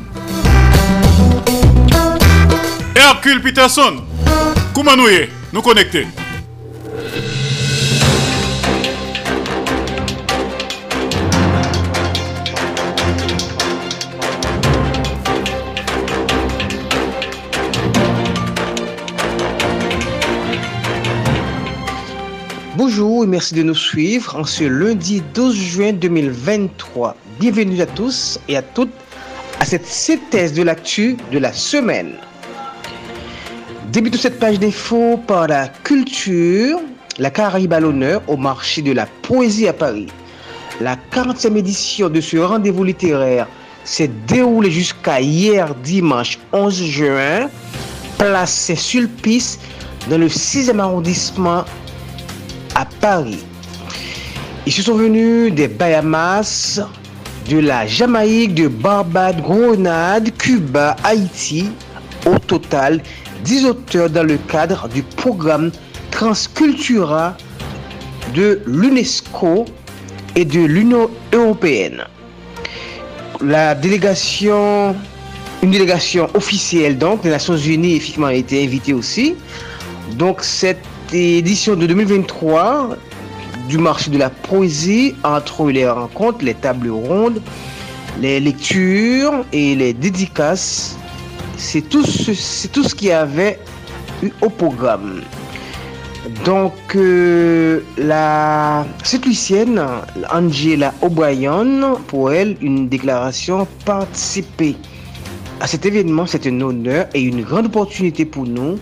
Hercule 2.96 3.42
Peterson, 3.42 3.98
comment 4.74 4.96
nous 4.96 5.10
y 5.10 5.14
est? 5.16 5.30
Nous 5.52 5.62
connecter. 5.62 6.08
Bonjour 22.88 23.24
et 23.24 23.28
merci 23.28 23.56
de 23.56 23.64
nous 23.64 23.74
suivre 23.74 24.36
en 24.36 24.44
ce 24.44 24.64
lundi 24.64 25.24
12 25.34 25.56
juin 25.56 25.92
2023. 25.92 27.16
Bienvenue 27.40 27.82
à 27.82 27.88
tous 27.88 28.40
et 28.48 28.58
à 28.58 28.62
toutes 28.62 28.94
à 29.60 29.66
cette 29.66 29.88
synthèse 29.88 30.54
de 30.54 30.62
l'actu 30.62 31.18
de 31.32 31.40
la 31.40 31.52
semaine. 31.52 32.12
Débutons 33.92 34.20
cette 34.20 34.38
page 34.38 34.60
d'infos 34.60 35.18
par 35.26 35.48
la 35.48 35.68
culture, 35.68 36.80
la 37.18 37.32
Caraïbe 37.32 37.74
à 37.74 37.80
l'honneur 37.80 38.22
au 38.28 38.38
marché 38.38 38.84
de 38.84 38.92
la 38.92 39.08
poésie 39.24 39.68
à 39.68 39.74
Paris. 39.74 40.06
La 40.80 40.96
40e 41.12 41.56
édition 41.56 42.08
de 42.08 42.22
ce 42.22 42.38
rendez-vous 42.38 42.84
littéraire 42.84 43.48
s'est 43.84 44.12
déroulée 44.28 44.70
jusqu'à 44.70 45.20
hier 45.20 45.74
dimanche 45.74 46.38
11 46.54 46.84
juin, 46.84 47.50
place 48.20 48.54
Saint-Sulpice 48.54 49.58
dans 50.08 50.20
le 50.20 50.28
6e 50.28 50.78
arrondissement 50.78 51.66
à 52.76 52.86
Paris. 53.02 53.44
Ils 54.66 54.74
se 54.74 54.82
sont 54.82 54.96
venus 54.96 55.54
des 55.54 55.68
Bahamas, 55.68 56.82
de 57.50 57.60
la 57.60 57.86
Jamaïque, 57.88 58.56
de 58.56 58.68
Barbade, 58.68 59.42
Grenade, 59.42 60.32
Cuba, 60.38 60.96
Haïti. 61.04 61.70
Au 62.26 62.40
total, 62.40 63.02
10 63.44 63.66
auteurs 63.66 64.10
dans 64.10 64.24
le 64.24 64.38
cadre 64.38 64.88
du 64.90 65.04
programme 65.04 65.72
Transcultura 66.10 67.36
de 68.34 68.62
l'UNESCO 68.66 69.66
et 70.36 70.46
de 70.46 70.62
l'Union 70.62 71.10
européenne. 71.34 72.04
La 73.42 73.76
délégation, 73.76 74.96
une 75.62 75.72
délégation 75.72 76.28
officielle 76.34 76.98
donc 76.98 77.22
des 77.22 77.30
Nations 77.30 77.58
Unies 77.58 77.98
effectivement 77.98 78.28
a 78.28 78.34
été 78.34 78.64
invitée 78.64 78.94
aussi. 78.94 79.36
Donc 80.14 80.42
cette 80.42 80.82
édition 81.16 81.76
de 81.76 81.86
2023 81.88 82.98
du 83.68 83.78
marché 83.78 84.12
de 84.12 84.18
la 84.18 84.30
poésie 84.30 85.16
entre 85.24 85.70
les 85.70 85.90
rencontres, 85.90 86.44
les 86.44 86.54
tables 86.54 86.90
rondes, 86.90 87.42
les 88.22 88.40
lectures 88.40 89.46
et 89.52 89.76
les 89.76 89.94
dédicaces. 89.94 90.98
C'est 91.58 91.82
tout 91.82 92.06
ce, 92.06 92.34
c'est 92.34 92.68
tout 92.70 92.84
ce 92.84 92.94
qu'il 92.94 93.08
y 93.08 93.12
avait 93.12 93.60
eu 94.24 94.30
au 94.42 94.50
programme. 94.50 95.22
Donc, 96.44 96.74
euh, 96.96 97.82
la 97.98 98.86
Saint-Lucienne, 99.04 99.82
Angela 100.34 100.94
O'Brien, 101.02 101.98
pour 102.08 102.32
elle, 102.32 102.58
une 102.62 102.90
déclaration 102.90 103.68
participer 103.86 104.76
à 105.60 105.68
cet 105.68 105.86
événement, 105.86 106.26
c'est 106.26 106.48
un 106.48 106.62
honneur 106.62 107.08
et 107.14 107.22
une 107.22 107.42
grande 107.42 107.68
opportunité 107.68 108.26
pour 108.26 108.46
nous. 108.46 108.78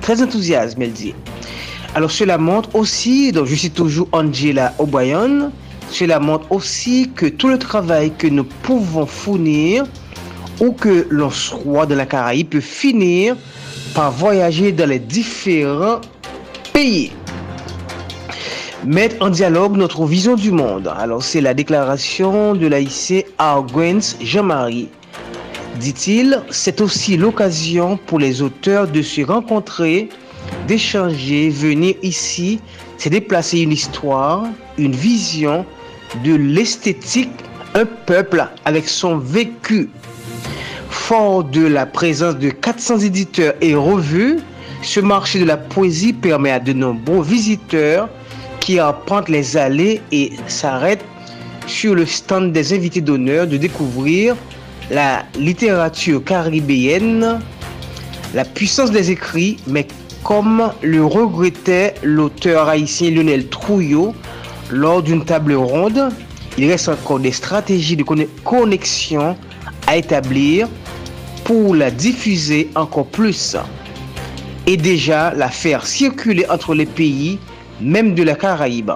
Très 0.00 0.22
enthousiasme, 0.22 0.82
elle 0.82 0.92
dit. 0.92 1.14
Alors 1.94 2.10
cela 2.10 2.38
montre 2.38 2.74
aussi, 2.74 3.32
donc 3.32 3.46
je 3.46 3.54
suis 3.54 3.70
toujours 3.70 4.08
Angela 4.12 4.74
O'Brien, 4.78 5.50
cela 5.90 6.20
montre 6.20 6.50
aussi 6.52 7.10
que 7.14 7.26
tout 7.26 7.48
le 7.48 7.58
travail 7.58 8.12
que 8.16 8.26
nous 8.26 8.44
pouvons 8.44 9.06
fournir 9.06 9.84
ou 10.60 10.72
que 10.72 11.06
l'on 11.10 11.30
soit 11.30 11.86
dans 11.86 11.96
la 11.96 12.06
Caraïbe 12.06 12.48
peut 12.50 12.60
finir 12.60 13.36
par 13.94 14.12
voyager 14.12 14.72
dans 14.72 14.88
les 14.88 14.98
différents 14.98 16.00
pays. 16.72 17.12
Mettre 18.84 19.16
en 19.20 19.30
dialogue 19.30 19.76
notre 19.76 20.04
vision 20.04 20.36
du 20.36 20.52
monde. 20.52 20.92
Alors 20.98 21.22
c'est 21.22 21.40
la 21.40 21.54
déclaration 21.54 22.54
de 22.54 22.66
l'AIC 22.66 23.26
Arguens 23.38 24.16
Jean-Marie. 24.20 24.88
Dit-il, 25.80 26.42
c'est 26.50 26.80
aussi 26.80 27.16
l'occasion 27.16 27.98
pour 28.06 28.18
les 28.18 28.42
auteurs 28.42 28.88
de 28.88 29.00
se 29.00 29.22
rencontrer 29.22 30.08
d'échanger, 30.66 31.48
venir 31.50 31.94
ici, 32.02 32.60
c'est 32.96 33.10
déplacer 33.10 33.60
une 33.60 33.72
histoire, 33.72 34.44
une 34.76 34.92
vision, 34.92 35.64
de 36.24 36.34
l'esthétique 36.34 37.30
un 37.74 37.84
peuple 37.84 38.46
avec 38.64 38.88
son 38.88 39.18
vécu. 39.18 39.90
Fort 40.90 41.44
de 41.44 41.66
la 41.66 41.86
présence 41.86 42.36
de 42.36 42.50
400 42.50 43.00
éditeurs 43.00 43.54
et 43.60 43.74
revues, 43.74 44.38
ce 44.82 45.00
marché 45.00 45.38
de 45.38 45.44
la 45.44 45.56
poésie 45.56 46.12
permet 46.12 46.50
à 46.50 46.60
de 46.60 46.72
nombreux 46.72 47.22
visiteurs 47.22 48.08
qui 48.60 48.78
arpentent 48.78 49.28
les 49.28 49.56
allées 49.56 50.00
et 50.12 50.32
s'arrêtent 50.46 51.04
sur 51.66 51.94
le 51.94 52.06
stand 52.06 52.52
des 52.52 52.72
invités 52.72 53.00
d'honneur 53.00 53.46
de 53.46 53.56
découvrir 53.56 54.34
la 54.90 55.24
littérature 55.38 56.24
caribéenne, 56.24 57.40
la 58.34 58.44
puissance 58.44 58.90
des 58.90 59.10
écrits, 59.10 59.58
mais 59.66 59.86
comme 60.28 60.70
le 60.82 61.02
regrettait 61.02 61.94
l'auteur 62.02 62.68
haïtien 62.68 63.10
Lionel 63.10 63.48
Trouillot 63.48 64.14
lors 64.70 65.02
d'une 65.02 65.24
table 65.24 65.54
ronde, 65.54 66.10
il 66.58 66.70
reste 66.70 66.90
encore 66.90 67.18
des 67.18 67.32
stratégies 67.32 67.96
de 67.96 68.04
connexion 68.44 69.38
à 69.86 69.96
établir 69.96 70.68
pour 71.44 71.74
la 71.74 71.90
diffuser 71.90 72.68
encore 72.74 73.06
plus 73.06 73.56
et 74.66 74.76
déjà 74.76 75.32
la 75.32 75.48
faire 75.48 75.86
circuler 75.86 76.44
entre 76.50 76.74
les 76.74 76.84
pays, 76.84 77.38
même 77.80 78.14
de 78.14 78.22
la 78.22 78.34
Caraïbe. 78.34 78.90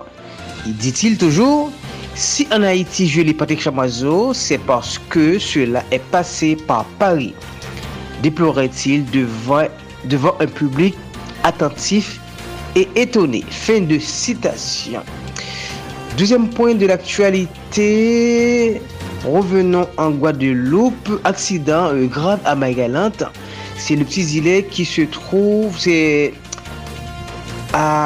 Dit-il 0.66 1.16
toujours, 1.16 1.72
si 2.14 2.46
en 2.52 2.62
Haïti 2.62 3.08
je 3.08 3.22
lis 3.22 3.32
Patrick 3.32 3.62
Chamazo, 3.62 4.34
c'est 4.34 4.58
parce 4.58 5.00
que 5.08 5.38
cela 5.38 5.82
est 5.90 6.04
passé 6.10 6.56
par 6.56 6.84
Paris. 6.98 7.32
Déplorait-il 8.22 9.06
devant 9.06 10.34
un 10.38 10.46
public 10.46 10.94
attentif 11.44 12.20
et 12.76 12.88
étonné. 12.96 13.44
Fin 13.48 13.80
de 13.80 13.98
citation. 13.98 15.00
Deuxième 16.16 16.48
point 16.48 16.74
de 16.74 16.86
l'actualité. 16.86 18.80
Revenons 19.24 19.86
en 19.96 20.10
Guadeloupe. 20.10 21.20
Accident 21.24 21.88
euh, 21.92 22.06
grave 22.06 22.40
à 22.44 22.54
Magalante. 22.54 23.24
C'est 23.76 23.96
le 23.96 24.04
petit 24.04 24.38
îlet 24.38 24.66
qui 24.70 24.84
se 24.84 25.02
trouve 25.02 25.76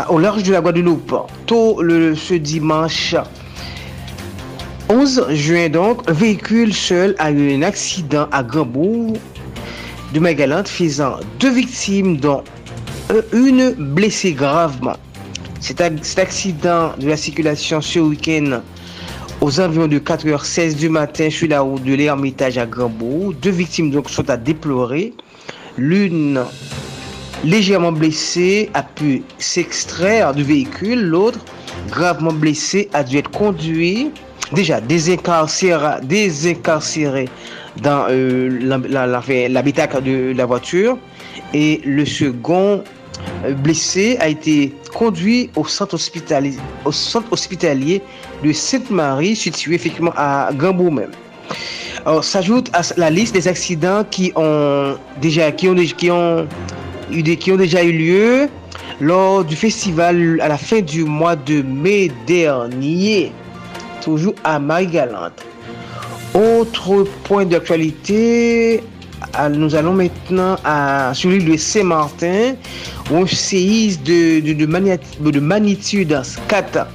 au 0.08 0.18
large 0.18 0.42
de 0.42 0.52
la 0.52 0.60
Guadeloupe. 0.60 1.14
Tôt 1.46 1.82
ce 2.14 2.34
dimanche 2.34 3.14
11 4.88 5.26
juin 5.30 5.68
donc, 5.68 6.08
véhicule 6.08 6.72
seul 6.72 7.16
a 7.18 7.32
eu 7.32 7.52
un 7.56 7.62
accident 7.62 8.28
à 8.30 8.44
Grambourg 8.44 9.14
de 10.14 10.20
Magalante 10.20 10.68
faisant 10.68 11.16
deux 11.40 11.50
victimes 11.50 12.18
dont 12.18 12.44
une 13.32 13.72
blessée 13.72 14.32
gravement. 14.32 14.96
Cet, 15.60 15.80
accident 16.18 16.92
de 16.98 17.08
la 17.08 17.16
circulation 17.16 17.80
ce 17.80 17.98
week-end 17.98 18.60
aux 19.40 19.60
environs 19.60 19.88
de 19.88 19.98
4h16 19.98 20.76
du 20.76 20.88
matin 20.88 21.30
sur 21.30 21.48
la 21.48 21.60
route 21.60 21.82
de 21.82 21.94
l'Ermitage 21.94 22.58
à 22.58 22.66
Grambourg. 22.66 23.34
Deux 23.34 23.50
victimes 23.50 23.90
donc 23.90 24.10
sont 24.10 24.28
à 24.30 24.36
déplorer. 24.36 25.12
L'une 25.76 26.40
légèrement 27.44 27.92
blessée 27.92 28.70
a 28.74 28.82
pu 28.82 29.22
s'extraire 29.38 30.34
du 30.34 30.42
véhicule. 30.42 31.02
L'autre, 31.02 31.40
gravement 31.88 32.32
blessée, 32.32 32.88
a 32.92 33.04
dû 33.04 33.18
être 33.18 33.30
conduit, 33.30 34.10
déjà 34.52 34.80
désincarcéré, 34.80 36.00
désincarcéré 36.02 37.28
dans 37.82 38.06
euh, 38.08 39.48
l'habitacle 39.48 40.02
de 40.02 40.32
la 40.36 40.46
voiture. 40.46 40.98
Et 41.54 41.80
le 41.84 42.04
second 42.04 42.82
euh, 42.82 42.95
blessé 43.58 44.16
a 44.20 44.28
été 44.28 44.74
conduit 44.94 45.50
au 45.56 45.64
centre 45.64 45.94
hospitalier, 45.94 48.02
de 48.44 48.52
Sainte-Marie, 48.52 49.36
situé 49.36 49.74
effectivement 49.74 50.12
à 50.16 50.50
Gambourg 50.52 50.92
même. 50.92 51.10
Alors, 52.04 52.22
s'ajoute 52.22 52.70
à 52.72 52.82
la 52.96 53.10
liste 53.10 53.34
des 53.34 53.48
accidents 53.48 54.04
qui 54.08 54.32
ont 54.36 54.96
déjà, 55.20 55.50
qui 55.50 55.68
ont, 55.68 55.74
qui 55.74 57.52
ont 57.52 57.56
déjà 57.56 57.82
eu 57.82 57.92
lieu 57.92 58.48
lors 59.00 59.44
du 59.44 59.56
festival 59.56 60.40
à 60.40 60.48
la 60.48 60.56
fin 60.56 60.80
du 60.80 61.04
mois 61.04 61.36
de 61.36 61.62
mai 61.62 62.10
dernier, 62.26 63.32
toujours 64.02 64.34
à 64.44 64.58
Marie-Galante. 64.58 65.44
Autre 66.34 67.06
point 67.24 67.44
d'actualité, 67.44 68.82
nous 69.50 69.74
allons 69.74 69.92
maintenant 69.92 70.56
à, 70.64 71.12
sur 71.14 71.30
l'île 71.30 71.44
de 71.44 71.56
Saint-Martin, 71.56 72.54
où 73.10 73.16
un 73.16 73.26
séisme 73.26 74.02
de, 74.02 74.40
de, 74.40 75.40
magnitude 75.40 76.20
4 76.48 76.86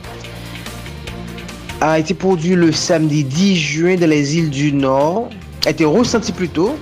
a 1.81 1.99
été 1.99 2.13
produit 2.13 2.55
le 2.55 2.71
samedi 2.71 3.23
10 3.23 3.55
juin 3.55 3.95
dans 3.95 4.09
les 4.09 4.37
îles 4.37 4.49
du 4.49 4.73
Nord, 4.73 5.29
a 5.65 5.69
été 5.69 5.85
ressenti 5.85 6.31
plus 6.31 6.49
tôt. 6.49 6.77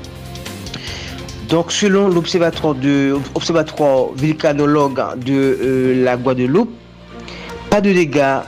Donc, 1.47 1.71
selon 1.71 2.09
l'observatoire 2.09 2.75
de 2.75 3.17
observatoire 3.33 4.07
volcanologue 4.15 5.01
de 5.25 5.57
euh, 5.61 6.03
la 6.03 6.15
Guadeloupe, 6.15 6.69
pas 7.69 7.81
de 7.81 7.91
dégâts 7.91 8.41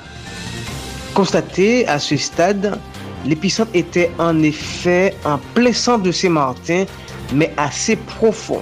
constatés 1.14 1.88
à 1.88 2.00
ce 2.00 2.16
stade 2.16 2.78
L'épicentre 3.26 3.72
était 3.74 4.10
en 4.18 4.42
effet 4.42 5.16
en 5.26 5.38
plein 5.54 5.74
centre 5.74 6.04
de 6.04 6.12
Saint-Martin, 6.12 6.86
mais 7.34 7.52
assez 7.58 7.96
profond. 7.96 8.62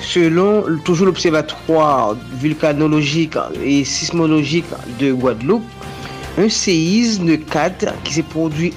Selon 0.00 0.64
toujours 0.84 1.06
l'Observatoire 1.06 2.16
vulcanologique 2.34 3.36
et 3.62 3.84
sismologique 3.84 4.64
de 4.98 5.12
Guadeloupe, 5.12 5.64
un 6.38 6.48
séisme 6.48 7.36
4 7.36 8.02
qui 8.04 8.14
s'est 8.14 8.22
produit 8.22 8.72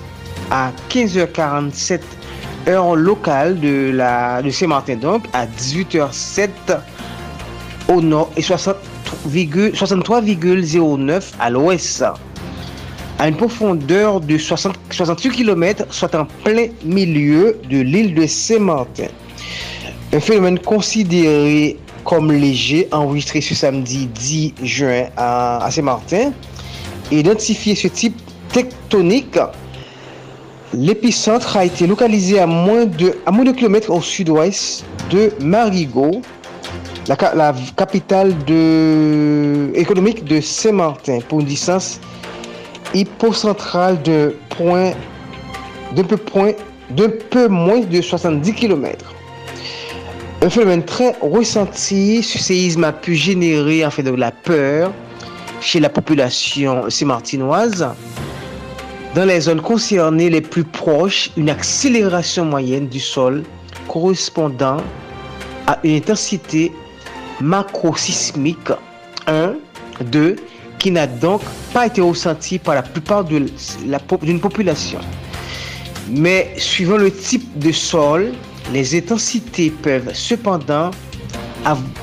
à 0.50 0.72
15h47 0.90 2.02
heure 2.68 2.96
locale 2.96 3.60
de, 3.60 3.92
la, 3.94 4.42
de 4.42 4.50
Saint-Martin, 4.50 4.96
donc 4.96 5.26
à 5.34 5.46
18h07 5.46 6.50
au 7.88 8.02
nord 8.02 8.32
et 8.36 8.42
63,09 8.42 11.24
à 11.40 11.50
l'ouest 11.50 12.04
à 13.22 13.28
une 13.28 13.36
profondeur 13.36 14.20
de 14.20 14.36
68 14.36 15.30
km, 15.30 15.86
soit 15.92 16.16
en 16.16 16.26
plein 16.44 16.70
milieu 16.84 17.56
de 17.70 17.78
l'île 17.78 18.16
de 18.16 18.26
Saint-Martin. 18.26 19.10
Un 20.12 20.20
phénomène 20.20 20.58
considéré 20.58 21.78
comme 22.04 22.32
léger, 22.32 22.88
enregistré 22.92 23.40
ce 23.42 23.54
samedi 23.54 24.08
10 24.08 24.54
juin 24.64 25.04
à, 25.18 25.70
Saint-Martin. 25.70 26.32
Identifié 27.12 27.76
ce 27.76 27.90
type 27.90 28.20
tectonique, 28.52 29.38
l'épicentre 30.74 31.58
a 31.58 31.66
été 31.66 31.86
localisé 31.86 32.40
à 32.40 32.48
moins 32.48 32.88
de, 32.88 33.20
à 33.28 33.32
moins 33.32 33.46
de 33.46 33.52
kilomètres 33.52 33.92
au 33.92 34.02
sud-ouest 34.02 34.84
de 35.12 35.32
Marigot, 35.40 36.24
la, 37.08 37.54
capitale 37.78 38.34
économique 39.76 40.24
de 40.24 40.42
Saint-Martin, 40.42 41.20
pour 41.30 41.42
une 41.42 41.46
distance 41.46 42.00
hypocentral 42.94 44.02
de 44.02 44.36
point 44.50 44.92
de 45.96 46.04
peu, 46.04 46.18
point, 46.18 46.54
de 46.92 47.08
peu 47.08 47.48
moins 47.48 47.82
de 47.82 48.02
70 48.02 48.54
km. 48.54 49.14
Un 50.42 50.50
phénomène 50.50 50.84
très 50.84 51.16
ressenti, 51.22 52.24
ce 52.24 52.40
séisme 52.40 52.84
a 52.84 52.92
pu 52.92 53.16
générer 53.16 53.86
en 53.86 53.92
fait 53.92 54.04
de 54.04 54.12
la 54.12 54.32
peur 54.32 54.92
chez 55.60 55.80
la 55.80 55.90
population 55.90 56.88
martinoise. 57.06 57.88
Dans 59.14 59.26
les 59.26 59.42
zones 59.42 59.62
concernées 59.62 60.30
les 60.30 60.42
plus 60.42 60.64
proches, 60.64 61.30
une 61.38 61.50
accélération 61.50 62.46
moyenne 62.46 62.88
du 62.88 63.00
sol 63.00 63.44
correspondant 63.88 64.78
à 65.68 65.78
une 65.84 65.98
intensité 65.98 66.72
macro-sismique 67.42 68.72
1, 69.28 69.54
2 70.06 70.38
qui 70.82 70.90
n'a 70.90 71.06
donc 71.06 71.42
pas 71.74 71.86
été 71.86 72.02
ressenti 72.02 72.58
par 72.58 72.74
la 72.74 72.82
plupart 72.82 73.24
d'une 73.24 74.40
population. 74.40 74.98
Mais 76.10 76.56
suivant 76.58 76.98
le 76.98 77.12
type 77.12 77.60
de 77.60 77.72
sol, 77.72 78.32
les 78.74 78.98
intensités 78.98 79.70
peuvent 79.70 80.10
cependant 80.14 80.90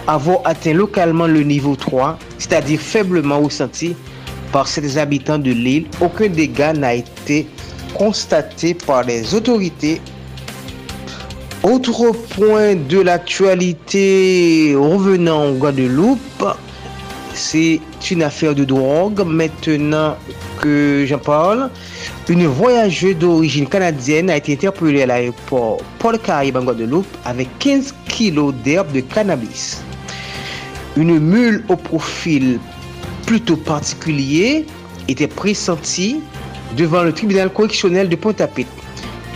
avoir 0.07 0.39
atteint 0.45 0.75
localement 0.75 1.27
le 1.27 1.43
niveau 1.43 1.75
3, 1.75 2.21
c'est-à-dire 2.39 2.79
faiblement 2.81 3.41
ressenti 3.41 3.97
par 4.53 4.69
ces 4.69 4.97
habitants 4.97 5.39
de 5.39 5.51
l'île. 5.51 5.87
Aucun 6.01 6.29
dégât 6.29 6.73
n'a 6.73 6.95
été 6.95 7.49
constaté 7.95 8.75
par 8.75 9.03
les 9.03 9.35
autorités. 9.35 10.01
Autre 11.65 12.13
point 12.37 12.77
de 12.77 13.01
l'actualité 13.01 14.77
revenant 14.77 15.47
au 15.47 15.55
Guadeloupe, 15.55 16.45
c'est 17.35 17.81
une 18.11 18.23
affaire 18.23 18.55
de 18.55 18.65
drogue. 18.65 19.23
Maintenant 19.27 20.17
que 20.61 21.05
j'en 21.07 21.19
parle, 21.19 21.71
une 22.29 22.47
voyageuse 22.47 23.17
d'origine 23.17 23.67
canadienne 23.67 24.31
a 24.31 24.37
été 24.37 24.53
interpellée 24.55 25.03
à 25.03 25.07
l'aéroport 25.07 25.79
Paul 25.99 26.19
Caraïbe 26.19 26.57
en 26.57 26.65
Guadeloupe 26.65 27.17
avec 27.25 27.49
15 27.59 27.95
kilos 28.09 28.55
d'herbe 28.65 28.93
de 28.93 29.01
cannabis. 29.01 29.83
Une 30.97 31.19
mule 31.19 31.65
au 31.69 31.77
profil 31.77 32.59
plutôt 33.27 33.57
particulier 33.57 34.67
était 35.09 35.29
pressentie 35.29 36.21
devant 36.77 37.03
le 37.03 37.13
tribunal 37.13 37.51
correctionnel 37.51 38.09
de 38.09 38.17
Pointe-à-Pitre 38.17 38.71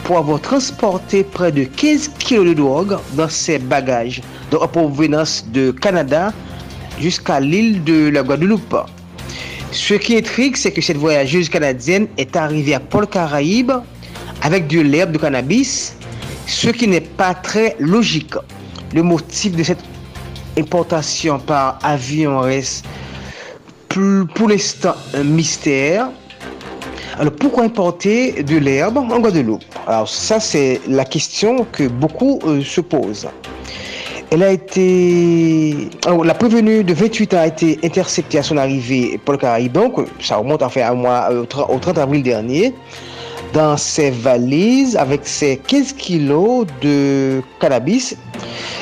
pour 0.05 0.19
avoir 0.19 0.41
transporté 0.41 1.23
près 1.23 1.53
de 1.53 1.65
15 1.65 2.11
kg 2.19 2.45
de 2.49 2.55
drogue 2.55 2.97
dans 3.15 3.29
ses 3.29 3.59
bagages, 3.59 4.21
en 4.53 4.67
provenance 4.67 5.45
de 5.53 5.71
Canada 5.71 6.33
jusqu'à 7.03 7.41
l'île 7.41 7.83
de 7.83 8.09
la 8.09 8.23
Guadeloupe. 8.23 8.77
Ce 9.73 9.95
qui 9.95 10.23
triste, 10.23 10.63
c'est 10.63 10.73
que 10.73 10.81
cette 10.81 10.99
voyageuse 10.99 11.49
canadienne 11.49 12.07
est 12.17 12.37
arrivée 12.37 12.75
à 12.75 12.81
Pôle 12.81 13.09
Caraïbe 13.09 13.73
avec 14.41 14.69
de 14.69 14.81
l'herbe 14.81 15.13
de 15.13 15.19
cannabis, 15.19 15.97
ce 16.47 16.69
qui 16.71 16.87
n'est 16.87 17.01
pas 17.01 17.35
très 17.35 17.75
logique. 17.81 18.35
Le 18.95 19.03
motif 19.03 19.57
de 19.57 19.63
cette 19.63 19.83
importation 20.57 21.39
par 21.39 21.79
avion 21.83 22.41
reste 22.41 22.85
pour 23.89 24.49
l'instant 24.49 24.95
un 25.15 25.25
mystère. 25.25 26.09
Alors 27.19 27.33
pourquoi 27.33 27.65
importer 27.65 28.43
de 28.43 28.59
l'herbe 28.59 28.99
en 28.99 29.19
Guadeloupe? 29.19 29.65
Alors 29.87 30.09
ça 30.09 30.39
c'est 30.39 30.81
la 30.87 31.05
question 31.05 31.67
que 31.73 31.89
beaucoup 31.89 32.39
euh, 32.45 32.63
se 32.63 32.81
posent. 32.81 33.29
Elle 34.33 34.43
a 34.45 34.51
été. 34.51 35.91
alors, 36.07 36.25
la 36.25 36.33
prévenue 36.33 36.83
de 36.83 36.95
28 36.95 37.35
ans 37.35 37.41
a 37.41 37.49
été 37.49 37.79
interceptée 37.85 38.39
à 38.39 38.43
son 38.43 38.57
arrivée 38.57 39.21
pour 39.23 39.33
le 39.33 39.39
Caraïbe. 39.39 39.73
Donc, 39.73 40.01
ça 40.21 40.37
remonte 40.37 40.63
en 40.63 40.71
fait 40.71 40.81
à 40.81 40.95
moi, 40.95 41.29
euh, 41.31 41.43
au 41.43 41.45
30 41.45 41.69
au 41.69 41.79
30 41.79 41.99
avril 41.99 42.23
dernier. 42.23 42.73
Dans 43.53 43.77
ses 43.77 44.11
valises 44.11 44.97
avec 44.97 45.27
ses 45.27 45.59
15 45.59 45.93
kilos 45.93 46.67
de 46.81 47.43
cannabis. 47.61 48.17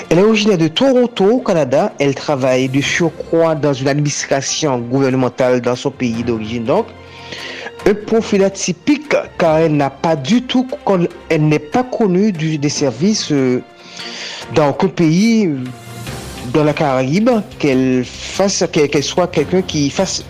Elle 0.09 0.21
est 0.21 0.23
originaire 0.23 0.57
de 0.57 0.69
Toronto, 0.69 1.25
au 1.25 1.41
Canada. 1.41 1.93
Elle 1.99 2.15
travaille 2.15 2.69
de 2.69 2.81
surcroît 2.81 3.57
dans 3.57 3.73
une 3.73 3.89
administration 3.89 4.79
gouvernementale 4.79 5.63
dans 5.63 5.75
son 5.75 5.91
pays 5.91 6.23
d'origine. 6.23 6.63
Donc, 6.63 6.87
un 7.87 7.95
profil 7.95 8.45
atypique 8.45 9.17
car 9.37 9.59
elle 9.59 9.91
pas 10.01 10.15
du 10.15 10.43
tout, 10.43 10.69
n'est 11.37 11.59
pas 11.59 11.83
connue 11.83 12.31
des 12.31 12.69
services 12.69 13.33
euh, 13.33 13.65
dans 14.55 14.71
aucun 14.71 14.89
pays 14.89 15.49
dans 16.53 16.65
la 16.65 16.73
Caraïbe 16.73 17.31
qu'elle 17.59 18.05
fasse, 18.05 18.65
qu'elle 18.73 19.05
soit 19.05 19.29
quelqu'un 19.29 19.63
qui 19.63 19.91
fasse 19.91 20.25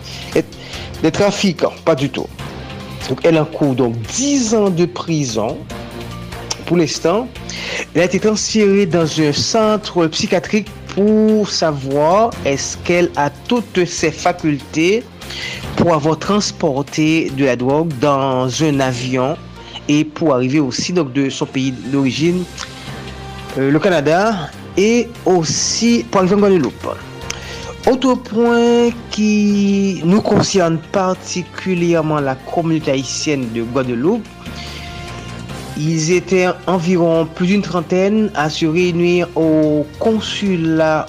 des 1.02 1.10
trafiquants, 1.10 1.72
pas 1.84 1.94
du 1.94 2.10
tout. 2.10 2.26
Donc 3.08 3.20
elle 3.24 3.38
encourt 3.38 3.74
donc 3.74 3.94
10 4.14 4.54
ans 4.54 4.70
de 4.70 4.84
prison 4.84 5.58
pour 6.66 6.76
l'instant. 6.76 7.26
Elle 7.94 8.02
a 8.02 8.04
été 8.04 8.20
transférée 8.20 8.86
dans 8.86 9.20
un 9.20 9.32
centre 9.32 10.06
psychiatrique 10.08 10.68
pour 10.94 11.48
savoir 11.48 12.30
est-ce 12.44 12.76
qu'elle 12.78 13.10
a 13.16 13.30
toutes 13.30 13.84
ses 13.86 14.10
facultés 14.10 15.02
pour 15.76 15.94
avoir 15.94 16.18
transporté 16.18 17.30
de 17.30 17.44
la 17.44 17.56
drogue 17.56 17.92
dans 18.00 18.48
un 18.62 18.80
avion 18.80 19.36
et 19.88 20.04
pour 20.04 20.34
arriver 20.34 20.60
aussi 20.60 20.92
donc 20.92 21.12
de 21.12 21.30
son 21.30 21.46
pays 21.46 21.72
d'origine, 21.72 22.44
le 23.56 23.78
Canada, 23.78 24.50
et 24.76 25.08
aussi 25.26 26.04
pour 26.10 26.22
en 26.22 26.26
Guadeloupe. 26.26 26.88
Autre 27.90 28.14
point 28.14 28.90
qui 29.10 30.02
nous 30.04 30.20
concerne 30.20 30.78
particulièrement 30.92 32.20
la 32.20 32.34
communauté 32.34 32.90
haïtienne 32.92 33.46
de 33.54 33.62
Guadeloupe, 33.62 34.26
ils 35.76 36.12
étaient 36.12 36.48
environ 36.66 37.26
plus 37.26 37.46
d'une 37.46 37.62
trentaine 37.62 38.30
à 38.34 38.50
se 38.50 38.66
réunir 38.66 39.28
au 39.34 39.86
consulat 39.98 41.06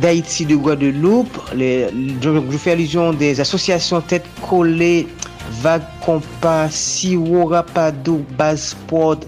d'Haïti 0.00 0.46
de 0.46 0.54
Guadeloupe. 0.54 1.36
Je, 1.52 1.88
je 2.22 2.56
fais 2.56 2.72
allusion 2.72 3.12
des 3.12 3.40
associations 3.40 4.00
tête 4.00 4.24
collée, 4.48 5.08
Vague 5.50 5.82
Compas, 6.04 6.70
Siro 6.70 7.46
Rapado, 7.46 8.24
Bazport 8.38 9.20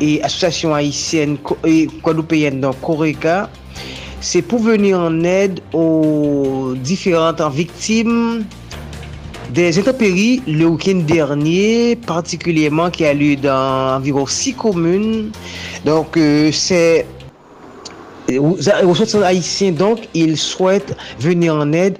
et 0.00 0.22
Association 0.22 0.74
Haïtienne 0.74 1.36
et 1.64 1.86
Guadeloupéenne 2.02 2.60
non, 2.60 2.68
dans 2.68 2.72
Coreca. 2.74 3.50
C'est 4.20 4.42
pour 4.42 4.60
venir 4.60 4.98
en 4.98 5.22
aide 5.24 5.60
aux 5.72 6.74
différentes 6.76 7.42
victimes 7.52 8.44
des 9.50 9.78
intempéries 9.78 10.42
le 10.46 10.66
week-end 10.66 11.02
dernier, 11.06 11.96
particulièrement 11.96 12.90
qui 12.90 13.04
a 13.04 13.14
lieu 13.14 13.36
dans 13.36 13.96
environ 13.96 14.26
six 14.26 14.54
communes. 14.54 15.30
Donc, 15.84 16.16
euh, 16.16 16.50
c'est 16.52 17.06
ressortissants 18.36 19.22
haïtiens, 19.22 19.72
donc, 19.72 20.08
ils 20.14 20.36
souhaitent 20.36 20.96
venir 21.18 21.54
en 21.54 21.72
aide 21.72 21.98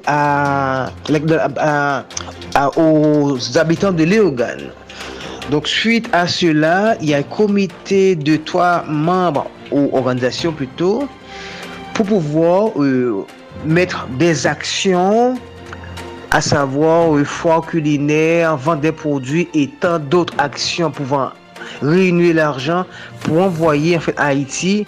aux 2.76 3.38
habitants 3.56 3.92
de 3.92 4.05
Léogane. 4.05 4.70
Donc, 5.50 5.66
suite 5.66 6.09
à 6.12 6.26
cela, 6.26 6.96
il 7.00 7.09
y 7.09 7.14
a 7.14 7.18
un 7.18 7.22
comité 7.22 8.14
de 8.14 8.36
trois 8.36 8.84
membres, 8.84 9.46
ou 9.70 9.88
organisations 9.94 10.52
plutôt, 10.52 11.09
pour 11.94 12.06
pouvoir 12.06 12.70
euh, 12.76 13.24
mettre 13.64 14.06
des 14.18 14.46
actions 14.46 15.36
à 16.30 16.40
savoir 16.40 17.16
euh, 17.16 17.24
foire 17.24 17.62
culinaire, 17.62 18.56
vente 18.56 18.82
des 18.82 18.92
produits 18.92 19.48
et 19.55 19.68
tant 19.80 19.98
d'autres 19.98 20.34
actions 20.38 20.90
pouvant 20.90 21.30
réunir 21.82 22.34
l'argent 22.34 22.84
pour 23.20 23.42
envoyer 23.42 23.96
en 23.96 24.00
fait 24.00 24.14
à 24.16 24.26
Haïti. 24.26 24.86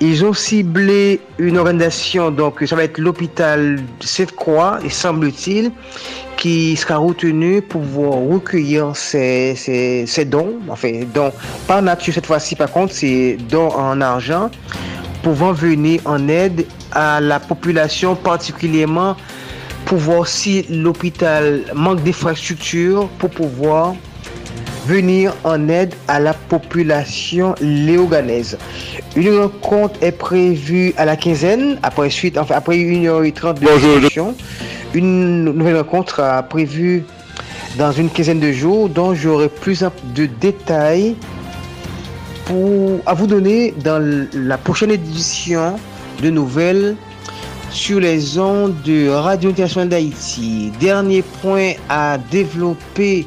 Ils 0.00 0.24
ont 0.24 0.32
ciblé 0.32 1.20
une 1.38 1.58
organisation, 1.58 2.30
donc 2.30 2.62
ça 2.66 2.76
va 2.76 2.84
être 2.84 2.98
l'hôpital 2.98 3.80
Sainte-Croix, 4.00 4.78
et 4.84 4.90
semble-t-il, 4.90 5.70
qui 6.36 6.76
sera 6.76 6.96
retenu 6.96 7.62
pour 7.62 7.80
pouvoir 7.82 8.18
recueillir 8.18 8.94
ces, 8.94 10.06
dons, 10.26 10.54
enfin 10.68 11.02
dons, 11.14 11.32
en 11.68 11.82
nature 11.82 12.14
cette 12.14 12.26
fois-ci 12.26 12.56
par 12.56 12.70
contre, 12.70 12.92
c'est 12.92 13.36
dons 13.48 13.70
en 13.70 14.00
argent, 14.00 14.50
pouvant 15.22 15.52
venir 15.52 16.00
en 16.04 16.28
aide 16.28 16.66
à 16.92 17.20
la 17.20 17.40
population 17.40 18.14
particulièrement 18.14 19.16
pour 19.84 19.98
voir 19.98 20.26
si 20.26 20.62
l'hôpital 20.70 21.64
manque 21.74 22.02
d'infrastructures 22.02 23.08
pour 23.18 23.30
pouvoir 23.30 23.94
venir 24.86 25.34
en 25.44 25.68
aide 25.68 25.94
à 26.08 26.20
la 26.20 26.34
population 26.34 27.54
léoganaise. 27.60 28.58
Une 29.16 29.38
rencontre 29.38 29.98
est 30.02 30.12
prévue 30.12 30.92
à 30.96 31.04
la 31.04 31.16
quinzaine, 31.16 31.78
après 31.82 32.10
suite, 32.10 32.36
enfin 32.36 32.56
après 32.56 32.76
1h30 32.76 33.54
de 33.54 33.98
discussion. 33.98 34.34
Une 34.94 35.44
nouvelle 35.44 35.76
rencontre 35.76 36.22
prévue 36.48 37.04
dans 37.78 37.92
une 37.92 38.10
quinzaine 38.10 38.40
de 38.40 38.52
jours, 38.52 38.88
dont 38.88 39.14
j'aurai 39.14 39.48
plus 39.48 39.84
de 40.14 40.26
détails 40.26 41.16
pour, 42.44 43.00
à 43.06 43.14
vous 43.14 43.26
donner 43.26 43.74
dans 43.82 44.28
la 44.32 44.58
prochaine 44.58 44.90
édition 44.90 45.76
de 46.22 46.30
nouvelles 46.30 46.96
sur 47.70 47.98
les 47.98 48.38
ondes 48.38 48.74
de 48.84 49.08
Radio 49.08 49.50
Internationale 49.50 49.88
d'Haïti. 49.88 50.70
Dernier 50.78 51.22
point 51.42 51.72
à 51.88 52.18
développer 52.30 53.26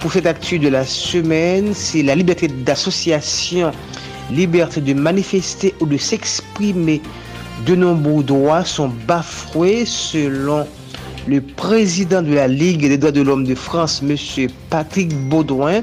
pour 0.00 0.12
cette 0.12 0.26
actu 0.26 0.58
de 0.58 0.68
la 0.68 0.84
semaine, 0.84 1.72
c'est 1.74 2.02
la 2.02 2.14
liberté 2.14 2.48
d'association, 2.48 3.70
liberté 4.30 4.80
de 4.80 4.94
manifester 4.94 5.74
ou 5.80 5.86
de 5.86 5.98
s'exprimer. 5.98 7.02
De 7.66 7.74
nombreux 7.74 8.24
droits 8.24 8.64
sont 8.64 8.90
bafoués 9.06 9.84
selon 9.84 10.66
le 11.28 11.42
président 11.42 12.22
de 12.22 12.32
la 12.32 12.48
Ligue 12.48 12.88
des 12.88 12.96
droits 12.96 13.12
de 13.12 13.20
l'homme 13.20 13.44
de 13.44 13.54
France, 13.54 14.02
M. 14.02 14.16
Patrick 14.70 15.14
Baudouin, 15.28 15.82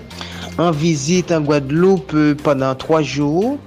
en 0.57 0.71
visite 0.71 1.31
en 1.31 1.41
Guadeloupe 1.41 2.15
pendant 2.43 2.73
trois 2.73 3.03
jours. 3.03 3.59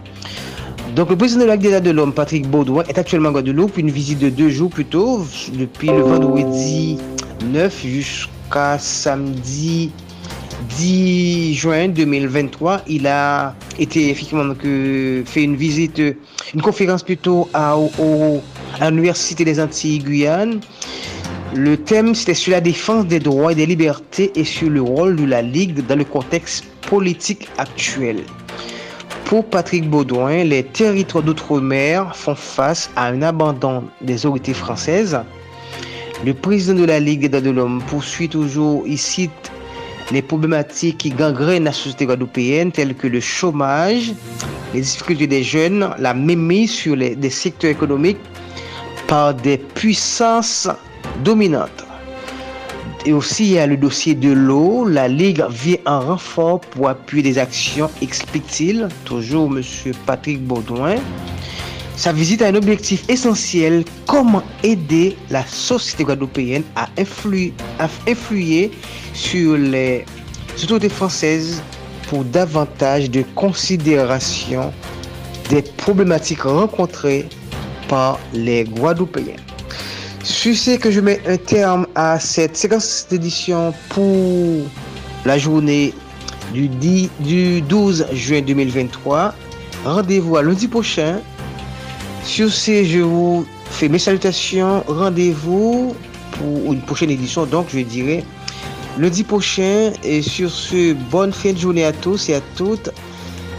Donc 0.96 1.10
le 1.10 1.16
président 1.16 1.42
de 1.42 1.46
la 1.46 1.54
Ligue 1.54 1.62
des 1.62 1.68
droits 1.68 1.80
de 1.80 1.90
l'homme, 1.92 2.12
Patrick 2.12 2.48
Baudouin, 2.48 2.82
est 2.88 2.98
actuellement 2.98 3.28
en 3.28 3.32
Guadeloupe, 3.32 3.78
une 3.78 3.90
visite 3.90 4.18
de 4.18 4.28
deux 4.28 4.50
jours 4.50 4.70
plutôt, 4.70 5.24
depuis 5.52 5.88
le 5.88 6.00
vendredi 6.00 6.98
9 7.52 7.86
jusqu'à 7.86 8.78
samedi 8.80 9.92
10 10.76 11.54
juin 11.54 11.88
2023. 11.88 12.82
Il 12.86 13.06
a 13.06 13.54
été 13.78 14.10
effectivement 14.10 14.44
donc, 14.44 14.64
euh, 14.64 15.24
fait 15.24 15.42
une 15.42 15.56
visite, 15.56 15.98
euh, 16.00 16.12
une 16.54 16.62
conférence 16.62 17.02
plutôt 17.02 17.48
à, 17.54 17.76
l'Université 18.80 19.44
des 19.44 19.60
Antilles 19.60 19.98
Guyane. 19.98 20.60
Le 21.54 21.76
thème, 21.76 22.14
c'était 22.14 22.34
sur 22.34 22.52
la 22.52 22.60
défense 22.60 23.06
des 23.06 23.18
droits 23.18 23.52
et 23.52 23.54
des 23.54 23.66
libertés 23.66 24.30
et 24.36 24.44
sur 24.44 24.70
le 24.70 24.80
rôle 24.80 25.16
de 25.16 25.24
la 25.24 25.42
Ligue 25.42 25.84
dans 25.86 25.96
le 25.96 26.04
contexte 26.04 26.64
politique 26.88 27.48
actuel. 27.58 28.22
Pour 29.24 29.44
Patrick 29.44 29.88
Baudouin, 29.88 30.44
les 30.44 30.62
territoires 30.62 31.24
d'outre-mer 31.24 32.14
font 32.16 32.34
face 32.34 32.90
à 32.96 33.06
un 33.06 33.22
abandon 33.22 33.84
des 34.00 34.26
autorités 34.26 34.54
françaises. 34.54 35.18
Le 36.24 36.34
président 36.34 36.80
de 36.80 36.84
la 36.84 37.00
Ligue 37.00 37.22
des 37.22 37.28
droits 37.28 37.40
de 37.40 37.50
l'homme 37.50 37.82
poursuit 37.88 38.28
toujours, 38.28 38.84
il 38.86 38.98
cite 38.98 39.50
les 40.10 40.22
problématiques 40.22 40.98
qui 40.98 41.10
gangrènent 41.10 41.64
la 41.64 41.72
société 41.72 42.06
guadeloupéenne, 42.06 42.72
telles 42.72 42.94
que 42.94 43.06
le 43.06 43.20
chômage, 43.20 44.12
les 44.74 44.80
difficultés 44.80 45.26
des 45.26 45.42
jeunes, 45.42 45.90
la 45.98 46.14
mémise 46.14 46.70
sur 46.70 46.96
les, 46.96 47.14
des 47.14 47.30
secteurs 47.30 47.70
économiques 47.70 48.18
par 49.06 49.34
des 49.34 49.58
puissances 49.58 50.68
dominantes. 51.24 51.84
Et 53.06 53.12
aussi, 53.12 53.44
il 53.44 53.52
y 53.52 53.58
a 53.58 53.66
le 53.66 53.78
dossier 53.78 54.14
de 54.14 54.30
l'eau. 54.30 54.84
La 54.84 55.08
Ligue 55.08 55.42
vient 55.48 55.78
en 55.86 56.00
renfort 56.00 56.60
pour 56.60 56.88
appuyer 56.88 57.22
des 57.22 57.38
actions, 57.38 57.90
explique-t-il. 58.02 58.88
Toujours 59.04 59.46
M. 59.46 59.62
Patrick 60.04 60.44
Baudouin. 60.44 60.96
Sa 61.96 62.12
visite 62.12 62.42
a 62.42 62.48
un 62.48 62.54
objectif 62.54 63.04
essentiel, 63.08 63.84
comment 64.06 64.42
aider 64.62 65.16
la 65.30 65.44
société 65.46 66.04
guadeloupéenne 66.04 66.62
à 66.76 66.88
influer, 66.98 67.52
à 67.78 67.88
influer 68.08 68.70
sur 69.14 69.56
les 69.56 70.04
autorités 70.62 70.88
françaises 70.88 71.62
pour 72.08 72.24
davantage 72.24 73.10
de 73.10 73.22
considération 73.34 74.72
des 75.48 75.62
problématiques 75.62 76.42
rencontrées 76.42 77.28
par 77.88 78.18
les 78.32 78.64
Guadeloupéens. 78.64 79.36
Je 80.22 80.52
sais 80.52 80.78
que 80.78 80.90
je 80.90 81.00
mets 81.00 81.20
un 81.26 81.36
terme 81.36 81.86
à 81.94 82.18
cette 82.20 82.56
séquence 82.56 83.06
d'édition 83.10 83.72
pour 83.88 84.66
la 85.24 85.38
journée 85.38 85.94
du, 86.52 86.68
10 86.68 87.10
du 87.20 87.62
12 87.62 88.06
juin 88.12 88.42
2023. 88.42 89.34
Rendez-vous 89.84 90.36
à 90.36 90.42
lundi 90.42 90.68
prochain. 90.68 91.20
Sur 92.22 92.52
ce, 92.52 92.84
je 92.84 92.98
vous 92.98 93.46
fais 93.70 93.88
mes 93.88 93.98
salutations. 93.98 94.84
Rendez-vous 94.86 95.94
pour 96.32 96.72
une 96.72 96.82
prochaine 96.82 97.10
édition, 97.10 97.46
donc 97.46 97.68
je 97.72 97.80
dirais 97.80 98.24
lundi 98.98 99.24
prochain. 99.24 99.92
Et 100.02 100.22
sur 100.22 100.50
ce, 100.50 100.92
bonne 100.92 101.32
fin 101.32 101.52
de 101.52 101.58
journée 101.58 101.84
à 101.84 101.92
tous 101.92 102.28
et 102.28 102.34
à 102.34 102.40
toutes. 102.56 102.90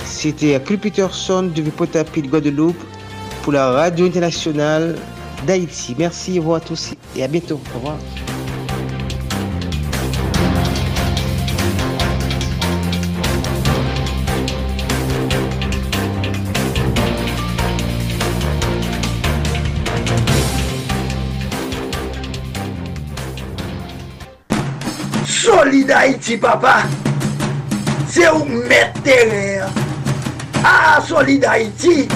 C'était 0.05 0.59
Chris 0.63 0.77
Peterson 0.77 1.43
de 1.43 1.61
Potapie 1.69 2.21
de 2.21 2.27
Guadeloupe 2.27 2.83
pour 3.43 3.53
la 3.53 3.71
radio 3.71 4.05
internationale 4.05 4.95
d'Haïti. 5.47 5.95
Merci, 5.97 6.37
au 6.37 6.41
revoir 6.41 6.57
à 6.57 6.61
tous 6.61 6.93
et 7.15 7.23
à 7.23 7.27
bientôt. 7.27 7.59
Au 7.73 7.77
revoir. 7.77 7.97
Solid 25.81 25.93
Haïti, 25.93 26.37
papa. 26.37 26.83
C'est 28.07 28.29
où 28.29 28.45
mettre 28.45 29.01
terre. 29.01 29.67
Ah, 30.63 30.99
Solid 31.01 31.43
Haïti. 31.43 32.07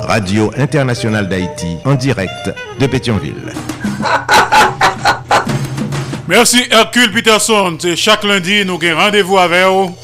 Radio 0.00 0.50
Internationale 0.58 1.28
d'Haïti, 1.28 1.76
en 1.84 1.94
direct 1.94 2.50
de 2.80 2.86
Pétionville. 2.88 3.52
Merci 6.28 6.64
Hercule 6.72 7.12
Peterson. 7.12 7.76
C'est 7.80 7.94
chaque 7.94 8.24
lundi, 8.24 8.64
nous 8.64 8.80
avons 8.82 9.00
rendez-vous 9.00 9.38
avec 9.38 9.64
vous 9.64 9.94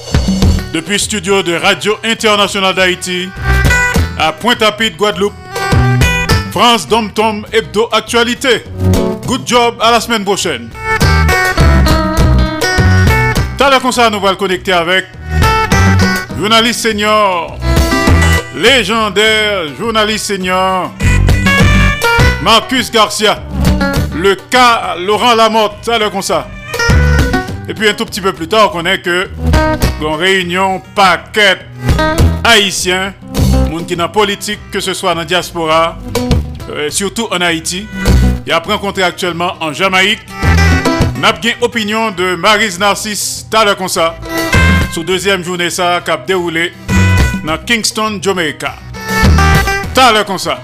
depuis 0.73 0.93
le 0.93 0.99
studio 0.99 1.43
de 1.43 1.55
Radio 1.55 1.97
Internationale 2.05 2.77
d'Haïti 2.77 3.29
à 4.21 4.33
Pointe-à-Pitre, 4.33 4.97
Guadeloupe. 4.97 5.35
France 6.53 6.87
Dom 6.87 7.11
Tom 7.11 7.45
Hebdo 7.53 7.89
Actualité. 7.91 8.63
Good 9.27 9.43
job, 9.47 9.75
à 9.81 9.91
la 9.91 10.01
semaine 10.01 10.25
prochaine. 10.25 10.69
Comme 13.83 13.93
ça, 13.93 14.11
nous 14.11 14.19
allons 14.27 14.37
connecter 14.37 14.73
avec 14.73 15.07
journaliste 16.39 16.81
senior, 16.81 17.57
légendaire 18.55 19.75
journaliste 19.79 20.27
senior, 20.27 20.93
Marcus 22.43 22.91
Garcia, 22.91 23.43
le 24.15 24.35
cas 24.35 24.97
Laurent 24.99 25.35
Lamotte, 25.35 25.77
ça 25.83 25.99
le 25.99 26.11
comme 26.11 26.21
ça. 26.21 26.47
Et 27.69 27.75
puis 27.75 27.89
un 27.89 27.95
tout 27.95 28.05
petit 28.05 28.21
peu 28.21 28.35
plus 28.35 28.49
tard, 28.49 28.69
on 28.71 28.77
connaît 28.77 29.01
que 29.01 29.31
dans 30.01 30.17
réunion 30.17 30.83
paquet 30.95 31.61
haïtien, 32.45 33.15
monde 33.71 33.87
qui 33.87 33.97
dans 33.97 34.09
politique, 34.11 34.61
que 34.71 34.81
ce 34.81 34.93
soit 34.93 35.15
dans 35.15 35.21
la 35.21 35.25
diaspora, 35.25 35.97
euh, 36.71 36.91
surtout 36.91 37.29
en 37.31 37.41
Haïti, 37.41 37.87
et 38.47 38.53
après 38.53 38.75
rencontré 38.75 39.03
actuellement 39.03 39.55
en 39.61 39.73
Jamaïque. 39.73 40.21
N'a 41.21 41.35
opinion 41.61 42.13
de 42.13 42.35
Marise 42.35 42.79
Narcisse, 42.79 43.47
t'as 43.51 43.75
comme 43.75 43.89
ça, 43.89 44.17
sous 44.91 45.05
deuxième 45.05 45.45
journée 45.45 45.69
ça, 45.69 45.97
a 45.97 46.17
déroulé 46.17 46.73
dans 47.45 47.59
Kingston, 47.59 48.19
Jamaica. 48.23 48.75
T'as 49.93 50.25
comme 50.25 50.39
ça. 50.39 50.61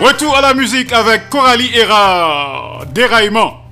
Retour 0.00 0.34
à 0.34 0.40
la 0.40 0.54
musique 0.54 0.94
avec 0.94 1.28
Coralie 1.28 1.70
Hera, 1.76 2.80
Déraillement. 2.94 3.64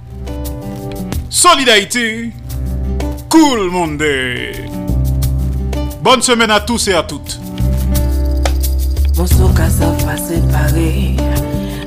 Solidarité, 1.31 2.33
Cool 3.31 3.71
Monde. 3.71 4.05
Bonne 6.03 6.21
semaine 6.21 6.51
à 6.51 6.61
tous 6.61 6.89
et 6.89 6.93
à 6.93 7.03
toutes. 7.03 7.41
Monsou 9.19 9.51
ka 9.51 9.67
sa 9.67 9.91
fase 9.99 10.39
pare 10.47 11.19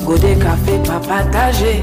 Gode 0.03 0.35
kafe 0.35 0.75
pa 0.83 0.99
pataje. 0.99 1.79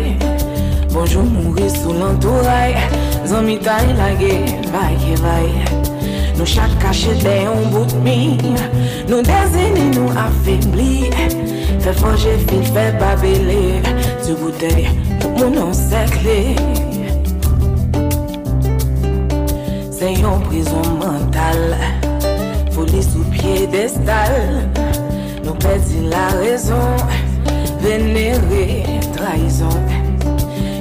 Bonjou 0.93 1.25
mouri 1.25 1.71
sou 1.73 1.97
lantouray 1.97 2.77
Zanmi 3.25 3.57
ta 3.65 3.81
e 3.81 3.89
ilage 3.89 4.35
Vaye 4.69 5.17
vaye 5.25 5.65
Nou 6.37 6.45
chak 6.45 6.69
kache 6.83 7.17
de 7.25 7.33
yon 7.47 7.71
bout 7.73 7.97
mi. 8.05 8.37
Nou 9.09 9.25
dezini 9.25 9.89
nou 9.97 10.13
afibli 10.21 11.09
Fè 11.81 11.95
fange 11.97 12.35
fil 12.49 12.65
fè 12.69 12.85
babele. 13.01 13.81
Sou 14.21 14.37
bouteye 14.37 14.91
tout 15.23 15.39
moun 15.39 15.57
ansekle. 15.63 16.37
Se 19.97 20.13
yon 20.19 20.45
prizon 20.51 20.93
mental. 21.01 21.79
Foli 22.75 23.01
sou 23.07 23.25
pye 23.33 23.65
destal 23.73 24.88
Nou 25.49 25.57
pedi 25.57 26.03
la 26.13 26.27
rezon 26.37 26.99
Venere 27.81 28.99
traizon 29.15 29.79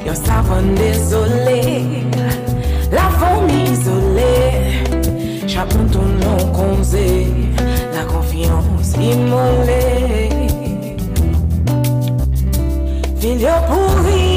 Yon 0.04 0.18
savon 0.20 0.74
dezolé 0.76 2.04
La 2.92 3.08
fon 3.16 3.48
izolé 3.48 4.84
Chapon 5.48 5.88
ton 5.94 6.12
non 6.20 6.52
konze 6.52 7.06
La 7.96 8.04
konfians 8.12 8.92
imolé 9.00 9.80
Vil 13.24 13.48
yo 13.48 13.56
pouri 13.72 14.37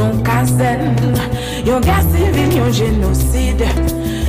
non 0.00 0.22
kazen 0.22 0.96
Yon 1.64 1.80
gaz 1.80 2.04
civil, 2.12 2.56
yon 2.56 2.72
génocide. 2.72 3.66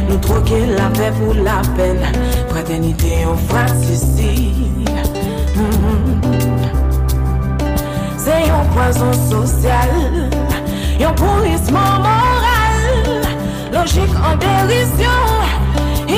Nous 0.10 0.18
troquer 0.18 0.66
la 0.78 0.90
paix 0.90 1.12
pour 1.20 1.34
la 1.34 1.62
peine. 1.78 2.06
Fraternité, 2.50 3.22
yon 3.24 3.38
fratricide. 3.48 4.90
C'est 8.18 8.48
yon 8.50 8.64
poison 8.76 9.14
social. 9.30 9.90
Yon 11.00 11.14
pourrissement 11.16 11.94
moral. 12.08 13.24
Logique 13.72 14.18
en 14.28 14.36
dérision. 14.36 15.22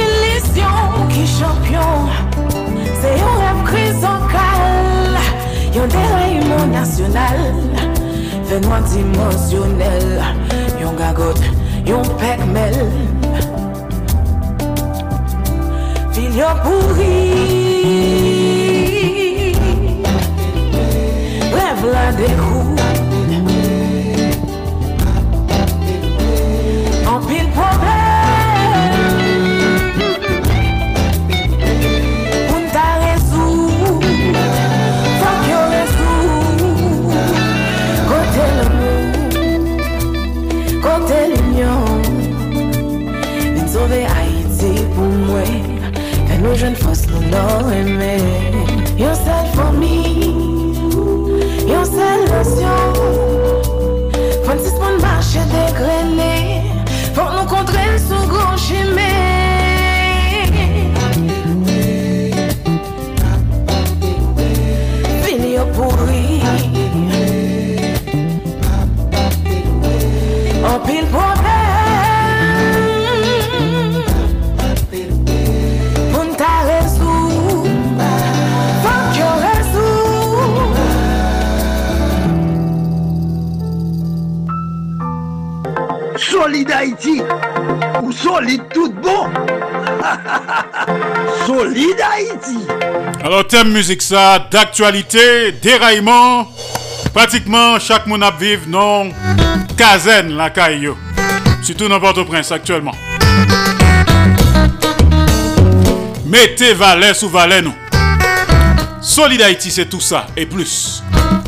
Illusion 0.02 0.78
qui 1.10 1.28
champion. 1.28 1.94
C'est 3.02 3.20
yon 3.22 3.34
rêve 3.44 3.64
chrysocal. 3.66 5.14
Yon 5.76 5.88
déraillement 5.88 6.68
national 6.72 7.73
Evenman 8.54 8.84
dimosyonel 8.86 10.22
Yon 10.80 10.96
gagot, 10.96 11.40
yon 11.90 12.06
pekmel. 12.22 12.76
Fil 16.14 16.38
yon 16.38 16.62
pouri 16.62 17.18
Rev 21.56 21.82
la 21.96 22.06
dekou 22.22 23.03
force 47.34 47.76
nous 47.86 48.33
Solide 86.64 86.72
Haïti 86.72 87.22
ou 88.02 88.12
solide 88.14 88.62
tout 88.74 88.90
bon 88.90 89.28
Solide 91.46 92.02
Haïti 92.02 92.58
Alors, 93.22 93.46
thème 93.48 93.74
musique 93.74 94.02
ça, 94.02 94.48
d'actualité, 94.50 95.52
déraillement. 95.62 96.48
Pratiquement 97.14 97.78
chaque 97.80 98.08
monde 98.08 98.24
vive 98.40 98.70
non 98.70 99.12
casen 99.78 100.38
la 100.38 100.52
caillou. 100.52 100.96
Surtout 101.62 101.90
dans 101.90 102.00
Port-au-Prince 102.00 102.54
actuellement. 102.54 102.96
Mettez 106.26 106.76
valet 106.76 107.14
sous 107.14 107.28
valet 107.28 107.62
nous. 107.62 107.76
Solid 109.02 109.42
Haïti 109.42 109.70
c'est 109.70 109.90
tout 109.90 110.00
ça 110.00 110.28
et 110.38 110.46
plus. 110.46 111.04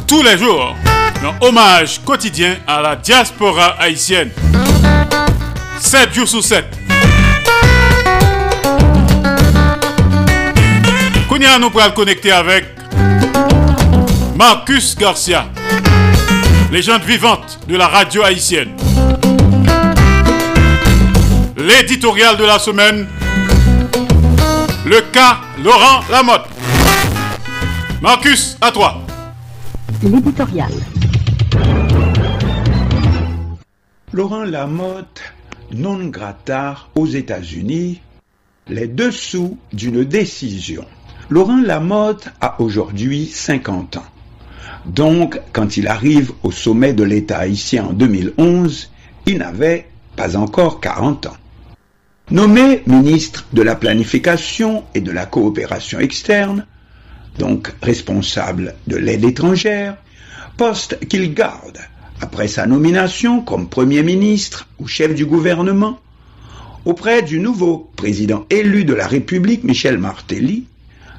Tous 0.07 0.23
les 0.23 0.37
jours, 0.37 0.75
un 1.23 1.33
hommage 1.45 2.01
quotidien 2.03 2.57
à 2.67 2.81
la 2.81 2.97
diaspora 2.97 3.77
haïtienne. 3.79 4.31
7 5.95 6.13
jours 6.13 6.27
sur 6.27 6.43
7. 6.43 6.65
Kounia 11.29 11.57
nous 11.57 11.69
pourra 11.69 11.87
le 11.87 11.93
connecter 11.93 12.33
avec 12.33 12.65
Marcus 14.35 14.97
Garcia, 14.97 15.45
légende 16.69 17.03
vivante 17.03 17.59
de 17.69 17.77
la 17.77 17.87
radio 17.87 18.23
haïtienne. 18.23 18.75
L'éditorial 21.55 22.35
de 22.35 22.43
la 22.43 22.59
semaine, 22.59 23.07
le 24.85 24.99
cas 25.13 25.37
Laurent 25.63 26.03
Lamotte. 26.11 26.49
Marcus, 28.01 28.57
à 28.59 28.69
toi. 28.69 29.01
L'éditorial. 30.03 30.73
Laurent 34.11 34.43
Lamotte, 34.43 35.21
non 35.71 36.05
grata 36.07 36.77
aux 36.95 37.07
États-Unis, 37.07 38.01
les 38.67 38.87
dessous 38.87 39.57
d'une 39.73 40.03
décision. 40.03 40.85
Laurent 41.29 41.61
Lamotte 41.61 42.29
a 42.41 42.61
aujourd'hui 42.61 43.25
50 43.27 43.97
ans. 43.97 44.05
Donc, 44.85 45.39
quand 45.51 45.77
il 45.77 45.87
arrive 45.87 46.31
au 46.43 46.51
sommet 46.51 46.93
de 46.93 47.03
l'État 47.03 47.39
haïtien 47.39 47.85
en 47.85 47.93
2011, 47.93 48.91
il 49.25 49.39
n'avait 49.39 49.87
pas 50.15 50.37
encore 50.37 50.79
40 50.79 51.25
ans. 51.27 51.37
Nommé 52.31 52.81
ministre 52.87 53.45
de 53.53 53.61
la 53.61 53.75
Planification 53.75 54.83
et 54.93 55.01
de 55.01 55.11
la 55.11 55.25
Coopération 55.25 55.99
externe, 55.99 56.65
donc 57.37 57.73
responsable 57.81 58.75
de 58.87 58.95
l'aide 58.95 59.25
étrangère, 59.25 59.97
poste 60.57 60.99
qu'il 61.07 61.33
garde 61.33 61.79
après 62.21 62.47
sa 62.47 62.65
nomination 62.65 63.41
comme 63.41 63.69
Premier 63.69 64.03
ministre 64.03 64.67
ou 64.79 64.87
chef 64.87 65.13
du 65.13 65.25
gouvernement, 65.25 65.99
auprès 66.85 67.21
du 67.21 67.39
nouveau 67.39 67.89
président 67.95 68.45
élu 68.49 68.85
de 68.85 68.93
la 68.93 69.07
République, 69.07 69.63
Michel 69.63 69.97
Martelly, 69.97 70.65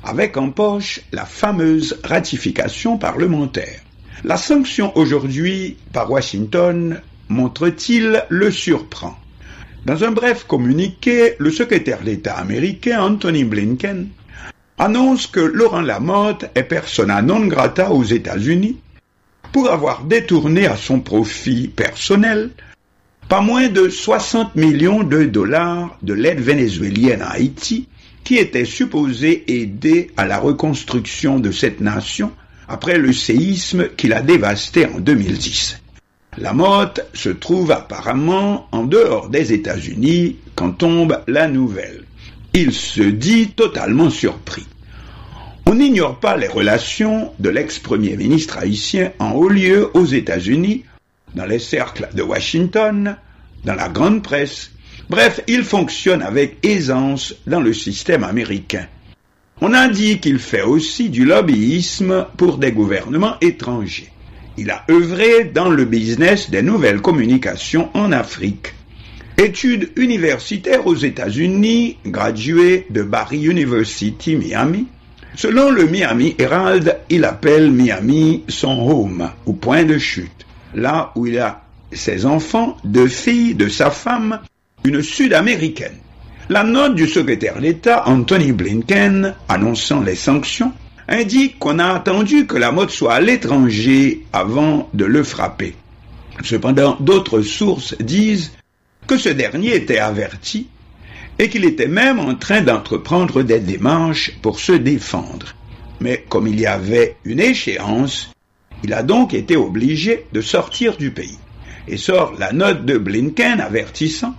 avec 0.05 0.37
en 0.37 0.51
poche 0.51 1.01
la 1.13 1.25
fameuse 1.25 1.99
ratification 2.05 2.97
parlementaire. 2.97 3.81
La 4.25 4.37
sanction 4.37 4.97
aujourd'hui 4.97 5.77
par 5.93 6.11
Washington, 6.11 7.01
montre-t-il, 7.29 8.25
le 8.29 8.51
surprend? 8.51 9.17
Dans 9.85 10.03
un 10.05 10.11
bref 10.11 10.45
communiqué, 10.45 11.35
le 11.39 11.51
secrétaire 11.51 12.03
d'État 12.03 12.35
américain 12.35 13.03
Anthony 13.03 13.45
Blinken 13.45 14.09
annonce 14.79 15.27
que 15.27 15.41
Laurent 15.41 15.81
Lamotte 15.81 16.47
est 16.55 16.65
persona 16.65 17.23
non 17.23 17.47
grata 17.47 17.93
aux 17.93 18.05
États-Unis 18.05 18.79
pour 19.57 19.71
avoir 19.71 20.05
détourné 20.05 20.67
à 20.67 20.77
son 20.77 21.01
profit 21.01 21.69
personnel 21.69 22.51
pas 23.27 23.41
moins 23.41 23.69
de 23.69 23.89
60 23.89 24.55
millions 24.55 25.03
de 25.03 25.25
dollars 25.25 25.97
de 26.03 26.13
l'aide 26.13 26.41
vénézuélienne 26.41 27.23
à 27.23 27.31
Haïti 27.31 27.89
qui 28.23 28.37
était 28.37 28.67
supposée 28.67 29.45
aider 29.51 30.11
à 30.19 30.27
la 30.27 30.39
reconstruction 30.39 31.41
de 31.41 31.51
cette 31.53 31.81
nation 31.81 32.33
après 32.69 32.99
le 32.99 33.15
séisme 33.15 33.89
qui 33.97 34.09
l'a 34.09 34.21
dévastée 34.21 34.85
en 34.85 35.01
2010. 35.01 35.81
Lamotte 36.37 37.01
se 37.15 37.31
trouve 37.31 37.71
apparemment 37.71 38.69
en 38.73 38.85
dehors 38.85 39.31
des 39.31 39.55
États-Unis 39.55 40.37
quand 40.55 40.73
tombe 40.73 41.23
la 41.29 41.49
nouvelle. 41.49 42.05
Il 42.53 42.75
se 42.75 43.01
dit 43.01 43.49
totalement 43.53 44.11
surpris. 44.11 44.67
On 45.69 45.75
n'ignore 45.75 46.21
pas 46.21 46.37
les 46.37 46.47
relations 46.47 47.33
de 47.41 47.49
l'ex-premier 47.49 48.17
ministre 48.17 48.59
haïtien 48.59 49.11
en 49.19 49.33
haut 49.33 49.49
lieu 49.49 49.91
aux 49.95 50.05
États-Unis, 50.05 50.85
dans 51.35 51.45
les 51.45 51.59
cercles 51.59 52.09
de 52.15 52.23
Washington, 52.23 53.17
dans 53.65 53.75
la 53.75 53.89
grande 53.89 54.23
presse. 54.23 54.71
Bref, 55.11 55.41
il 55.49 55.65
fonctionne 55.65 56.23
avec 56.23 56.65
aisance 56.65 57.35
dans 57.49 57.61
le 57.61 57.73
système 57.73 58.23
américain. 58.23 58.87
On 59.61 59.75
a 59.75 59.89
dit 59.89 60.21
qu'il 60.21 60.39
fait 60.39 60.63
aussi 60.63 61.11
du 61.11 61.25
lobbyisme 61.25 62.27
pour 62.37 62.59
des 62.59 62.71
gouvernements 62.71 63.37
étrangers. 63.41 64.13
Il 64.57 64.71
a 64.71 64.85
œuvré 64.89 65.45
dans 65.45 65.69
le 65.69 65.85
business 65.85 66.49
des 66.49 66.63
nouvelles 66.63 67.01
communications 67.01 67.91
en 67.93 68.13
Afrique. 68.13 68.73
Études 69.37 69.91
universitaires 69.97 70.87
aux 70.87 70.95
États-Unis, 70.95 71.97
gradué 72.07 72.87
de 72.91 73.03
Barry 73.03 73.43
University, 73.43 74.37
Miami. 74.37 74.87
Selon 75.37 75.71
le 75.71 75.87
Miami 75.87 76.35
Herald, 76.39 76.97
il 77.11 77.27
appelle 77.27 77.71
Miami 77.71 78.43
son 78.49 78.89
home, 78.89 79.31
ou 79.45 79.53
point 79.53 79.85
de 79.85 79.99
chute, 79.99 80.47
là 80.75 81.13
où 81.15 81.27
il 81.27 81.39
a 81.39 81.61
ses 81.93 82.25
enfants, 82.25 82.79
deux 82.85 83.07
filles 83.07 83.55
de 83.55 83.69
sa 83.69 83.91
femme, 83.91 84.41
une 84.85 85.03
sud-américaine. 85.03 85.99
La 86.49 86.63
note 86.63 86.95
du 86.95 87.07
secrétaire 87.07 87.61
d'État 87.61 88.09
Anthony 88.09 88.53
Blinken, 88.53 89.35
annonçant 89.51 90.01
les 90.01 90.15
sanctions, 90.15 90.73
indique 91.07 91.59
qu'on 91.59 91.81
a 91.81 91.93
attendu 91.93 92.47
que 92.47 92.57
la 92.57 92.73
mode 92.73 92.91
soit 92.91 93.17
à 93.17 93.21
l'étranger 93.21 94.25
avant 94.33 94.89
de 94.95 95.05
le 95.05 95.23
frapper. 95.23 95.75
Cependant, 96.45 96.97
d'autres 96.99 97.43
sources 97.43 97.95
disent 98.01 98.53
que 99.07 99.19
ce 99.19 99.29
dernier 99.29 99.77
était 99.77 99.99
averti 99.99 100.69
et 101.39 101.49
qu'il 101.49 101.65
était 101.65 101.89
même 101.89 102.19
en 102.19 102.35
train 102.35 102.63
d'entreprendre 102.63 103.43
des 103.43 103.61
démarches 103.61 104.33
pour 104.43 104.61
se 104.61 104.73
défendre. 104.73 105.55
Mais 106.01 106.25
comme 106.29 106.47
il 106.47 106.61
y 106.61 106.67
avait 106.67 107.17
une 107.25 107.41
échéance, 107.41 108.31
il 108.85 108.93
a 108.93 109.03
donc 109.03 109.35
été 109.35 109.57
obligé 109.57 110.27
de 110.33 110.41
sortir 110.41 110.97
du 110.97 111.11
pays. 111.11 111.39
Et 111.89 111.97
sort 111.97 112.35
la 112.39 112.53
note 112.53 112.85
de 112.85 112.99
Blinken 112.99 113.61
avertissant 113.61 114.35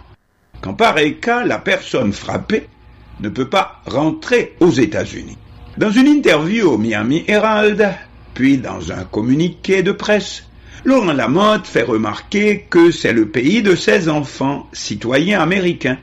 qu'en 0.61 0.73
pareil 0.73 1.17
cas, 1.19 1.45
la 1.45 1.59
personne 1.59 2.13
frappée 2.13 2.67
ne 3.19 3.29
peut 3.29 3.49
pas 3.49 3.81
rentrer 3.85 4.55
aux 4.59 4.71
États-Unis. 4.71 5.37
Dans 5.77 5.91
une 5.91 6.07
interview 6.07 6.67
au 6.67 6.77
Miami 6.77 7.23
Herald, 7.27 7.93
puis 8.33 8.57
dans 8.57 8.91
un 8.91 9.03
communiqué 9.03 9.83
de 9.83 9.91
presse, 9.91 10.43
Laurent 10.85 11.13
Lamotte 11.13 11.67
fait 11.67 11.83
remarquer 11.83 12.65
que 12.69 12.91
c'est 12.91 13.13
le 13.13 13.27
pays 13.27 13.61
de 13.61 13.75
ses 13.75 14.09
enfants, 14.09 14.67
citoyens 14.73 15.41
américains, 15.41 15.97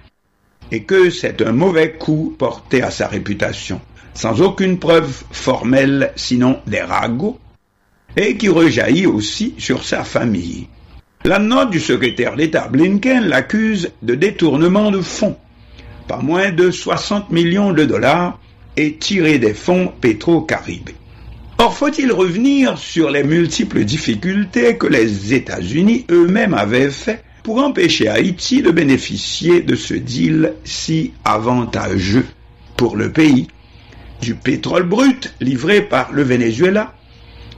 et 0.71 0.83
que 0.83 1.11
c'est 1.11 1.43
un 1.43 1.53
mauvais 1.53 1.93
coup 1.93 2.35
porté 2.39 2.83
à 2.83 2.91
sa 2.91 3.07
réputation, 3.07 3.81
sans 4.15 4.41
aucune 4.41 4.79
preuve 4.79 5.25
formelle 5.31 6.13
sinon 6.17 6.61
des 6.67 6.81
ragots, 6.81 7.39
et 8.17 8.37
qui 8.37 8.49
rejaillit 8.49 9.07
aussi 9.07 9.55
sur 9.59 9.85
sa 9.85 10.05
famille. 10.05 10.69
La 11.25 11.39
note 11.39 11.71
du 11.71 11.81
secrétaire 11.81 12.37
d'État 12.37 12.69
Blinken 12.69 13.25
l'accuse 13.25 13.91
de 14.03 14.15
détournement 14.15 14.91
de 14.91 15.01
fonds, 15.01 15.37
pas 16.07 16.19
moins 16.19 16.51
de 16.51 16.71
60 16.71 17.31
millions 17.31 17.73
de 17.73 17.85
dollars, 17.85 18.39
et 18.77 18.97
tiré 18.97 19.39
des 19.39 19.55
fonds 19.55 19.93
pétro-caribés. 20.01 20.97
Or, 21.59 21.75
faut-il 21.75 22.13
revenir 22.13 22.77
sur 22.77 23.11
les 23.11 23.23
multiples 23.23 23.85
difficultés 23.85 24.77
que 24.77 24.89
les 24.89 25.33
États-Unis 25.33 26.05
eux-mêmes 26.11 26.55
avaient 26.55 26.91
fait 26.91 27.23
pour 27.45 27.59
empêcher 27.59 28.09
Haïti 28.09 28.63
de 28.63 28.71
bénéficier 28.71 29.61
de 29.61 29.77
ce 29.77 29.93
deal 29.93 30.55
si 30.65 31.13
avantageux 31.27 32.25
pour 32.75 32.97
le 32.97 33.13
pays 33.13 33.49
du 34.23 34.35
pétrole 34.35 34.85
brut 34.85 35.35
livré 35.41 35.83
par 35.83 36.11
le 36.13 36.23
Venezuela, 36.23 36.95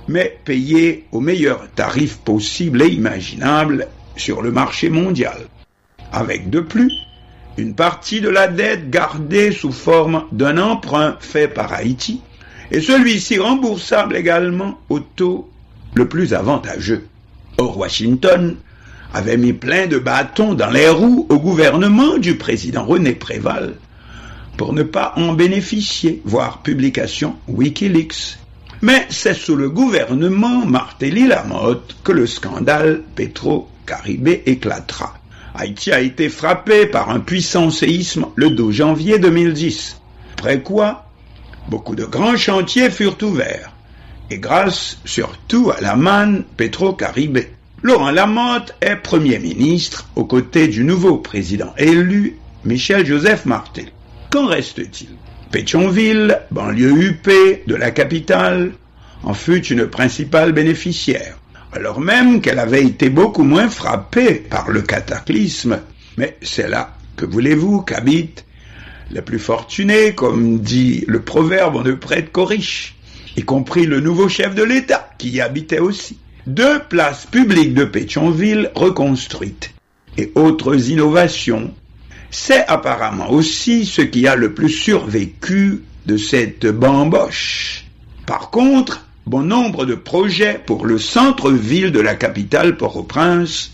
mais 0.09 0.41
payé 0.45 1.07
au 1.13 1.21
meilleur 1.21 1.71
tarif 1.77 2.17
possible 2.17 2.83
et 2.83 2.89
imaginable 2.89 3.87
sur 4.17 4.43
le 4.43 4.51
marché 4.51 4.91
mondial, 4.91 5.39
avec 6.13 6.51
de 6.51 6.59
plus 6.59 6.93
une 7.57 7.77
partie 7.77 8.21
de 8.21 8.29
la 8.29 8.49
dette 8.49 8.91
gardée 8.91 9.53
sous 9.53 9.73
forme 9.73 10.25
d'un 10.33 10.59
emprunt 10.59 11.17
fait 11.21 11.47
par 11.47 11.73
Haïti, 11.73 12.23
et 12.73 12.81
celui-ci 12.81 13.39
remboursable 13.39 14.17
également 14.17 14.81
au 14.89 14.99
taux 14.99 15.49
le 15.95 16.09
plus 16.09 16.35
avantageux. 16.35 17.07
Or, 17.57 17.79
Washington 17.79 18.57
avait 19.15 19.37
mis 19.37 19.53
plein 19.53 19.87
de 19.87 19.99
bâtons 19.99 20.55
dans 20.55 20.71
les 20.71 20.89
roues 20.89 21.27
au 21.29 21.39
gouvernement 21.39 22.19
du 22.19 22.37
président 22.37 22.85
René 22.85 23.13
Préval 23.13 23.75
pour 24.57 24.73
ne 24.73 24.83
pas 24.83 25.13
en 25.17 25.35
bénéficier, 25.35 26.23
voire 26.25 26.63
publication 26.63 27.37
Wikileaks. 27.49 28.39
Mais 28.83 29.07
c'est 29.11 29.35
sous 29.35 29.57
le 29.57 29.71
gouvernement 29.71 30.67
Martelly-Lamotte 30.67 31.97
que 32.05 32.13
le 32.13 32.27
scandale 32.27 33.03
Petro-Caribé 33.15 34.43
éclatera. 34.47 35.15
Haïti 35.55 35.93
a 35.93 36.01
été 36.01 36.29
frappé 36.29 36.87
par 36.87 37.11
un 37.11 37.21
puissant 37.21 37.71
séisme 37.71 38.27
le 38.35 38.51
12 38.51 38.75
janvier 38.75 39.19
2010. 39.19 40.01
Après 40.35 40.61
quoi, 40.61 41.07
beaucoup 41.69 41.95
de 41.95 42.05
grands 42.05 42.37
chantiers 42.37 42.91
furent 42.91 43.17
ouverts. 43.23 43.73
Et 44.31 44.39
grâce 44.39 44.99
surtout 45.05 45.71
à 45.71 45.81
la 45.81 45.97
manne 45.97 46.45
Petro-Caribé. 46.57 47.56
Laurent 47.83 48.11
Lamotte 48.11 48.75
est 48.81 48.97
Premier 48.97 49.39
ministre 49.39 50.09
aux 50.17 50.25
côtés 50.25 50.67
du 50.67 50.83
nouveau 50.83 51.19
président 51.19 51.75
élu, 51.77 52.37
Michel 52.65 53.05
Joseph 53.05 53.45
Martel. 53.45 53.87
Qu'en 54.31 54.47
reste-t-il? 54.47 55.11
Pétionville, 55.51 56.41
banlieue 56.51 57.11
UP 57.11 57.29
de 57.67 57.75
la 57.75 57.91
capitale, 57.91 58.73
en 59.23 59.35
fut 59.35 59.65
une 59.67 59.87
principale 59.87 60.53
bénéficiaire, 60.53 61.37
alors 61.73 62.01
même 62.01 62.41
qu'elle 62.41 62.59
avait 62.59 62.83
été 62.83 63.11
beaucoup 63.11 63.45
moins 63.45 63.69
frappée 63.69 64.35
par 64.35 64.71
le 64.71 64.81
cataclysme. 64.81 65.81
Mais 66.17 66.39
c'est 66.41 66.69
là, 66.69 66.97
que 67.17 67.27
voulez-vous, 67.27 67.83
qu'habite 67.83 68.47
les 69.11 69.23
plus 69.23 69.39
fortunés, 69.39 70.15
comme 70.15 70.61
dit 70.61 71.05
le 71.07 71.21
proverbe, 71.21 71.77
on 71.77 71.83
ne 71.83 71.93
prête 71.93 72.33
qu'aux 72.33 72.47
riches, 72.47 72.97
y 73.37 73.43
compris 73.43 73.85
le 73.85 74.01
nouveau 74.01 74.31
chef 74.31 74.55
de 74.55 74.63
l'État, 74.63 75.11
qui 75.19 75.29
y 75.29 75.41
habitait 75.43 75.79
aussi. 75.79 76.19
Deux 76.47 76.81
places 76.89 77.27
publiques 77.27 77.75
de 77.75 77.85
Pétionville 77.85 78.71
reconstruites 78.75 79.73
et 80.17 80.31
autres 80.35 80.91
innovations 80.91 81.75
c'est 82.31 82.67
apparemment 82.67 83.31
aussi 83.31 83.87
ce 83.87 84.03
qui 84.03 84.27
a 84.27 84.37
le 84.37 84.53
plus 84.53 84.69
survécu 84.69 85.83
de 86.07 86.17
cette 86.17 86.67
bamboche. 86.67 87.87
Par 88.27 88.51
contre, 88.51 89.07
bon 89.27 89.43
nombre 89.43 89.87
de 89.87 89.95
projets 89.95 90.61
pour 90.65 90.87
le 90.87 90.99
centre-ville 90.99 91.93
de 91.93 92.01
la 92.01 92.15
capitale 92.15 92.77
Port-au-Prince, 92.77 93.73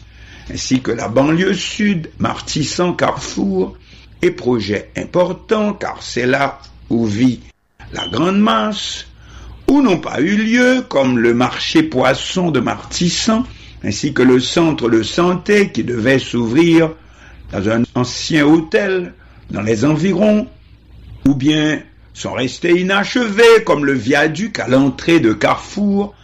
ainsi 0.53 0.81
que 0.81 0.93
la 0.93 1.09
banlieue 1.09 1.55
sud, 1.55 2.11
Martissan, 2.19 2.95
Carrefour, 2.95 3.77
et 4.23 4.31
projets 4.31 4.91
importants 4.97 5.73
car 5.73 6.03
c'est 6.03 6.27
là 6.27 6.61
où 6.89 7.05
vit 7.05 7.41
la 7.93 8.07
grande 8.07 8.39
masse, 8.39 9.07
ou 9.73 9.81
n'ont 9.81 9.97
pas 9.97 10.21
eu 10.21 10.37
lieu, 10.37 10.85
comme 10.87 11.19
le 11.19 11.33
marché 11.33 11.83
poisson 11.83 12.51
de 12.51 12.61
Martissan, 12.61 13.47
ainsi 13.83 14.13
que 14.13 14.21
le 14.21 14.39
centre 14.39 14.91
de 14.91 15.03
santé 15.03 15.71
qui 15.71 15.83
devait 15.83 16.19
s'ouvrir 16.19 16.91
dans 17.53 17.71
un 17.71 17.83
ancien 17.95 18.45
hôtel 18.45 19.15
dans 19.51 19.63
les 19.63 19.87
environs, 19.87 20.47
ou 21.27 21.35
bien 21.35 21.81
sont 22.13 22.35
restés 22.35 22.83
inachevés 22.83 23.65
comme 23.65 23.87
le 23.87 23.95
viaduc 23.95 24.59
à 24.59 24.69
l'entrée 24.69 25.21
de 25.21 25.33
Carrefour, 25.33 26.15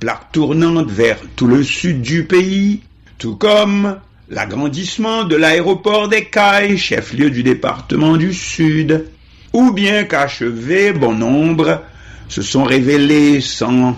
plaque 0.00 0.32
tournante 0.32 0.90
vers 0.90 1.18
tout 1.36 1.46
le 1.46 1.62
sud 1.62 2.00
du 2.00 2.24
pays, 2.24 2.80
tout 3.18 3.36
comme 3.36 3.98
l'agrandissement 4.30 5.24
de 5.24 5.36
l'aéroport 5.36 6.08
des 6.08 6.24
Cailles, 6.24 6.78
chef-lieu 6.78 7.28
du 7.28 7.42
département 7.42 8.16
du 8.16 8.32
Sud, 8.32 9.04
ou 9.52 9.72
bien 9.72 10.04
qu'achevés, 10.04 10.94
bon 10.94 11.12
nombre 11.12 11.82
se 12.28 12.42
sont 12.42 12.64
révélés 12.64 13.40
sans, 13.40 13.96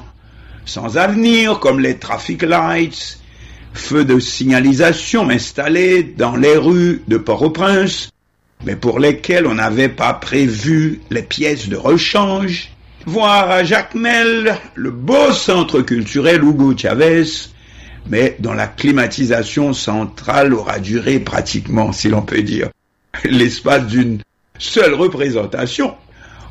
sans 0.65 0.97
avenir, 0.99 1.61
comme 1.61 1.81
les 1.81 1.99
traffic 1.99 2.43
lights, 2.43 3.19
feux 3.73 4.05
de 4.05 4.19
signalisation 4.19 5.29
installés 5.31 6.03
dans 6.03 6.37
les 6.37 6.57
rues 6.57 7.03
de 7.09 7.17
Port-au-Prince, 7.17 8.11
mais 8.65 8.77
pour 8.77 8.99
lesquels 8.99 9.47
on 9.47 9.55
n'avait 9.55 9.89
pas 9.89 10.15
prévu 10.15 11.01
les 11.11 11.23
pièces 11.23 11.69
de 11.69 11.77
rechange, 11.77 12.71
voir 13.05 13.51
à 13.51 13.63
Jacmel 13.63 14.57
le 14.75 14.91
beau 14.91 15.33
centre 15.33 15.81
culturel 15.83 16.43
Hugo 16.43 16.77
Chavez, 16.77 17.25
mais 18.09 18.37
dont 18.41 18.53
la 18.53 18.67
climatisation 18.67 19.73
centrale 19.73 20.55
aura 20.55 20.79
duré 20.79 21.19
pratiquement, 21.19 21.93
si 21.93 22.09
l'on 22.09 22.23
peut 22.23 22.43
dire, 22.43 22.71
l'espace 23.25 23.87
d'une 23.87 24.21
seule 24.59 24.95
représentation, 24.95 25.95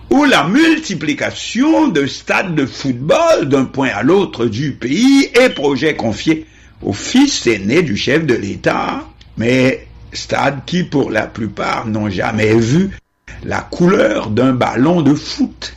ou 0.10 0.26
la 0.26 0.48
multiplication 0.48 1.88
de 1.88 2.06
stades 2.06 2.56
de 2.56 2.66
football 2.66 3.50
d'un 3.50 3.66
point 3.66 3.90
à 3.90 4.04
l'autre 4.04 4.46
du 4.46 4.74
pays 4.74 5.30
et 5.42 5.50
projets 5.50 5.96
confiés 5.96 6.46
au 6.82 6.94
fils 6.94 7.48
aîné 7.48 7.82
du 7.82 7.98
chef 7.98 8.26
de 8.26 8.36
l'État, 8.36 9.08
mais 9.38 9.88
stade 10.14 10.62
qui 10.66 10.84
pour 10.84 11.12
la 11.12 11.28
plupart 11.28 11.88
n'ont 11.88 12.10
jamais 12.10 12.56
vu 12.56 12.92
la 13.44 13.62
couleur 13.62 14.30
d'un 14.30 14.54
ballon 14.54 15.02
de 15.02 15.14
foot. 15.14 15.76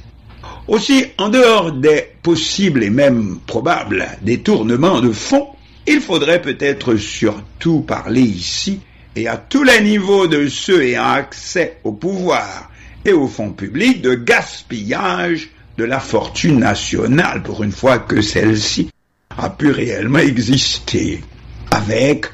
Aussi, 0.66 1.06
en 1.16 1.30
dehors 1.30 1.72
des 1.72 2.04
possibles 2.22 2.84
et 2.84 2.90
même 2.90 3.38
probables 3.46 4.06
détournements 4.22 5.00
de 5.00 5.12
fonds, 5.12 5.48
il 5.86 6.00
faudrait 6.00 6.42
peut-être 6.42 6.96
surtout 6.96 7.80
parler 7.80 8.20
ici 8.20 8.80
et 9.16 9.26
à 9.26 9.38
tous 9.38 9.62
les 9.62 9.80
niveaux 9.80 10.26
de 10.26 10.46
ceux 10.48 10.82
ayant 10.82 11.10
accès 11.10 11.78
au 11.84 11.92
pouvoir 11.92 12.67
et 13.08 13.12
aux 13.12 13.26
fonds 13.26 13.52
publics 13.52 14.02
de 14.02 14.14
gaspillage 14.14 15.48
de 15.78 15.84
la 15.84 15.98
fortune 15.98 16.58
nationale 16.58 17.42
pour 17.42 17.62
une 17.62 17.72
fois 17.72 17.98
que 17.98 18.20
celle-ci 18.20 18.90
a 19.36 19.48
pu 19.48 19.70
réellement 19.70 20.18
exister. 20.18 21.22
Avec, 21.70 22.26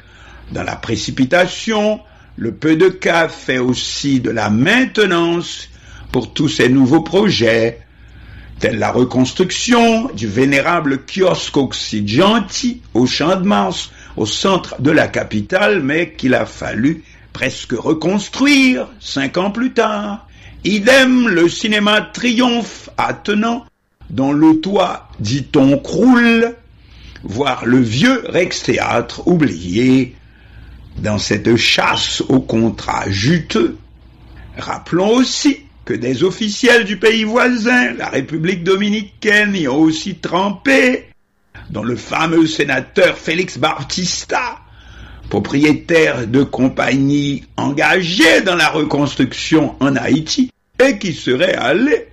dans 0.51 0.63
la 0.63 0.75
précipitation, 0.75 2.01
le 2.35 2.53
peu 2.53 2.75
de 2.75 2.89
cas 2.89 3.29
fait 3.29 3.59
aussi 3.59 4.19
de 4.19 4.31
la 4.31 4.49
maintenance 4.49 5.69
pour 6.11 6.33
tous 6.33 6.49
ces 6.49 6.67
nouveaux 6.67 7.03
projets, 7.03 7.79
tels 8.59 8.77
la 8.77 8.91
reconstruction 8.91 10.09
du 10.13 10.27
vénérable 10.27 11.03
kiosque 11.05 11.57
gentil 12.05 12.81
au 12.93 13.05
Champ 13.05 13.37
de 13.37 13.45
Mars, 13.45 13.91
au 14.17 14.25
centre 14.25 14.81
de 14.81 14.91
la 14.91 15.07
capitale, 15.07 15.81
mais 15.81 16.13
qu'il 16.13 16.33
a 16.33 16.45
fallu 16.45 17.03
presque 17.31 17.73
reconstruire 17.73 18.89
cinq 18.99 19.37
ans 19.37 19.51
plus 19.51 19.71
tard. 19.71 20.27
Idem 20.67 21.27
le 21.27 21.47
cinéma 21.47 22.01
Triomphe 22.01 22.89
attenant, 22.97 23.67
dont 24.09 24.33
le 24.33 24.61
toit, 24.61 25.09
dit-on, 25.19 25.77
croule, 25.77 26.55
voir 27.23 27.67
le 27.67 27.79
vieux 27.79 28.23
Rex 28.27 28.63
Théâtre 28.63 29.27
oublié 29.27 30.15
dans 30.97 31.19
cette 31.19 31.55
chasse 31.55 32.23
au 32.29 32.39
contrat 32.39 33.07
juteux. 33.11 33.77
Rappelons 34.57 35.09
aussi 35.09 35.59
que 35.85 35.93
des 35.93 36.23
officiels 36.23 36.85
du 36.85 36.97
pays 36.97 37.25
voisin, 37.25 37.93
la 37.93 38.09
République 38.09 38.63
dominicaine, 38.63 39.55
y 39.55 39.67
ont 39.67 39.81
aussi 39.81 40.15
trempé, 40.15 41.09
dont 41.69 41.83
le 41.83 41.95
fameux 41.95 42.47
sénateur 42.47 43.19
Félix 43.19 43.59
Bartista, 43.59 44.61
propriétaire 45.29 46.25
de 46.25 46.41
compagnies 46.41 47.43
engagées 47.55 48.41
dans 48.41 48.55
la 48.55 48.69
reconstruction 48.69 49.75
en 49.79 49.95
Haïti, 49.95 50.49
et 50.79 50.97
qui 50.97 51.13
serait 51.13 51.55
allé 51.55 52.07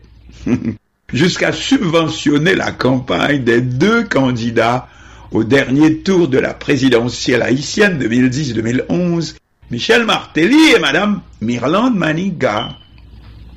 jusqu'à 1.13 1.53
subventionner 1.53 2.55
la 2.55 2.73
campagne 2.73 3.45
des 3.45 3.61
deux 3.61 4.05
candidats 4.05 4.89
au 5.31 5.45
dernier 5.45 5.99
tour 5.99 6.29
de 6.29 6.39
la 6.39 6.55
présidentielle 6.55 7.43
haïtienne 7.43 7.99
2010-2011, 8.03 9.35
Michel 9.71 10.05
Martelly 10.05 10.73
et 10.77 10.79
Madame 10.79 11.23
Mirland 11.41 11.95
Maniga. 11.95 12.77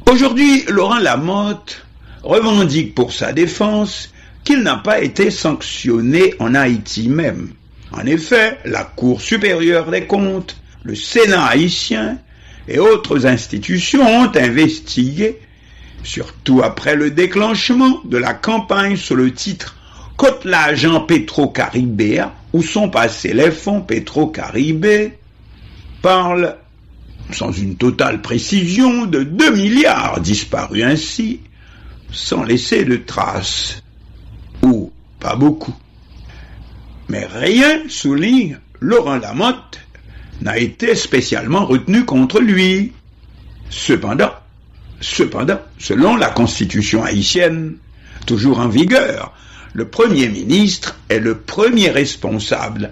Aujourd'hui, 0.09 0.63
Laurent 0.69 0.99
Lamotte 0.99 1.85
revendique 2.23 2.95
pour 2.95 3.11
sa 3.11 3.33
défense 3.33 4.13
qu'il 4.43 4.61
n'a 4.61 4.77
pas 4.77 5.01
été 5.01 5.31
sanctionné 5.31 6.35
en 6.39 6.55
Haïti 6.55 7.09
même. 7.09 7.49
En 7.91 8.05
effet, 8.05 8.57
la 8.65 8.83
Cour 8.83 9.21
supérieure 9.21 9.91
des 9.91 10.05
comptes, 10.05 10.57
le 10.83 10.95
Sénat 10.95 11.45
haïtien 11.45 12.19
et 12.67 12.79
autres 12.79 13.25
institutions 13.25 14.05
ont 14.05 14.31
investigué, 14.35 15.39
surtout 16.03 16.61
après 16.63 16.95
le 16.95 17.11
déclenchement 17.11 18.01
de 18.05 18.17
la 18.17 18.33
campagne 18.33 18.95
sous 18.95 19.15
le 19.15 19.33
titre 19.33 19.75
Côte 20.17 20.45
l'agent 20.45 21.01
Petro-Caribéa 21.01 22.33
où 22.53 22.63
sont 22.63 22.89
passés 22.89 23.33
les 23.33 23.51
fonds 23.51 23.81
pétro-caribés 23.81 25.17
parle, 26.01 26.55
sans 27.31 27.51
une 27.51 27.75
totale 27.75 28.21
précision, 28.21 29.05
de 29.07 29.23
2 29.23 29.55
milliards 29.55 30.21
disparus 30.21 30.83
ainsi, 30.83 31.41
sans 32.11 32.43
laisser 32.43 32.85
de 32.85 32.95
traces, 32.95 33.83
ou 34.61 34.91
pas 35.19 35.35
beaucoup. 35.35 35.75
Mais 37.09 37.25
rien, 37.25 37.81
souligne 37.89 38.59
Laurent 38.79 39.17
Lamotte, 39.17 39.79
n'a 40.41 40.57
été 40.57 40.95
spécialement 40.95 41.65
retenu 41.65 42.05
contre 42.05 42.39
lui. 42.39 42.93
Cependant, 43.69 44.31
cependant, 45.01 45.59
selon 45.79 46.15
la 46.15 46.29
constitution 46.29 47.03
haïtienne, 47.03 47.77
toujours 48.25 48.59
en 48.59 48.67
vigueur, 48.67 49.33
le 49.73 49.87
Premier 49.87 50.27
ministre 50.27 50.97
est 51.09 51.19
le 51.19 51.37
premier 51.37 51.89
responsable 51.89 52.91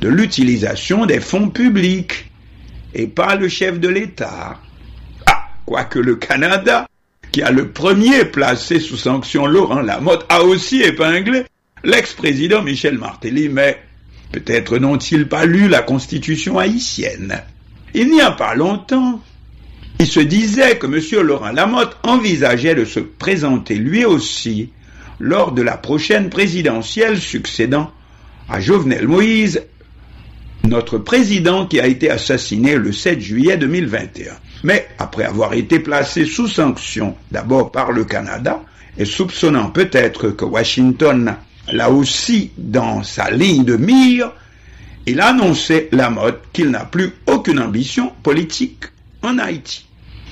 de 0.00 0.08
l'utilisation 0.08 1.06
des 1.06 1.20
fonds 1.20 1.48
publics 1.48 2.30
et 2.94 3.06
pas 3.06 3.34
le 3.34 3.48
chef 3.48 3.80
de 3.80 3.88
l'État. 3.88 4.58
Ah, 5.26 5.48
quoique 5.66 5.98
le 5.98 6.16
Canada, 6.16 6.86
qui 7.32 7.42
a 7.42 7.50
le 7.50 7.70
premier 7.70 8.24
placé 8.24 8.78
sous 8.78 8.96
sanction 8.96 9.46
Laurent 9.46 9.80
Lamotte, 9.80 10.24
a 10.28 10.42
aussi 10.42 10.82
épinglé 10.82 11.44
l'ex-président 11.82 12.62
Michel 12.62 12.96
Martelly, 12.98 13.48
mais 13.48 13.80
peut-être 14.34 14.78
n'ont-ils 14.78 15.28
pas 15.28 15.46
lu 15.46 15.68
la 15.68 15.80
constitution 15.80 16.58
haïtienne. 16.58 17.40
Il 17.94 18.10
n'y 18.10 18.20
a 18.20 18.32
pas 18.32 18.56
longtemps, 18.56 19.22
il 20.00 20.08
se 20.08 20.18
disait 20.18 20.76
que 20.76 20.86
M. 20.88 21.24
Laurent 21.24 21.52
Lamotte 21.52 21.96
envisageait 22.02 22.74
de 22.74 22.84
se 22.84 22.98
présenter 22.98 23.76
lui 23.76 24.04
aussi 24.04 24.70
lors 25.20 25.52
de 25.52 25.62
la 25.62 25.76
prochaine 25.76 26.30
présidentielle 26.30 27.20
succédant 27.20 27.92
à 28.48 28.58
Jovenel 28.58 29.06
Moïse, 29.06 29.62
notre 30.64 30.98
président 30.98 31.66
qui 31.66 31.78
a 31.78 31.86
été 31.86 32.10
assassiné 32.10 32.74
le 32.74 32.90
7 32.90 33.20
juillet 33.20 33.56
2021. 33.56 34.32
Mais 34.64 34.88
après 34.98 35.24
avoir 35.24 35.54
été 35.54 35.78
placé 35.78 36.24
sous 36.24 36.48
sanction 36.48 37.14
d'abord 37.30 37.70
par 37.70 37.92
le 37.92 38.04
Canada 38.04 38.62
et 38.98 39.04
soupçonnant 39.04 39.70
peut-être 39.70 40.30
que 40.30 40.44
Washington 40.44 41.36
l'a 41.72 41.90
aussi 41.90 42.50
dans 42.56 43.02
sa 43.02 43.30
ligne 43.30 43.64
de 43.64 43.76
mire, 43.76 44.32
il 45.06 45.20
a 45.20 45.28
annoncé 45.28 45.88
la 45.92 46.10
mode 46.10 46.38
qu'il 46.52 46.70
n'a 46.70 46.84
plus 46.84 47.12
aucune 47.26 47.60
ambition 47.60 48.12
politique 48.22 48.84
en 49.22 49.38
Haïti. 49.38 49.86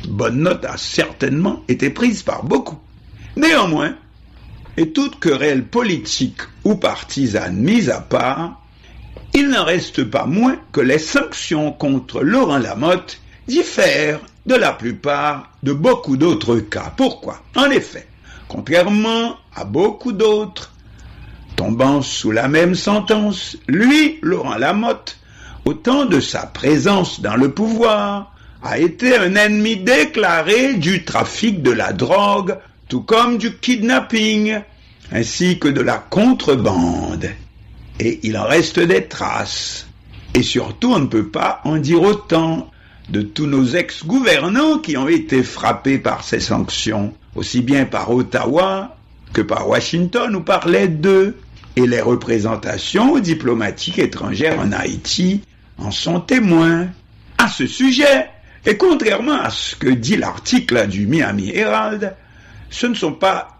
Bonne 0.08 0.40
note 0.40 0.64
a 0.64 0.76
certainement 0.76 1.62
été 1.68 1.90
prise 1.90 2.22
par 2.22 2.44
beaucoup. 2.44 2.78
Néanmoins, 3.36 3.94
et 4.76 4.90
toute 4.90 5.20
querelle 5.20 5.64
politique 5.64 6.40
ou 6.64 6.76
partisane 6.76 7.56
mise 7.56 7.90
à 7.90 8.00
part, 8.00 8.60
il 9.34 9.48
n'en 9.48 9.64
reste 9.64 10.04
pas 10.04 10.26
moins 10.26 10.56
que 10.72 10.80
les 10.80 10.98
sanctions 10.98 11.72
contre 11.72 12.22
Laurent 12.22 12.58
Lamotte 12.58 13.20
diffèrent 13.46 14.20
de 14.46 14.54
la 14.54 14.72
plupart 14.72 15.50
de 15.62 15.72
beaucoup 15.72 16.16
d'autres 16.16 16.56
cas. 16.58 16.92
Pourquoi? 16.96 17.42
En 17.56 17.70
effet, 17.70 18.06
contrairement 18.48 19.36
à 19.54 19.64
beaucoup 19.64 20.12
d'autres, 20.12 20.71
sous 22.02 22.30
la 22.30 22.48
même 22.48 22.74
sentence, 22.74 23.56
lui, 23.68 24.18
Laurent 24.22 24.56
Lamotte, 24.56 25.18
au 25.64 25.74
temps 25.74 26.06
de 26.06 26.20
sa 26.20 26.46
présence 26.46 27.20
dans 27.20 27.36
le 27.36 27.50
pouvoir, 27.52 28.34
a 28.62 28.78
été 28.78 29.16
un 29.16 29.34
ennemi 29.34 29.76
déclaré 29.76 30.74
du 30.74 31.04
trafic 31.04 31.62
de 31.62 31.70
la 31.70 31.92
drogue 31.92 32.56
tout 32.88 33.02
comme 33.02 33.38
du 33.38 33.56
kidnapping, 33.56 34.60
ainsi 35.12 35.58
que 35.58 35.68
de 35.68 35.80
la 35.80 35.98
contrebande. 35.98 37.30
Et 37.98 38.20
il 38.22 38.36
en 38.36 38.44
reste 38.44 38.80
des 38.80 39.04
traces. 39.04 39.86
Et 40.34 40.42
surtout, 40.42 40.92
on 40.92 40.98
ne 40.98 41.06
peut 41.06 41.28
pas 41.28 41.60
en 41.64 41.76
dire 41.76 42.02
autant 42.02 42.70
de 43.08 43.22
tous 43.22 43.46
nos 43.46 43.64
ex-gouvernants 43.64 44.78
qui 44.78 44.96
ont 44.96 45.08
été 45.08 45.42
frappés 45.42 45.98
par 45.98 46.24
ces 46.24 46.40
sanctions, 46.40 47.12
aussi 47.34 47.62
bien 47.62 47.84
par 47.84 48.10
Ottawa 48.10 48.96
que 49.32 49.42
par 49.42 49.68
Washington 49.68 50.36
ou 50.36 50.40
par 50.40 50.68
les 50.68 50.88
deux. 50.88 51.36
Et 51.76 51.86
les 51.86 52.00
représentations 52.00 53.18
diplomatiques 53.18 53.98
étrangères 53.98 54.60
en 54.60 54.72
Haïti 54.72 55.42
en 55.78 55.90
sont 55.90 56.20
témoins. 56.20 56.88
À 57.38 57.48
ce 57.48 57.66
sujet, 57.66 58.28
et 58.64 58.76
contrairement 58.76 59.40
à 59.40 59.50
ce 59.50 59.74
que 59.74 59.88
dit 59.88 60.16
l'article 60.16 60.86
du 60.86 61.06
Miami 61.06 61.50
Herald, 61.54 62.14
ce 62.70 62.86
ne 62.86 62.94
sont 62.94 63.12
pas 63.12 63.58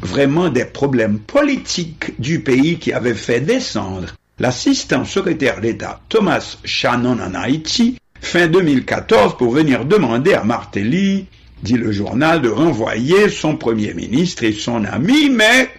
vraiment 0.00 0.48
des 0.48 0.64
problèmes 0.64 1.18
politiques 1.18 2.18
du 2.20 2.40
pays 2.40 2.78
qui 2.78 2.92
avaient 2.92 3.14
fait 3.14 3.40
descendre 3.40 4.14
l'assistant 4.38 5.04
secrétaire 5.04 5.60
d'État 5.60 6.00
Thomas 6.08 6.58
Shannon 6.64 7.18
en 7.20 7.34
Haïti 7.34 7.98
fin 8.20 8.46
2014 8.46 9.36
pour 9.36 9.52
venir 9.52 9.84
demander 9.84 10.34
à 10.34 10.44
Martelly, 10.44 11.26
dit 11.62 11.76
le 11.76 11.92
journal, 11.92 12.40
de 12.42 12.48
renvoyer 12.48 13.28
son 13.28 13.56
Premier 13.56 13.94
ministre 13.94 14.44
et 14.44 14.52
son 14.52 14.84
ami, 14.84 15.30
mais 15.30 15.70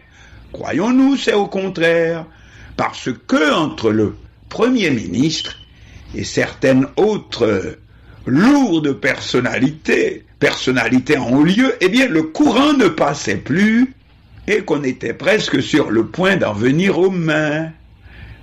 croyons-nous, 0.53 1.17
c'est 1.17 1.33
au 1.33 1.47
contraire, 1.47 2.25
parce 2.77 3.09
que 3.27 3.53
entre 3.53 3.91
le 3.91 4.15
Premier 4.49 4.89
ministre 4.89 5.57
et 6.15 6.23
certaines 6.23 6.87
autres 6.97 7.77
lourdes 8.25 8.93
personnalités, 8.93 10.25
personnalités 10.39 11.17
en 11.17 11.31
haut 11.31 11.43
lieu, 11.43 11.75
eh 11.81 11.89
bien 11.89 12.07
le 12.07 12.23
courant 12.23 12.73
ne 12.73 12.87
passait 12.87 13.37
plus 13.37 13.93
et 14.47 14.61
qu'on 14.61 14.83
était 14.83 15.13
presque 15.13 15.61
sur 15.61 15.91
le 15.91 16.07
point 16.07 16.37
d'en 16.37 16.53
venir 16.53 16.97
aux 16.97 17.11
mains. 17.11 17.71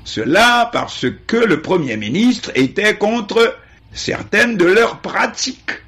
Cela 0.04 0.70
parce 0.72 1.06
que 1.26 1.36
le 1.36 1.62
Premier 1.62 1.96
ministre 1.96 2.52
était 2.54 2.96
contre 2.96 3.56
certaines 3.92 4.56
de 4.56 4.66
leurs 4.66 5.00
pratiques. 5.00 5.82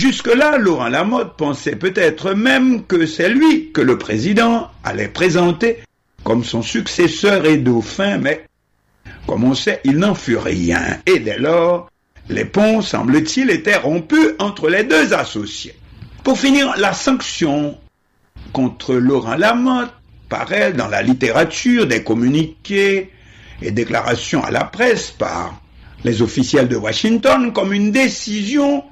Jusque-là, 0.00 0.56
Laurent 0.56 0.88
Lamotte 0.88 1.36
pensait 1.36 1.76
peut-être 1.76 2.32
même 2.32 2.84
que 2.86 3.04
c'est 3.04 3.28
lui 3.28 3.70
que 3.70 3.82
le 3.82 3.98
président 3.98 4.70
allait 4.82 5.08
présenter 5.08 5.80
comme 6.24 6.42
son 6.42 6.62
successeur 6.62 7.44
et 7.44 7.58
dauphin, 7.58 8.16
mais 8.16 8.46
comme 9.26 9.44
on 9.44 9.52
sait, 9.54 9.82
il 9.84 9.98
n'en 9.98 10.14
fut 10.14 10.38
rien. 10.38 10.80
Et 11.04 11.18
dès 11.18 11.36
lors, 11.36 11.90
les 12.30 12.46
ponts, 12.46 12.80
semble-t-il, 12.80 13.50
étaient 13.50 13.76
rompus 13.76 14.30
entre 14.38 14.70
les 14.70 14.84
deux 14.84 15.12
associés. 15.12 15.74
Pour 16.24 16.38
finir, 16.38 16.72
la 16.78 16.94
sanction 16.94 17.76
contre 18.54 18.94
Laurent 18.94 19.36
Lamotte 19.36 19.92
paraît 20.30 20.72
dans 20.72 20.88
la 20.88 21.02
littérature 21.02 21.86
des 21.86 22.02
communiqués 22.02 23.10
et 23.60 23.70
déclarations 23.70 24.42
à 24.42 24.50
la 24.50 24.64
presse 24.64 25.10
par 25.10 25.60
les 26.04 26.22
officiels 26.22 26.68
de 26.68 26.76
Washington 26.76 27.52
comme 27.52 27.74
une 27.74 27.92
décision 27.92 28.82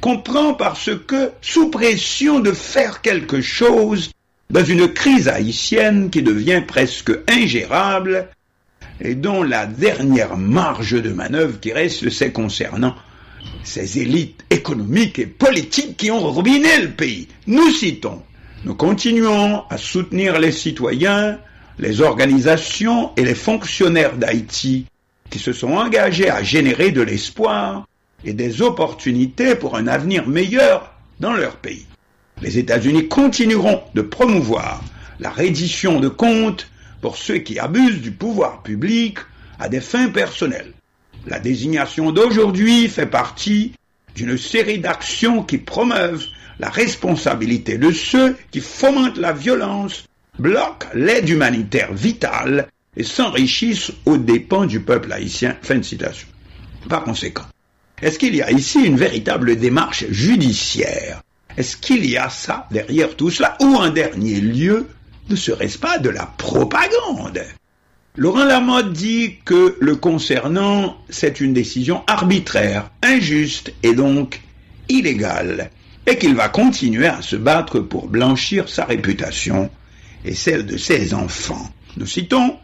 qu'on 0.00 0.18
prend 0.18 0.54
parce 0.54 0.90
que, 1.06 1.30
sous 1.40 1.70
pression 1.70 2.40
de 2.40 2.52
faire 2.52 3.00
quelque 3.02 3.40
chose 3.40 4.12
dans 4.48 4.64
une 4.64 4.88
crise 4.88 5.28
haïtienne 5.28 6.10
qui 6.10 6.22
devient 6.22 6.62
presque 6.66 7.12
ingérable 7.28 8.28
et 9.00 9.14
dont 9.14 9.42
la 9.42 9.66
dernière 9.66 10.36
marge 10.36 11.00
de 11.00 11.10
manœuvre 11.10 11.60
qui 11.60 11.72
reste, 11.72 12.10
c'est 12.10 12.32
concernant 12.32 12.94
ces 13.62 13.98
élites 13.98 14.44
économiques 14.50 15.18
et 15.18 15.26
politiques 15.26 15.96
qui 15.96 16.10
ont 16.10 16.30
ruiné 16.30 16.80
le 16.80 16.90
pays. 16.90 17.28
Nous 17.46 17.70
citons 17.70 18.22
nous 18.64 18.74
continuons 18.74 19.62
à 19.70 19.78
soutenir 19.78 20.38
les 20.38 20.52
citoyens, 20.52 21.38
les 21.78 22.02
organisations 22.02 23.12
et 23.16 23.24
les 23.24 23.34
fonctionnaires 23.34 24.16
d'Haïti 24.18 24.84
qui 25.30 25.38
se 25.38 25.52
sont 25.54 25.72
engagés 25.72 26.28
à 26.28 26.42
générer 26.42 26.90
de 26.90 27.00
l'espoir 27.00 27.86
et 28.24 28.32
des 28.32 28.62
opportunités 28.62 29.54
pour 29.54 29.76
un 29.76 29.86
avenir 29.86 30.28
meilleur 30.28 30.92
dans 31.20 31.32
leur 31.32 31.56
pays. 31.56 31.86
Les 32.42 32.58
États-Unis 32.58 33.08
continueront 33.08 33.82
de 33.94 34.02
promouvoir 34.02 34.82
la 35.18 35.30
reddition 35.30 36.00
de 36.00 36.08
comptes 36.08 36.70
pour 37.00 37.16
ceux 37.16 37.38
qui 37.38 37.58
abusent 37.58 38.00
du 38.00 38.12
pouvoir 38.12 38.62
public 38.62 39.18
à 39.58 39.68
des 39.68 39.80
fins 39.80 40.08
personnelles. 40.08 40.72
La 41.26 41.38
désignation 41.38 42.12
d'aujourd'hui 42.12 42.88
fait 42.88 43.06
partie 43.06 43.72
d'une 44.14 44.38
série 44.38 44.78
d'actions 44.78 45.42
qui 45.42 45.58
promeuvent 45.58 46.26
la 46.58 46.70
responsabilité 46.70 47.78
de 47.78 47.90
ceux 47.90 48.36
qui 48.50 48.60
fomentent 48.60 49.18
la 49.18 49.32
violence, 49.32 50.04
bloquent 50.38 50.88
l'aide 50.94 51.28
humanitaire 51.28 51.92
vitale 51.92 52.68
et 52.96 53.04
s'enrichissent 53.04 53.92
aux 54.06 54.16
dépens 54.16 54.66
du 54.66 54.80
peuple 54.80 55.12
haïtien. 55.12 55.56
Fin 55.62 55.76
de 55.76 55.82
citation. 55.82 56.28
Par 56.88 57.04
conséquent, 57.04 57.44
est-ce 58.02 58.18
qu'il 58.18 58.34
y 58.34 58.42
a 58.42 58.50
ici 58.50 58.80
une 58.84 58.96
véritable 58.96 59.56
démarche 59.56 60.06
judiciaire? 60.10 61.22
Est-ce 61.56 61.76
qu'il 61.76 62.08
y 62.08 62.16
a 62.16 62.30
ça 62.30 62.66
derrière 62.70 63.16
tout 63.16 63.30
cela 63.30 63.56
Ou 63.60 63.74
en 63.74 63.90
dernier 63.90 64.40
lieu, 64.40 64.86
ne 65.28 65.36
serait-ce 65.36 65.78
pas 65.78 65.98
de 65.98 66.08
la 66.08 66.26
propagande? 66.26 67.42
Laurent 68.16 68.44
Lamotte 68.44 68.92
dit 68.92 69.36
que 69.44 69.76
le 69.80 69.96
concernant, 69.96 70.96
c'est 71.10 71.40
une 71.40 71.52
décision 71.52 72.02
arbitraire, 72.06 72.90
injuste 73.02 73.72
et 73.82 73.94
donc 73.94 74.40
illégale 74.88 75.70
et 76.06 76.16
qu'il 76.16 76.34
va 76.34 76.48
continuer 76.48 77.06
à 77.06 77.22
se 77.22 77.36
battre 77.36 77.80
pour 77.80 78.08
blanchir 78.08 78.68
sa 78.68 78.84
réputation 78.84 79.70
et 80.24 80.34
celle 80.34 80.66
de 80.66 80.76
ses 80.76 81.14
enfants. 81.14 81.70
Nous 81.96 82.06
citons 82.06 82.56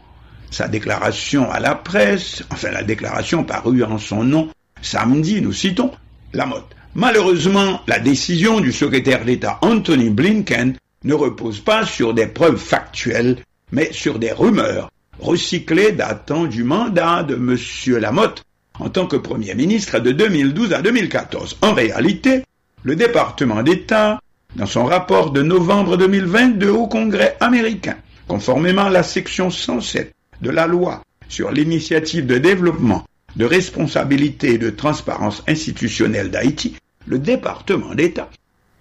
sa 0.49 0.67
déclaration 0.67 1.51
à 1.51 1.59
la 1.59 1.75
presse, 1.75 2.43
enfin 2.49 2.71
la 2.71 2.83
déclaration 2.83 3.43
parue 3.43 3.83
en 3.83 3.97
son 3.97 4.23
nom 4.23 4.49
samedi, 4.81 5.41
nous 5.41 5.53
citons 5.53 5.91
Lamotte. 6.33 6.75
Malheureusement, 6.95 7.81
la 7.87 7.99
décision 7.99 8.59
du 8.59 8.71
secrétaire 8.71 9.23
d'État 9.23 9.59
Anthony 9.61 10.09
Blinken 10.09 10.75
ne 11.03 11.13
repose 11.13 11.59
pas 11.59 11.85
sur 11.85 12.13
des 12.13 12.27
preuves 12.27 12.57
factuelles, 12.57 13.37
mais 13.71 13.89
sur 13.91 14.19
des 14.19 14.31
rumeurs 14.31 14.89
recyclées 15.19 15.91
datant 15.91 16.45
du 16.45 16.63
mandat 16.63 17.23
de 17.23 17.35
M. 17.35 17.57
Lamotte 17.99 18.43
en 18.79 18.89
tant 18.89 19.07
que 19.07 19.15
Premier 19.15 19.55
ministre 19.55 19.99
de 19.99 20.11
2012 20.11 20.73
à 20.73 20.81
2014. 20.81 21.57
En 21.61 21.73
réalité, 21.73 22.43
le 22.83 22.95
département 22.95 23.63
d'État, 23.63 24.19
dans 24.55 24.65
son 24.65 24.85
rapport 24.85 25.31
de 25.31 25.41
novembre 25.41 25.97
2022 25.97 26.69
au 26.69 26.87
Congrès 26.87 27.35
américain, 27.39 27.97
conformément 28.27 28.85
à 28.85 28.89
la 28.89 29.03
section 29.03 29.49
107 29.49 30.13
de 30.41 30.49
la 30.49 30.67
loi 30.67 31.01
sur 31.27 31.51
l'initiative 31.51 32.25
de 32.25 32.37
développement, 32.37 33.03
de 33.37 33.45
responsabilité 33.45 34.55
et 34.55 34.57
de 34.57 34.71
transparence 34.71 35.43
institutionnelle 35.47 36.31
d'Haïti, 36.31 36.75
le 37.05 37.19
département 37.19 37.93
d'État 37.93 38.29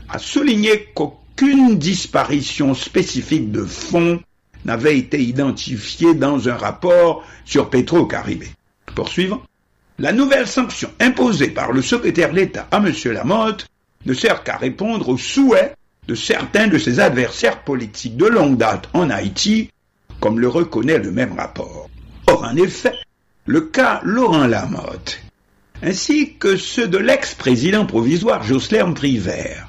a 0.09 0.19
souligné 0.19 0.89
qu'aucune 0.95 1.79
disparition 1.79 2.75
spécifique 2.75 3.53
de 3.53 3.65
fonds 3.65 4.21
n'avait 4.65 4.99
été 4.99 5.23
identifiée 5.23 6.15
dans 6.15 6.49
un 6.49 6.57
rapport 6.57 7.25
sur 7.45 7.69
Petro-Caribé. 7.69 8.49
Poursuivant, 8.95 9.43
la 9.99 10.13
nouvelle 10.13 10.47
sanction 10.47 10.91
imposée 11.01 11.49
par 11.49 11.73
le 11.73 11.83
secrétaire 11.83 12.33
d'État 12.33 12.67
à 12.71 12.79
M. 12.79 12.93
Lamotte 13.13 13.67
ne 14.07 14.15
sert 14.15 14.43
qu'à 14.43 14.57
répondre 14.57 15.11
aux 15.11 15.19
souhaits 15.19 15.77
de 16.09 16.15
certains 16.15 16.69
de 16.69 16.79
ses 16.79 16.99
adversaires 17.01 17.63
politiques 17.63 18.17
de 18.17 18.27
longue 18.27 18.57
date 18.57 18.89
en 18.95 19.11
Haïti, 19.11 19.71
comme 20.21 20.41
le 20.41 20.49
reconnaît 20.49 20.99
le 20.99 21.11
même 21.11 21.35
rapport. 21.35 21.91
Or, 22.27 22.45
en 22.45 22.57
effet, 22.57 22.95
le 23.47 23.61
cas 23.61 24.01
Laurent 24.05 24.47
Lamotte, 24.47 25.21
ainsi 25.83 26.35
que 26.35 26.57
ceux 26.57 26.89
de 26.89 26.99
l'ex-président 26.99 27.87
provisoire 27.87 28.43
Jocelyn 28.43 28.93
Privert, 28.93 29.69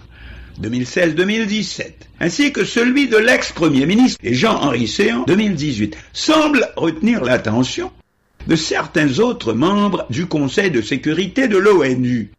2016-2017, 0.62 1.92
ainsi 2.20 2.52
que 2.52 2.66
celui 2.66 3.08
de 3.08 3.18
l'ex-premier 3.18 3.86
ministre 3.86 4.20
Jean-Henri 4.24 4.88
Séan, 4.88 5.24
2018, 5.28 5.96
semblent 6.14 6.68
retenir 6.76 7.24
l'attention 7.24 7.92
de 8.48 8.56
certains 8.56 9.20
autres 9.20 9.54
membres 9.54 10.08
du 10.10 10.26
Conseil 10.26 10.72
de 10.72 10.82
sécurité 10.82 11.48
de 11.48 11.58
l'ONU. 11.58 12.32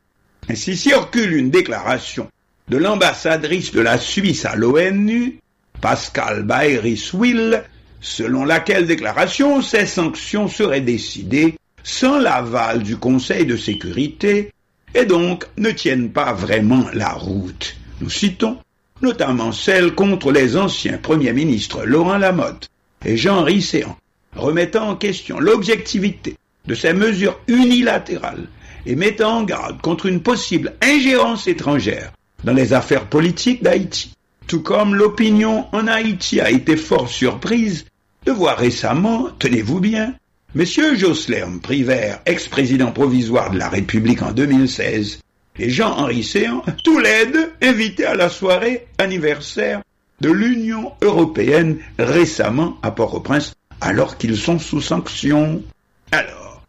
Ainsi 0.49 0.77
circule 0.77 1.35
une 1.35 1.51
déclaration 1.51 2.29
de 2.69 2.79
l'ambassadrice 2.79 3.73
de 3.73 3.81
la 3.81 3.99
Suisse 3.99 4.45
à 4.45 4.57
l'ONU, 4.57 5.39
Pascal 5.81 6.43
Bayris-Will, 6.43 7.63
selon 8.01 8.45
laquelle 8.45 8.87
déclaration 8.87 9.63
ces 9.63 9.87
sanctions 9.87 10.49
seraient 10.49 10.81
décidées 10.81 11.57
sans 11.83 12.19
l'aval 12.19 12.83
du 12.83 12.97
Conseil 12.97 13.47
de 13.47 13.57
sécurité 13.57 14.53
et 14.95 15.05
donc 15.05 15.47
ne 15.57 15.71
tiennent 15.71 16.11
pas 16.11 16.33
vraiment 16.33 16.87
la 16.93 17.11
route. 17.11 17.77
Nous 18.01 18.11
citons 18.11 18.59
notamment 19.03 19.53
celles 19.53 19.95
contre 19.95 20.33
les 20.33 20.57
anciens 20.57 20.99
premiers 20.99 21.33
ministres 21.33 21.85
Laurent 21.85 22.19
Lamotte 22.19 22.69
et 23.05 23.17
Jean 23.17 23.43
Risséan, 23.43 23.97
remettant 24.35 24.89
en 24.91 24.97
question 24.97 25.39
l'objectivité 25.39 26.37
de 26.67 26.75
ces 26.75 26.93
mesures 26.93 27.41
unilatérales 27.47 28.49
et 28.87 28.97
mettant 28.97 29.39
en 29.39 29.43
garde 29.45 29.81
contre 29.81 30.07
une 30.07 30.21
possible 30.21 30.75
ingérence 30.83 31.47
étrangère 31.47 32.13
dans 32.45 32.53
les 32.53 32.73
affaires 32.73 33.07
politiques 33.07 33.63
d'Haïti. 33.63 34.13
Tout 34.49 34.63
comme 34.63 34.95
l'opinion 34.95 35.67
en 35.73 35.87
Haïti 35.87 36.41
a 36.41 36.51
été 36.51 36.79
fort 36.79 37.11
surprise 37.11 37.85
de 38.25 38.33
voir 38.33 38.57
récemment, 38.57 39.29
tenez-vous 39.39 39.79
bien, 39.79 40.15
M. 40.57 40.65
Jocelyn 40.97 41.59
Privert, 41.59 42.23
ex-président 42.25 42.91
provisoire 42.91 43.51
de 43.51 43.59
la 43.59 43.69
République 43.69 44.23
en 44.23 44.33
2016, 44.33 45.21
et 45.59 45.69
Jean-Henri 45.69 46.25
Séan, 46.25 46.63
tous 46.83 46.99
les 46.99 47.27
deux 47.27 47.53
invités 47.61 48.07
à 48.07 48.15
la 48.15 48.31
soirée 48.31 48.87
anniversaire 48.97 49.83
de 50.23 50.31
l'Union 50.31 50.93
européenne 51.03 51.81
récemment 51.99 52.79
à 52.83 52.91
Port-au-Prince, 52.91 53.53
alors 53.83 54.17
qu'ils 54.17 54.39
sont 54.39 54.59
sous 54.59 54.81
sanction. 54.81 55.63
Alors, 56.11 56.63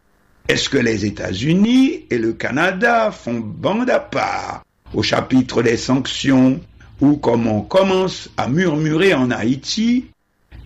est-ce 0.48 0.68
que 0.68 0.76
les 0.76 1.06
États-Unis 1.06 2.04
et 2.10 2.18
le 2.18 2.34
Canada 2.34 3.10
font 3.10 3.40
bande 3.40 3.88
à 3.88 4.00
part 4.00 4.64
au 4.92 5.02
chapitre 5.02 5.62
des 5.62 5.78
sanctions, 5.78 6.60
ou 7.00 7.16
comme 7.16 7.46
on 7.46 7.62
commence 7.62 8.28
à 8.36 8.48
murmurer 8.48 9.14
en 9.14 9.30
Haïti, 9.30 10.06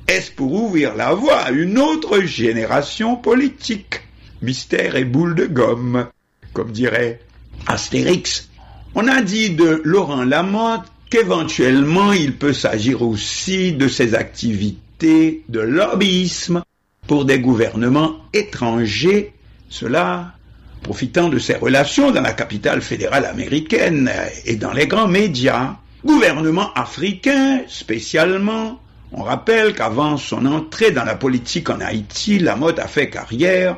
est-ce 0.07 0.31
pour 0.31 0.53
ouvrir 0.53 0.95
la 0.95 1.15
voie 1.15 1.39
à 1.39 1.51
une 1.51 1.79
autre 1.79 2.21
génération 2.21 3.17
politique? 3.17 4.01
Mystère 4.43 4.97
et 4.97 5.05
boule 5.05 5.35
de 5.35 5.47
gomme, 5.47 6.09
comme 6.53 6.73
dirait 6.73 7.21
Astérix. 7.67 8.51
On 8.95 9.09
a 9.09 9.23
dit 9.23 9.51
de 9.51 9.81
Laurent 9.85 10.25
Lamotte 10.25 10.93
qu'éventuellement 11.09 12.13
il 12.13 12.37
peut 12.37 12.53
s'agir 12.53 13.03
aussi 13.03 13.73
de 13.73 13.89
ses 13.89 14.15
activités 14.15 15.45
de 15.49 15.61
lobbyisme 15.61 16.63
pour 17.07 17.25
des 17.25 17.39
gouvernements 17.39 18.17
étrangers, 18.33 19.33
cela 19.69 20.35
profitant 20.83 21.29
de 21.29 21.39
ses 21.39 21.55
relations 21.55 22.11
dans 22.11 22.21
la 22.21 22.33
capitale 22.33 22.83
fédérale 22.83 23.25
américaine 23.25 24.11
et 24.45 24.57
dans 24.57 24.73
les 24.73 24.87
grands 24.87 25.09
médias. 25.09 25.77
Gouvernement 26.05 26.71
africain 26.75 27.63
spécialement, 27.67 28.79
on 29.13 29.23
rappelle 29.23 29.75
qu'avant 29.75 30.17
son 30.19 30.45
entrée 30.45 30.91
dans 30.91 31.05
la 31.05 31.15
politique 31.15 31.71
en 31.71 31.81
Haïti, 31.81 32.39
Lamotte 32.39 32.79
a 32.79 32.87
fait 32.89 33.09
carrière 33.09 33.77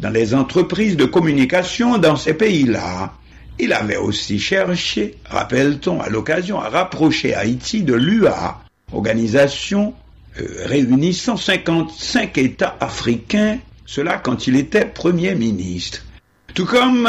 dans 0.00 0.10
les 0.10 0.34
entreprises 0.34 0.96
de 0.96 1.04
communication 1.04 1.98
dans 1.98 2.16
ces 2.16 2.34
pays-là. 2.34 3.12
Il 3.60 3.72
avait 3.72 3.96
aussi 3.96 4.38
cherché, 4.40 5.16
rappelle-t-on 5.26 6.00
à 6.00 6.08
l'occasion, 6.08 6.60
à 6.60 6.68
rapprocher 6.68 7.34
Haïti 7.34 7.82
de 7.82 7.94
l'UA, 7.94 8.60
organisation 8.92 9.94
euh, 10.40 10.46
réunissant 10.66 11.36
55 11.36 12.38
États 12.38 12.76
africains, 12.80 13.58
cela 13.86 14.18
quand 14.18 14.46
il 14.46 14.56
était 14.56 14.84
Premier 14.84 15.34
ministre. 15.34 16.04
Tout 16.54 16.66
comme 16.66 17.08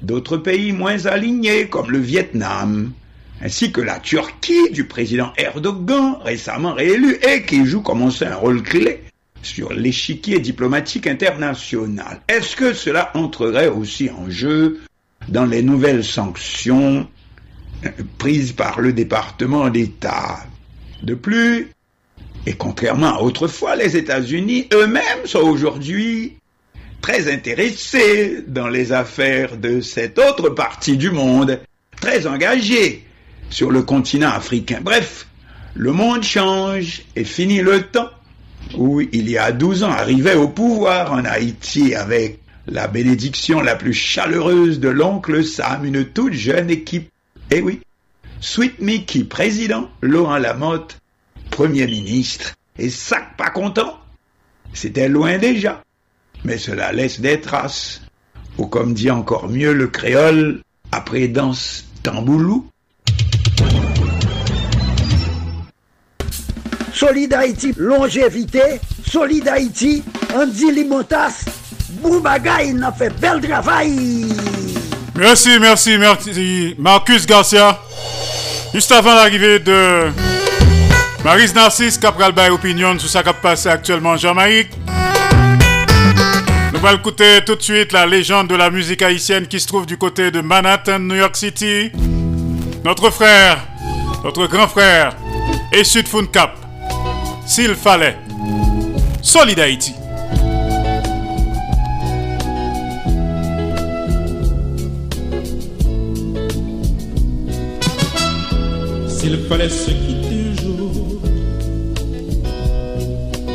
d'autres 0.00 0.38
pays 0.38 0.72
moins 0.72 1.06
alignés 1.06 1.68
comme 1.68 1.90
le 1.90 1.98
Vietnam, 1.98 2.92
ainsi 3.42 3.72
que 3.72 3.80
la 3.80 3.98
Turquie 3.98 4.70
du 4.70 4.84
président 4.84 5.32
Erdogan, 5.36 6.18
récemment 6.22 6.74
réélu, 6.74 7.18
et 7.26 7.42
qui 7.44 7.64
joue 7.64 7.80
comme 7.80 8.02
on 8.02 8.10
sait 8.10 8.26
un 8.26 8.36
rôle 8.36 8.62
clé 8.62 9.02
sur 9.42 9.72
l'échiquier 9.72 10.38
diplomatique 10.38 11.06
international. 11.06 12.20
Est-ce 12.28 12.56
que 12.56 12.74
cela 12.74 13.10
entrerait 13.14 13.68
aussi 13.68 14.10
en 14.10 14.28
jeu 14.28 14.80
dans 15.28 15.46
les 15.46 15.62
nouvelles 15.62 16.04
sanctions 16.04 17.08
euh, 17.86 17.88
prises 18.18 18.52
par 18.52 18.80
le 18.80 18.92
département 18.92 19.70
d'État? 19.70 20.40
De 21.02 21.14
plus, 21.14 21.70
et 22.44 22.52
contrairement 22.52 23.16
à 23.18 23.22
autrefois, 23.22 23.74
les 23.76 23.96
États-Unis 23.96 24.68
eux-mêmes 24.74 25.24
sont 25.24 25.40
aujourd'hui 25.40 26.36
très 27.00 27.32
intéressés 27.32 28.44
dans 28.46 28.68
les 28.68 28.92
affaires 28.92 29.56
de 29.56 29.80
cette 29.80 30.18
autre 30.18 30.50
partie 30.50 30.98
du 30.98 31.10
monde, 31.10 31.58
très 31.98 32.26
engagés 32.26 33.06
sur 33.50 33.70
le 33.70 33.82
continent 33.82 34.30
africain. 34.30 34.80
Bref, 34.82 35.26
le 35.74 35.92
monde 35.92 36.22
change 36.22 37.02
et 37.16 37.24
finit 37.24 37.60
le 37.60 37.82
temps 37.82 38.10
où 38.76 39.00
il 39.00 39.28
y 39.28 39.36
a 39.36 39.52
12 39.52 39.82
ans 39.82 39.90
arrivait 39.90 40.34
au 40.34 40.48
pouvoir 40.48 41.12
en 41.12 41.24
Haïti 41.24 41.94
avec 41.94 42.40
la 42.66 42.86
bénédiction 42.86 43.60
la 43.60 43.74
plus 43.74 43.92
chaleureuse 43.92 44.80
de 44.80 44.88
l'oncle 44.88 45.44
Sam, 45.44 45.84
une 45.84 46.04
toute 46.04 46.34
jeune 46.34 46.70
équipe. 46.70 47.10
Eh 47.50 47.60
oui, 47.60 47.80
Sweet 48.40 48.80
Mickey, 48.80 49.24
président, 49.24 49.90
Laurent 50.00 50.38
Lamotte, 50.38 50.98
premier 51.50 51.86
ministre, 51.86 52.54
et 52.78 52.88
sac 52.88 53.36
pas 53.36 53.50
content. 53.50 53.98
C'était 54.72 55.08
loin 55.08 55.38
déjà, 55.38 55.82
mais 56.44 56.58
cela 56.58 56.92
laisse 56.92 57.20
des 57.20 57.40
traces. 57.40 58.02
Ou 58.58 58.66
comme 58.66 58.94
dit 58.94 59.10
encore 59.10 59.48
mieux 59.48 59.72
le 59.72 59.88
créole, 59.88 60.62
après 60.92 61.28
danse 61.28 61.86
tamboulou, 62.02 62.69
Solid 67.00 67.32
Haïti, 67.32 67.72
longévité, 67.78 68.78
Solid 69.10 69.48
Haïti, 69.48 70.02
Andy 70.34 70.70
Limotas, 70.70 71.46
Boubagaï, 71.92 72.74
n'a 72.74 72.92
fait 72.92 73.08
bel 73.18 73.40
travail. 73.40 74.26
Merci, 75.16 75.58
merci, 75.58 75.96
merci, 75.96 76.74
Marcus 76.78 77.24
Garcia. 77.24 77.80
Juste 78.74 78.92
avant 78.92 79.14
l'arrivée 79.14 79.60
de 79.60 80.10
Maris 81.24 81.54
Narcisse, 81.54 81.96
Capral 81.96 82.32
Bay 82.32 82.50
Opinion 82.50 82.98
sur 82.98 83.08
ce 83.08 83.16
qui 83.16 83.30
passe 83.40 83.64
actuellement 83.64 84.10
en 84.10 84.16
Jamaïque. 84.18 84.72
Nous 86.74 86.86
allons 86.86 86.98
écouter 86.98 87.38
tout 87.46 87.54
de 87.54 87.62
suite 87.62 87.92
la 87.92 88.04
légende 88.04 88.48
de 88.48 88.56
la 88.56 88.68
musique 88.68 89.00
haïtienne 89.00 89.46
qui 89.46 89.58
se 89.58 89.66
trouve 89.66 89.86
du 89.86 89.96
côté 89.96 90.30
de 90.30 90.42
Manhattan, 90.42 90.98
New 90.98 91.16
York 91.16 91.34
City. 91.34 91.92
Notre 92.84 93.08
frère, 93.08 93.56
notre 94.22 94.46
grand 94.48 94.68
frère, 94.68 95.16
et 95.72 95.82
Sud 95.82 96.04
Cap 96.30 96.59
s'il 97.50 97.74
fallait. 97.74 98.16
Solid 99.22 99.58
S'il 109.08 109.36
fallait 109.48 109.68
se 109.68 109.90
quitter 109.90 110.62
un 110.62 111.20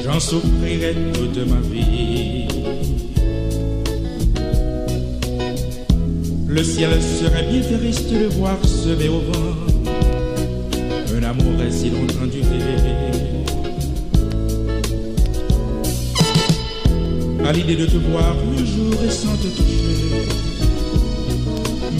j'en 0.03 0.19
souffrirais 0.19 0.95
toute 1.13 1.38
ma 1.47 1.61
vie. 1.72 2.47
Le 6.49 6.63
ciel 6.65 6.89
serait 7.01 7.43
bien 7.49 7.61
triste 7.61 8.11
de 8.11 8.26
voir 8.26 8.57
se 8.65 8.89
au 9.07 9.22
vent 9.22 9.55
un 11.17 11.23
amour 11.23 11.53
si 11.72 11.89
longtemps 11.91 12.26
duré. 12.26 13.05
À 17.47 17.51
l'idée 17.51 17.76
de 17.76 17.85
te 17.85 17.97
voir 17.97 18.35
un 18.57 18.65
jour 18.65 18.93
et 19.05 19.11
sans 19.11 19.38
te 19.38 19.45
toucher, 19.55 20.26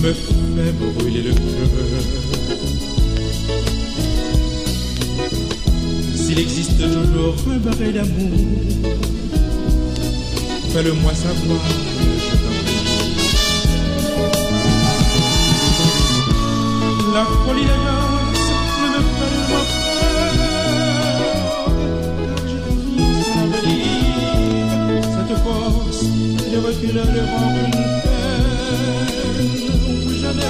me 0.02 0.12
fait 0.12 0.72
brûler 1.00 1.22
le 1.22 1.34
cœur. 1.34 1.44
S'il 6.16 6.40
existe 6.40 6.78
toujours 6.78 7.36
un 7.54 7.58
barré 7.58 7.92
d'amour, 7.92 8.32
fais-le-moi 10.74 11.14
savoir. 11.14 11.62
La 17.14 17.24
folie 17.46 17.68
ne 26.56 26.60
recule 26.62 26.94
devant 26.94 27.52
une 27.64 27.72
plus 30.06 30.20
jamais. 30.22 30.42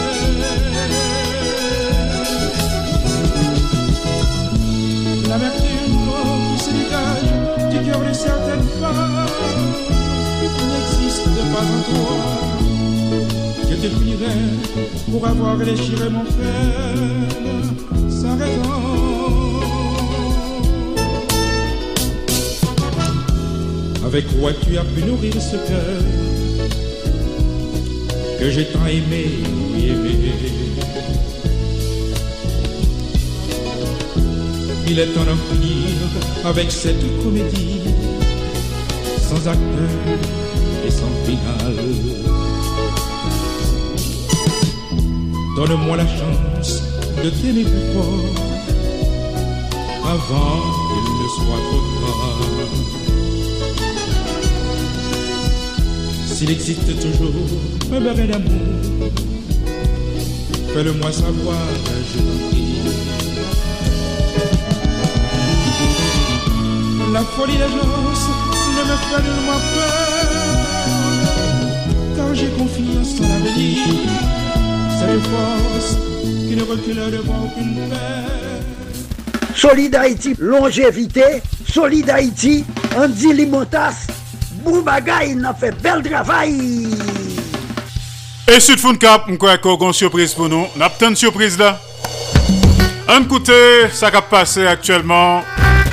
L'amertume 5.29 5.97
qui 6.51 6.63
se 6.63 6.71
dégage 6.71 7.31
du 7.71 7.79
cœur 7.85 8.01
de 8.01 8.13
certaines 8.13 8.67
femmes 8.79 9.25
n'existe 10.69 11.39
pas 11.53 11.65
en 11.73 11.81
toi. 11.89 12.15
Je 13.69 13.75
te 13.75 13.87
prierai 13.95 14.35
pour 15.11 15.27
avoir 15.27 15.57
déchiré 15.57 16.09
mon 16.09 16.23
cœur 16.23 16.95
sans 18.09 18.37
raison. 18.37 19.04
Avec 24.05 24.25
quoi 24.39 24.51
tu 24.53 24.77
as 24.77 24.83
pu 24.83 25.03
nourrir 25.03 25.33
ce 25.33 25.55
cœur 25.55 26.01
que 28.39 28.51
j'ai 28.51 28.65
tant 28.65 28.85
aimé, 28.85 29.25
oui 29.73 29.87
aimé. 29.87 30.15
Il 34.87 34.99
est 34.99 35.07
temps 35.07 35.23
d'en 35.23 35.35
finir 35.35 35.89
avec 36.43 36.71
cette 36.71 37.01
comédie 37.23 37.81
sans 39.27 39.47
acteur 39.47 39.89
et 40.85 40.91
sans 40.91 41.11
finale. 41.25 41.75
Donne-moi 45.55 45.97
la 45.97 46.05
chance 46.05 46.83
de 47.23 47.29
t'aimer 47.31 47.63
plus 47.63 47.93
fort 47.93 48.35
avant 50.05 50.61
qu'il 50.87 51.13
ne 51.23 51.27
soit 51.35 51.61
trop 51.67 51.83
tard. 52.01 52.44
S'il 56.45 56.53
existe 56.53 56.99
toujours 56.99 57.33
un 57.91 58.01
barré 58.01 58.27
d'amour, 58.27 59.09
fais-le-moi 60.75 61.11
savoir, 61.11 61.57
je 62.13 62.19
t'en 62.19 62.37
prie. 62.49 62.81
La 67.11 67.21
folie 67.21 67.57
d'agence 67.57 68.29
ne 68.75 68.83
me 68.83 68.95
fait 68.95 69.23
de 69.23 69.33
moi 69.43 69.57
peur, 69.73 70.27
car 72.15 72.35
j'ai 72.35 72.49
confiance 72.49 73.19
en 73.21 73.27
l'avenir. 73.27 73.77
C'est 74.99 75.11
une 75.15 75.21
force 75.21 75.91
qui 76.47 76.55
ne 76.55 76.61
recule 76.61 77.01
devant 77.11 77.45
aucune 77.45 77.73
peine. 77.89 78.65
Solid 79.55 79.95
Haïti, 79.95 80.35
longévité. 80.37 81.41
Solid 81.67 82.07
Haïti, 82.07 82.63
Andy 82.95 83.33
Limotas. 83.33 84.04
Boubagaï, 84.65 85.35
n'a 85.35 85.53
fait 85.53 85.71
bel 85.79 86.01
travail. 86.01 86.87
Et 88.47 88.59
Sud 88.59 88.79
Fun 88.79 88.95
Cap, 88.95 89.25
on 89.29 89.37
croit 89.37 89.57
qu'on 89.59 89.79
a 89.79 89.87
une 89.87 89.93
surprise 89.93 90.33
pour 90.33 90.49
nous. 90.49 90.65
On 90.75 90.81
a 90.81 90.91
une 91.07 91.15
surprise 91.15 91.57
là. 91.57 91.79
On 93.07 93.21
écoute 93.21 93.51
ça 93.91 94.09
qui 94.09 94.17
a 94.17 94.21
passé 94.21 94.65
actuellement 94.65 95.43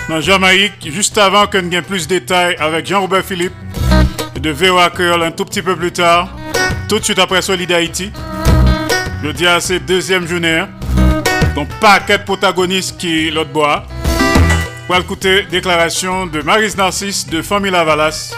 dans 0.08 0.20
Jamaïque, 0.20 0.90
juste 0.90 1.18
avant 1.18 1.46
qu'on 1.46 1.70
ait 1.70 1.82
plus 1.82 2.08
de 2.08 2.14
détails 2.14 2.56
avec 2.58 2.86
Jean-Robert 2.86 3.24
Philippe 3.24 3.52
de 4.40 4.50
VOA 4.50 4.88
Creole 4.90 5.22
un 5.22 5.30
tout 5.30 5.44
petit 5.44 5.62
peu 5.62 5.76
plus 5.76 5.92
tard, 5.92 6.30
tout 6.88 6.98
de 6.98 7.04
suite 7.04 7.18
après 7.18 7.42
Solid 7.42 7.70
Haïti. 7.70 8.10
Je 9.22 9.30
dis 9.30 9.46
à 9.46 9.60
ces 9.60 9.78
deuxième 9.78 10.26
journée, 10.26 10.64
donc 11.54 11.68
paquet 11.80 12.18
de 12.18 12.24
protagonistes 12.24 12.96
qui 12.96 13.30
l'autre 13.30 13.50
bois. 13.50 13.84
Pour 14.86 14.96
écouter 14.96 15.46
déclaration 15.50 16.26
de 16.26 16.42
Maris 16.42 16.74
Narcisse 16.76 17.26
de 17.26 17.40
Famille 17.40 17.70
Lavalas 17.70 18.34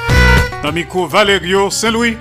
micro 0.72 1.06
Valerio 1.06 1.70
Saint-Louis. 1.70 2.16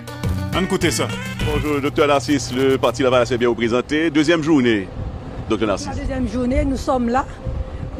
On 0.56 0.64
écoute 0.64 0.90
ça. 0.92 1.08
Bonjour, 1.46 1.82
docteur 1.82 2.08
Narcisse, 2.08 2.54
le 2.54 2.78
parti 2.78 3.04
Lavalas 3.04 3.30
est 3.32 3.38
bien 3.38 3.50
représenté. 3.50 4.10
Deuxième 4.10 4.44
journée, 4.44 4.88
docteur 5.50 5.68
Narcisse. 5.68 5.88
La 5.88 5.96
deuxième 5.96 6.28
journée, 6.28 6.66
nous 6.66 6.78
sommes 6.78 7.10
là. 7.10 7.26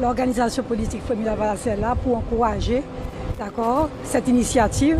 L'organisation 0.00 0.62
politique 0.62 1.02
Famille 1.06 1.24
Lavalas 1.24 1.66
est 1.66 1.76
là 1.76 1.94
pour 1.94 2.16
encourager 2.16 2.82
d'accord, 3.38 3.88
cette 4.04 4.28
initiative 4.28 4.98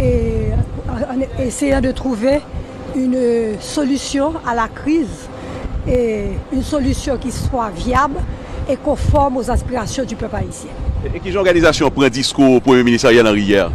et 0.00 0.48
en 0.88 1.42
essayant 1.42 1.80
de 1.80 1.90
trouver 1.92 2.40
une 2.96 3.58
solution 3.60 4.34
à 4.46 4.54
la 4.54 4.68
crise 4.68 5.28
et 5.88 6.30
une 6.52 6.62
solution 6.62 7.16
qui 7.16 7.32
soit 7.32 7.70
viable 7.70 8.16
et 8.68 8.76
conforme 8.76 9.36
aux 9.36 9.50
aspirations 9.50 10.04
du 10.04 10.16
peuple 10.16 10.36
haïtien. 10.36 10.70
Et 11.14 11.20
qui 11.20 11.36
organisation 11.36 11.90
prend 11.90 12.08
discours 12.08 12.56
au 12.56 12.60
Premier 12.60 12.82
ministre 12.82 13.06
Ariel 13.06 13.26
Henry 13.26 13.42
hier? 13.42 13.70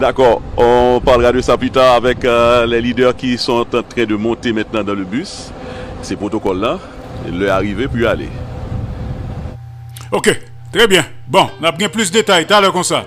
D'accord, 0.00 0.40
on 0.56 1.00
parlera 1.04 1.32
de 1.32 1.40
ça 1.40 1.56
plus 1.56 1.72
tard 1.72 1.96
avec 1.96 2.24
euh, 2.24 2.64
les 2.66 2.80
leaders 2.80 3.16
qui 3.16 3.36
sont 3.36 3.66
en 3.74 3.82
train 3.82 4.04
de 4.04 4.14
monter 4.14 4.52
maintenant 4.52 4.84
dans 4.84 4.94
le 4.94 5.02
bus. 5.04 5.50
Ces 6.02 6.14
protocoles-là, 6.14 6.78
leur 7.32 7.56
arriver 7.56 7.88
puis 7.88 8.06
aller. 8.06 8.28
Ok, 10.12 10.40
très 10.72 10.86
bien. 10.86 11.04
Bon, 11.26 11.50
on 11.60 11.64
a 11.64 11.72
bien 11.72 11.88
plus 11.88 12.12
de 12.12 12.18
détails, 12.18 12.46
t'as 12.46 12.60
l'air 12.60 12.72
comme 12.72 12.84
ça. 12.84 13.04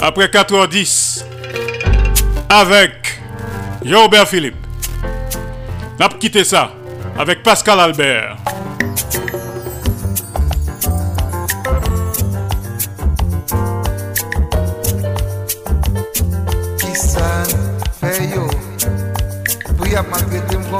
Après 0.00 0.26
4h10, 0.28 1.24
avec 2.48 3.20
Jean-Robert 3.84 4.26
Philippe, 4.26 4.56
on 6.00 6.04
a 6.04 6.08
quitté 6.08 6.44
ça 6.44 6.70
avec 7.18 7.42
Pascal 7.42 7.78
Albert. 7.78 8.36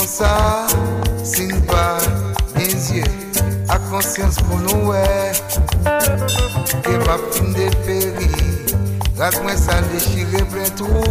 Sa 0.09 0.65
Sin 1.23 1.53
pa 1.69 1.99
gen 2.57 2.73
zye 2.81 3.05
A 3.69 3.77
konsyans 3.91 4.41
pou 4.49 4.61
nou 4.65 4.93
we 4.93 5.05
Ke 6.85 6.97
pa 7.05 7.19
fin 7.29 7.53
de 7.57 7.69
peri 7.85 8.33
Rat 9.19 9.37
mwen 9.45 9.59
sa 9.61 9.81
dechire 9.93 10.45
plen 10.53 10.73
tou 10.81 11.05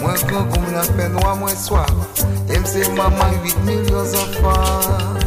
Mwen 0.00 0.16
kon 0.30 0.48
koum 0.54 0.70
la 0.72 0.86
fè 0.94 1.10
noa 1.12 1.36
mwen 1.42 1.58
swa 1.58 1.84
Em 2.48 2.64
se 2.68 2.88
maman 2.96 3.36
8 3.44 3.68
milyon 3.68 4.08
zanfan 4.14 5.22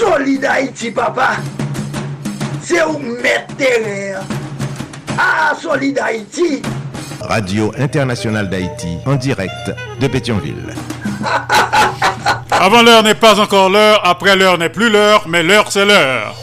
Solid 0.00 0.44
Haïti, 0.44 0.90
papa. 0.90 1.36
C'est 2.62 2.82
où 2.84 2.98
mettre 2.98 3.54
terrain. 3.56 4.20
Ah, 5.18 5.52
Solid 5.60 5.98
Haïti. 5.98 6.62
Radio 7.20 7.72
Internationale 7.78 8.48
d'Haïti, 8.48 8.98
en 9.04 9.16
direct 9.16 9.70
de 10.00 10.06
Pétionville. 10.06 10.74
Avant 12.62 12.82
l'heure 12.82 13.02
n'est 13.02 13.14
pas 13.14 13.40
encore 13.40 13.70
l'heure, 13.70 14.02
après 14.04 14.36
l'heure 14.36 14.58
n'est 14.58 14.68
plus 14.68 14.90
l'heure, 14.90 15.24
mais 15.26 15.42
l'heure 15.42 15.72
c'est 15.72 15.86
l'heure. 15.86 16.36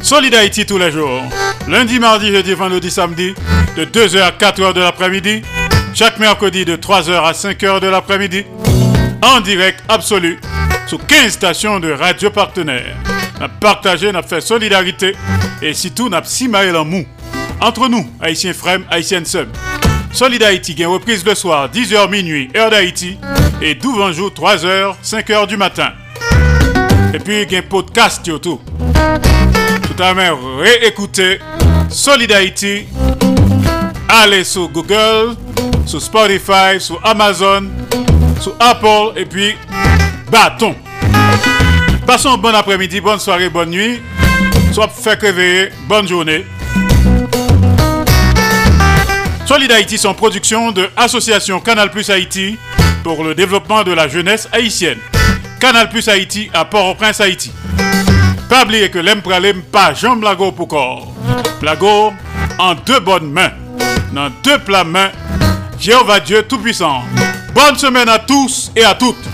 Solid 0.00 0.32
Haïti 0.32 0.66
tous 0.66 0.78
les 0.78 0.92
jours. 0.92 1.20
Lundi, 1.66 1.98
mardi, 1.98 2.28
jeudi, 2.30 2.54
vendredi, 2.54 2.88
samedi, 2.88 3.34
de 3.76 3.84
2h 3.84 4.20
à 4.20 4.30
4h 4.30 4.74
de 4.74 4.80
l'après-midi. 4.80 5.42
Chaque 5.94 6.20
mercredi 6.20 6.64
de 6.64 6.76
3h 6.76 7.10
à 7.10 7.32
5h 7.32 7.80
de 7.80 7.88
l'après-midi. 7.88 8.44
En 9.20 9.40
direct 9.40 9.82
absolu 9.88 10.38
sur 10.86 11.04
15 11.04 11.32
stations 11.32 11.80
de 11.80 11.90
radio 11.90 12.30
partenaires. 12.30 12.94
N'a 13.40 13.48
partagé, 13.48 14.12
n'a 14.12 14.22
fait 14.22 14.40
solidarité 14.40 15.16
et 15.60 15.74
surtout 15.74 16.08
n'a 16.08 16.22
si 16.22 16.48
en 16.54 16.84
mou. 16.84 17.04
Entre 17.60 17.88
nous, 17.88 18.08
Haïtiens 18.20 18.52
Frem, 18.52 18.84
Haïtiens 18.88 19.24
Sub. 19.24 19.48
Solid 20.12 20.40
Haïti 20.40 20.76
gagne 20.76 20.86
reprise 20.86 21.24
le 21.24 21.34
soir, 21.34 21.68
10h 21.68 22.08
minuit, 22.08 22.48
heure 22.56 22.70
d'Haïti, 22.70 23.18
et 23.60 23.74
12 23.74 24.16
jour, 24.16 24.30
3h, 24.30 24.94
5h 25.02 25.46
du 25.46 25.56
matin. 25.56 25.92
Et 27.12 27.18
puis, 27.18 27.42
il 27.42 27.52
y 27.52 27.56
a 27.56 27.58
un 27.58 27.62
podcast 27.62 28.22
tout. 28.24 28.60
Tout 29.82 30.02
à 30.02 30.14
l'heure, 30.14 30.38
réécoutez 30.58 31.40
Solid. 31.88 32.32
Allez 34.08 34.44
sur 34.44 34.68
Google, 34.68 35.36
sur 35.86 36.00
Spotify, 36.00 36.78
sur 36.78 37.00
Amazon, 37.04 37.68
sur 38.40 38.54
Apple 38.60 39.18
et 39.18 39.24
puis 39.24 39.56
bâton. 40.30 40.74
Passons 42.06 42.34
un 42.34 42.38
bon 42.38 42.54
après-midi, 42.54 43.00
bonne 43.00 43.18
soirée, 43.18 43.50
bonne 43.50 43.70
nuit. 43.70 44.00
Soit 44.72 44.88
fait 44.88 45.20
réveiller, 45.20 45.70
bonne 45.86 46.06
journée. 46.06 46.46
Solid 49.46 49.72
Haïti 49.72 49.98
sont 49.98 50.14
production 50.14 50.72
de 50.72 50.88
Association 50.96 51.60
Canal 51.60 51.90
Plus 51.90 52.08
Haïti 52.10 52.58
pour 53.14 53.24
le 53.24 53.34
développement 53.34 53.84
de 53.84 53.92
la 53.92 54.06
jeunesse 54.06 54.46
haïtienne. 54.52 54.98
Canal 55.58 55.88
Plus 55.88 56.06
Haïti 56.08 56.50
à 56.52 56.66
Port-au-Prince, 56.66 57.22
Haïti. 57.22 57.50
Pas 58.50 58.64
oublier 58.64 58.90
que 58.90 58.98
l'aime 58.98 59.22
pralem 59.22 59.62
pas 59.62 59.94
Jean 59.94 60.16
Blago 60.16 60.52
pour 60.52 60.68
corps. 60.68 61.14
Blago 61.58 62.12
en 62.58 62.74
deux 62.74 63.00
bonnes 63.00 63.30
mains. 63.30 63.52
Dans 64.12 64.28
deux 64.42 64.58
plats 64.58 64.84
mains. 64.84 65.10
Jéhovah 65.80 66.20
Dieu 66.20 66.42
Tout-Puissant. 66.42 67.02
Bonne 67.54 67.78
semaine 67.78 68.10
à 68.10 68.18
tous 68.18 68.70
et 68.76 68.84
à 68.84 68.94
toutes. 68.94 69.24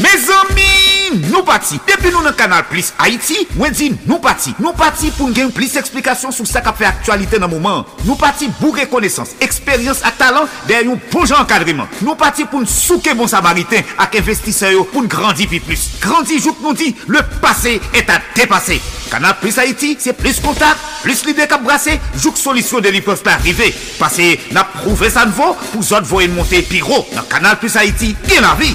Mes 0.00 0.08
amis, 0.08 0.87
nou 1.16 1.44
pati. 1.46 1.78
Depi 1.88 2.12
nou 2.12 2.24
nan 2.24 2.36
kanal 2.38 2.64
Plus 2.70 2.92
Haiti, 2.98 3.44
mwen 3.56 3.74
di 3.76 3.90
nou 4.08 4.20
pati. 4.24 4.54
Nou 4.62 4.76
pati 4.78 5.12
pou 5.16 5.28
n 5.28 5.36
gen 5.36 5.52
plis 5.54 5.76
eksplikasyon 5.80 6.34
sou 6.34 6.48
sa 6.48 6.62
ka 6.64 6.74
fe 6.76 6.88
aktualite 6.88 7.40
nan 7.40 7.52
mouman. 7.52 7.84
Nou 8.04 8.18
pati 8.20 8.50
pou 8.58 8.76
rekonesans, 8.76 9.34
eksperyans 9.44 10.02
ak 10.06 10.18
talan 10.20 10.48
der 10.68 10.86
yon 10.88 11.00
poujan 11.12 11.46
kadriman. 11.48 11.88
Nou 12.02 12.18
pati 12.18 12.46
pou 12.48 12.62
n 12.62 12.68
souke 12.68 13.14
bon 13.18 13.30
samariten 13.30 13.86
ak 14.00 14.18
investiseyo 14.20 14.86
pou 14.92 15.04
n 15.04 15.10
grandi 15.10 15.48
pi 15.50 15.62
plus. 15.64 15.88
Grandi 16.02 16.40
jouk 16.42 16.62
nou 16.64 16.76
di, 16.76 16.92
le 17.08 17.24
pase 17.42 17.78
et 17.92 18.10
a 18.10 18.20
depase. 18.36 18.78
Kanal 19.08 19.38
Plus 19.40 19.56
Haiti, 19.58 19.96
se 20.00 20.12
plis 20.12 20.40
kontak, 20.44 20.78
plis 21.02 21.24
lide 21.24 21.48
kap 21.48 21.64
brase, 21.64 21.96
jouk 22.20 22.38
solisyon 22.40 22.84
de 22.84 22.92
li 22.92 23.02
peuf 23.04 23.24
pa 23.24 23.38
rive. 23.42 23.70
Pase 24.00 24.34
na 24.52 24.66
prouve 24.76 25.10
sa 25.12 25.26
nvo 25.28 25.54
pou 25.72 25.84
zot 25.84 26.08
voyen 26.08 26.36
monte 26.36 26.62
pi 26.68 26.84
ro. 26.84 27.04
Nan 27.16 27.28
kanal 27.32 27.60
Plus 27.62 27.80
Haiti, 27.80 28.14
gen 28.28 28.44
la 28.44 28.56
vi. 28.60 28.74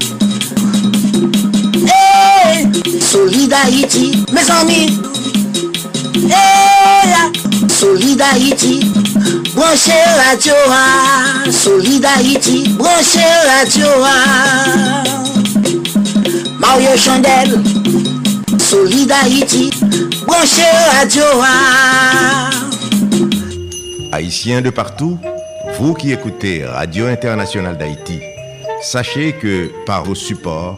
Solid 2.99 3.53
Haïti, 3.53 4.23
mes 4.31 4.51
amis. 4.51 4.99
Solid 7.69 8.21
Haïti, 8.21 8.79
branchez 9.55 10.03
radio. 10.29 10.53
Solid 11.51 12.05
Haïti, 12.05 12.69
branchez 12.77 13.19
radio. 13.47 13.87
Mario 16.59 16.95
Chandel, 16.95 17.61
Solid 18.59 19.11
Haïti, 19.11 19.69
branchez 20.27 20.61
radio. 20.99 21.23
Haïtiens 24.11 24.61
de 24.61 24.69
partout, 24.69 25.17
vous 25.79 25.93
qui 25.93 26.11
écoutez 26.11 26.65
Radio 26.65 27.07
Internationale 27.07 27.77
d'Haïti, 27.77 28.19
sachez 28.81 29.33
que 29.33 29.71
par 29.85 30.03
vos 30.03 30.15
supports, 30.15 30.77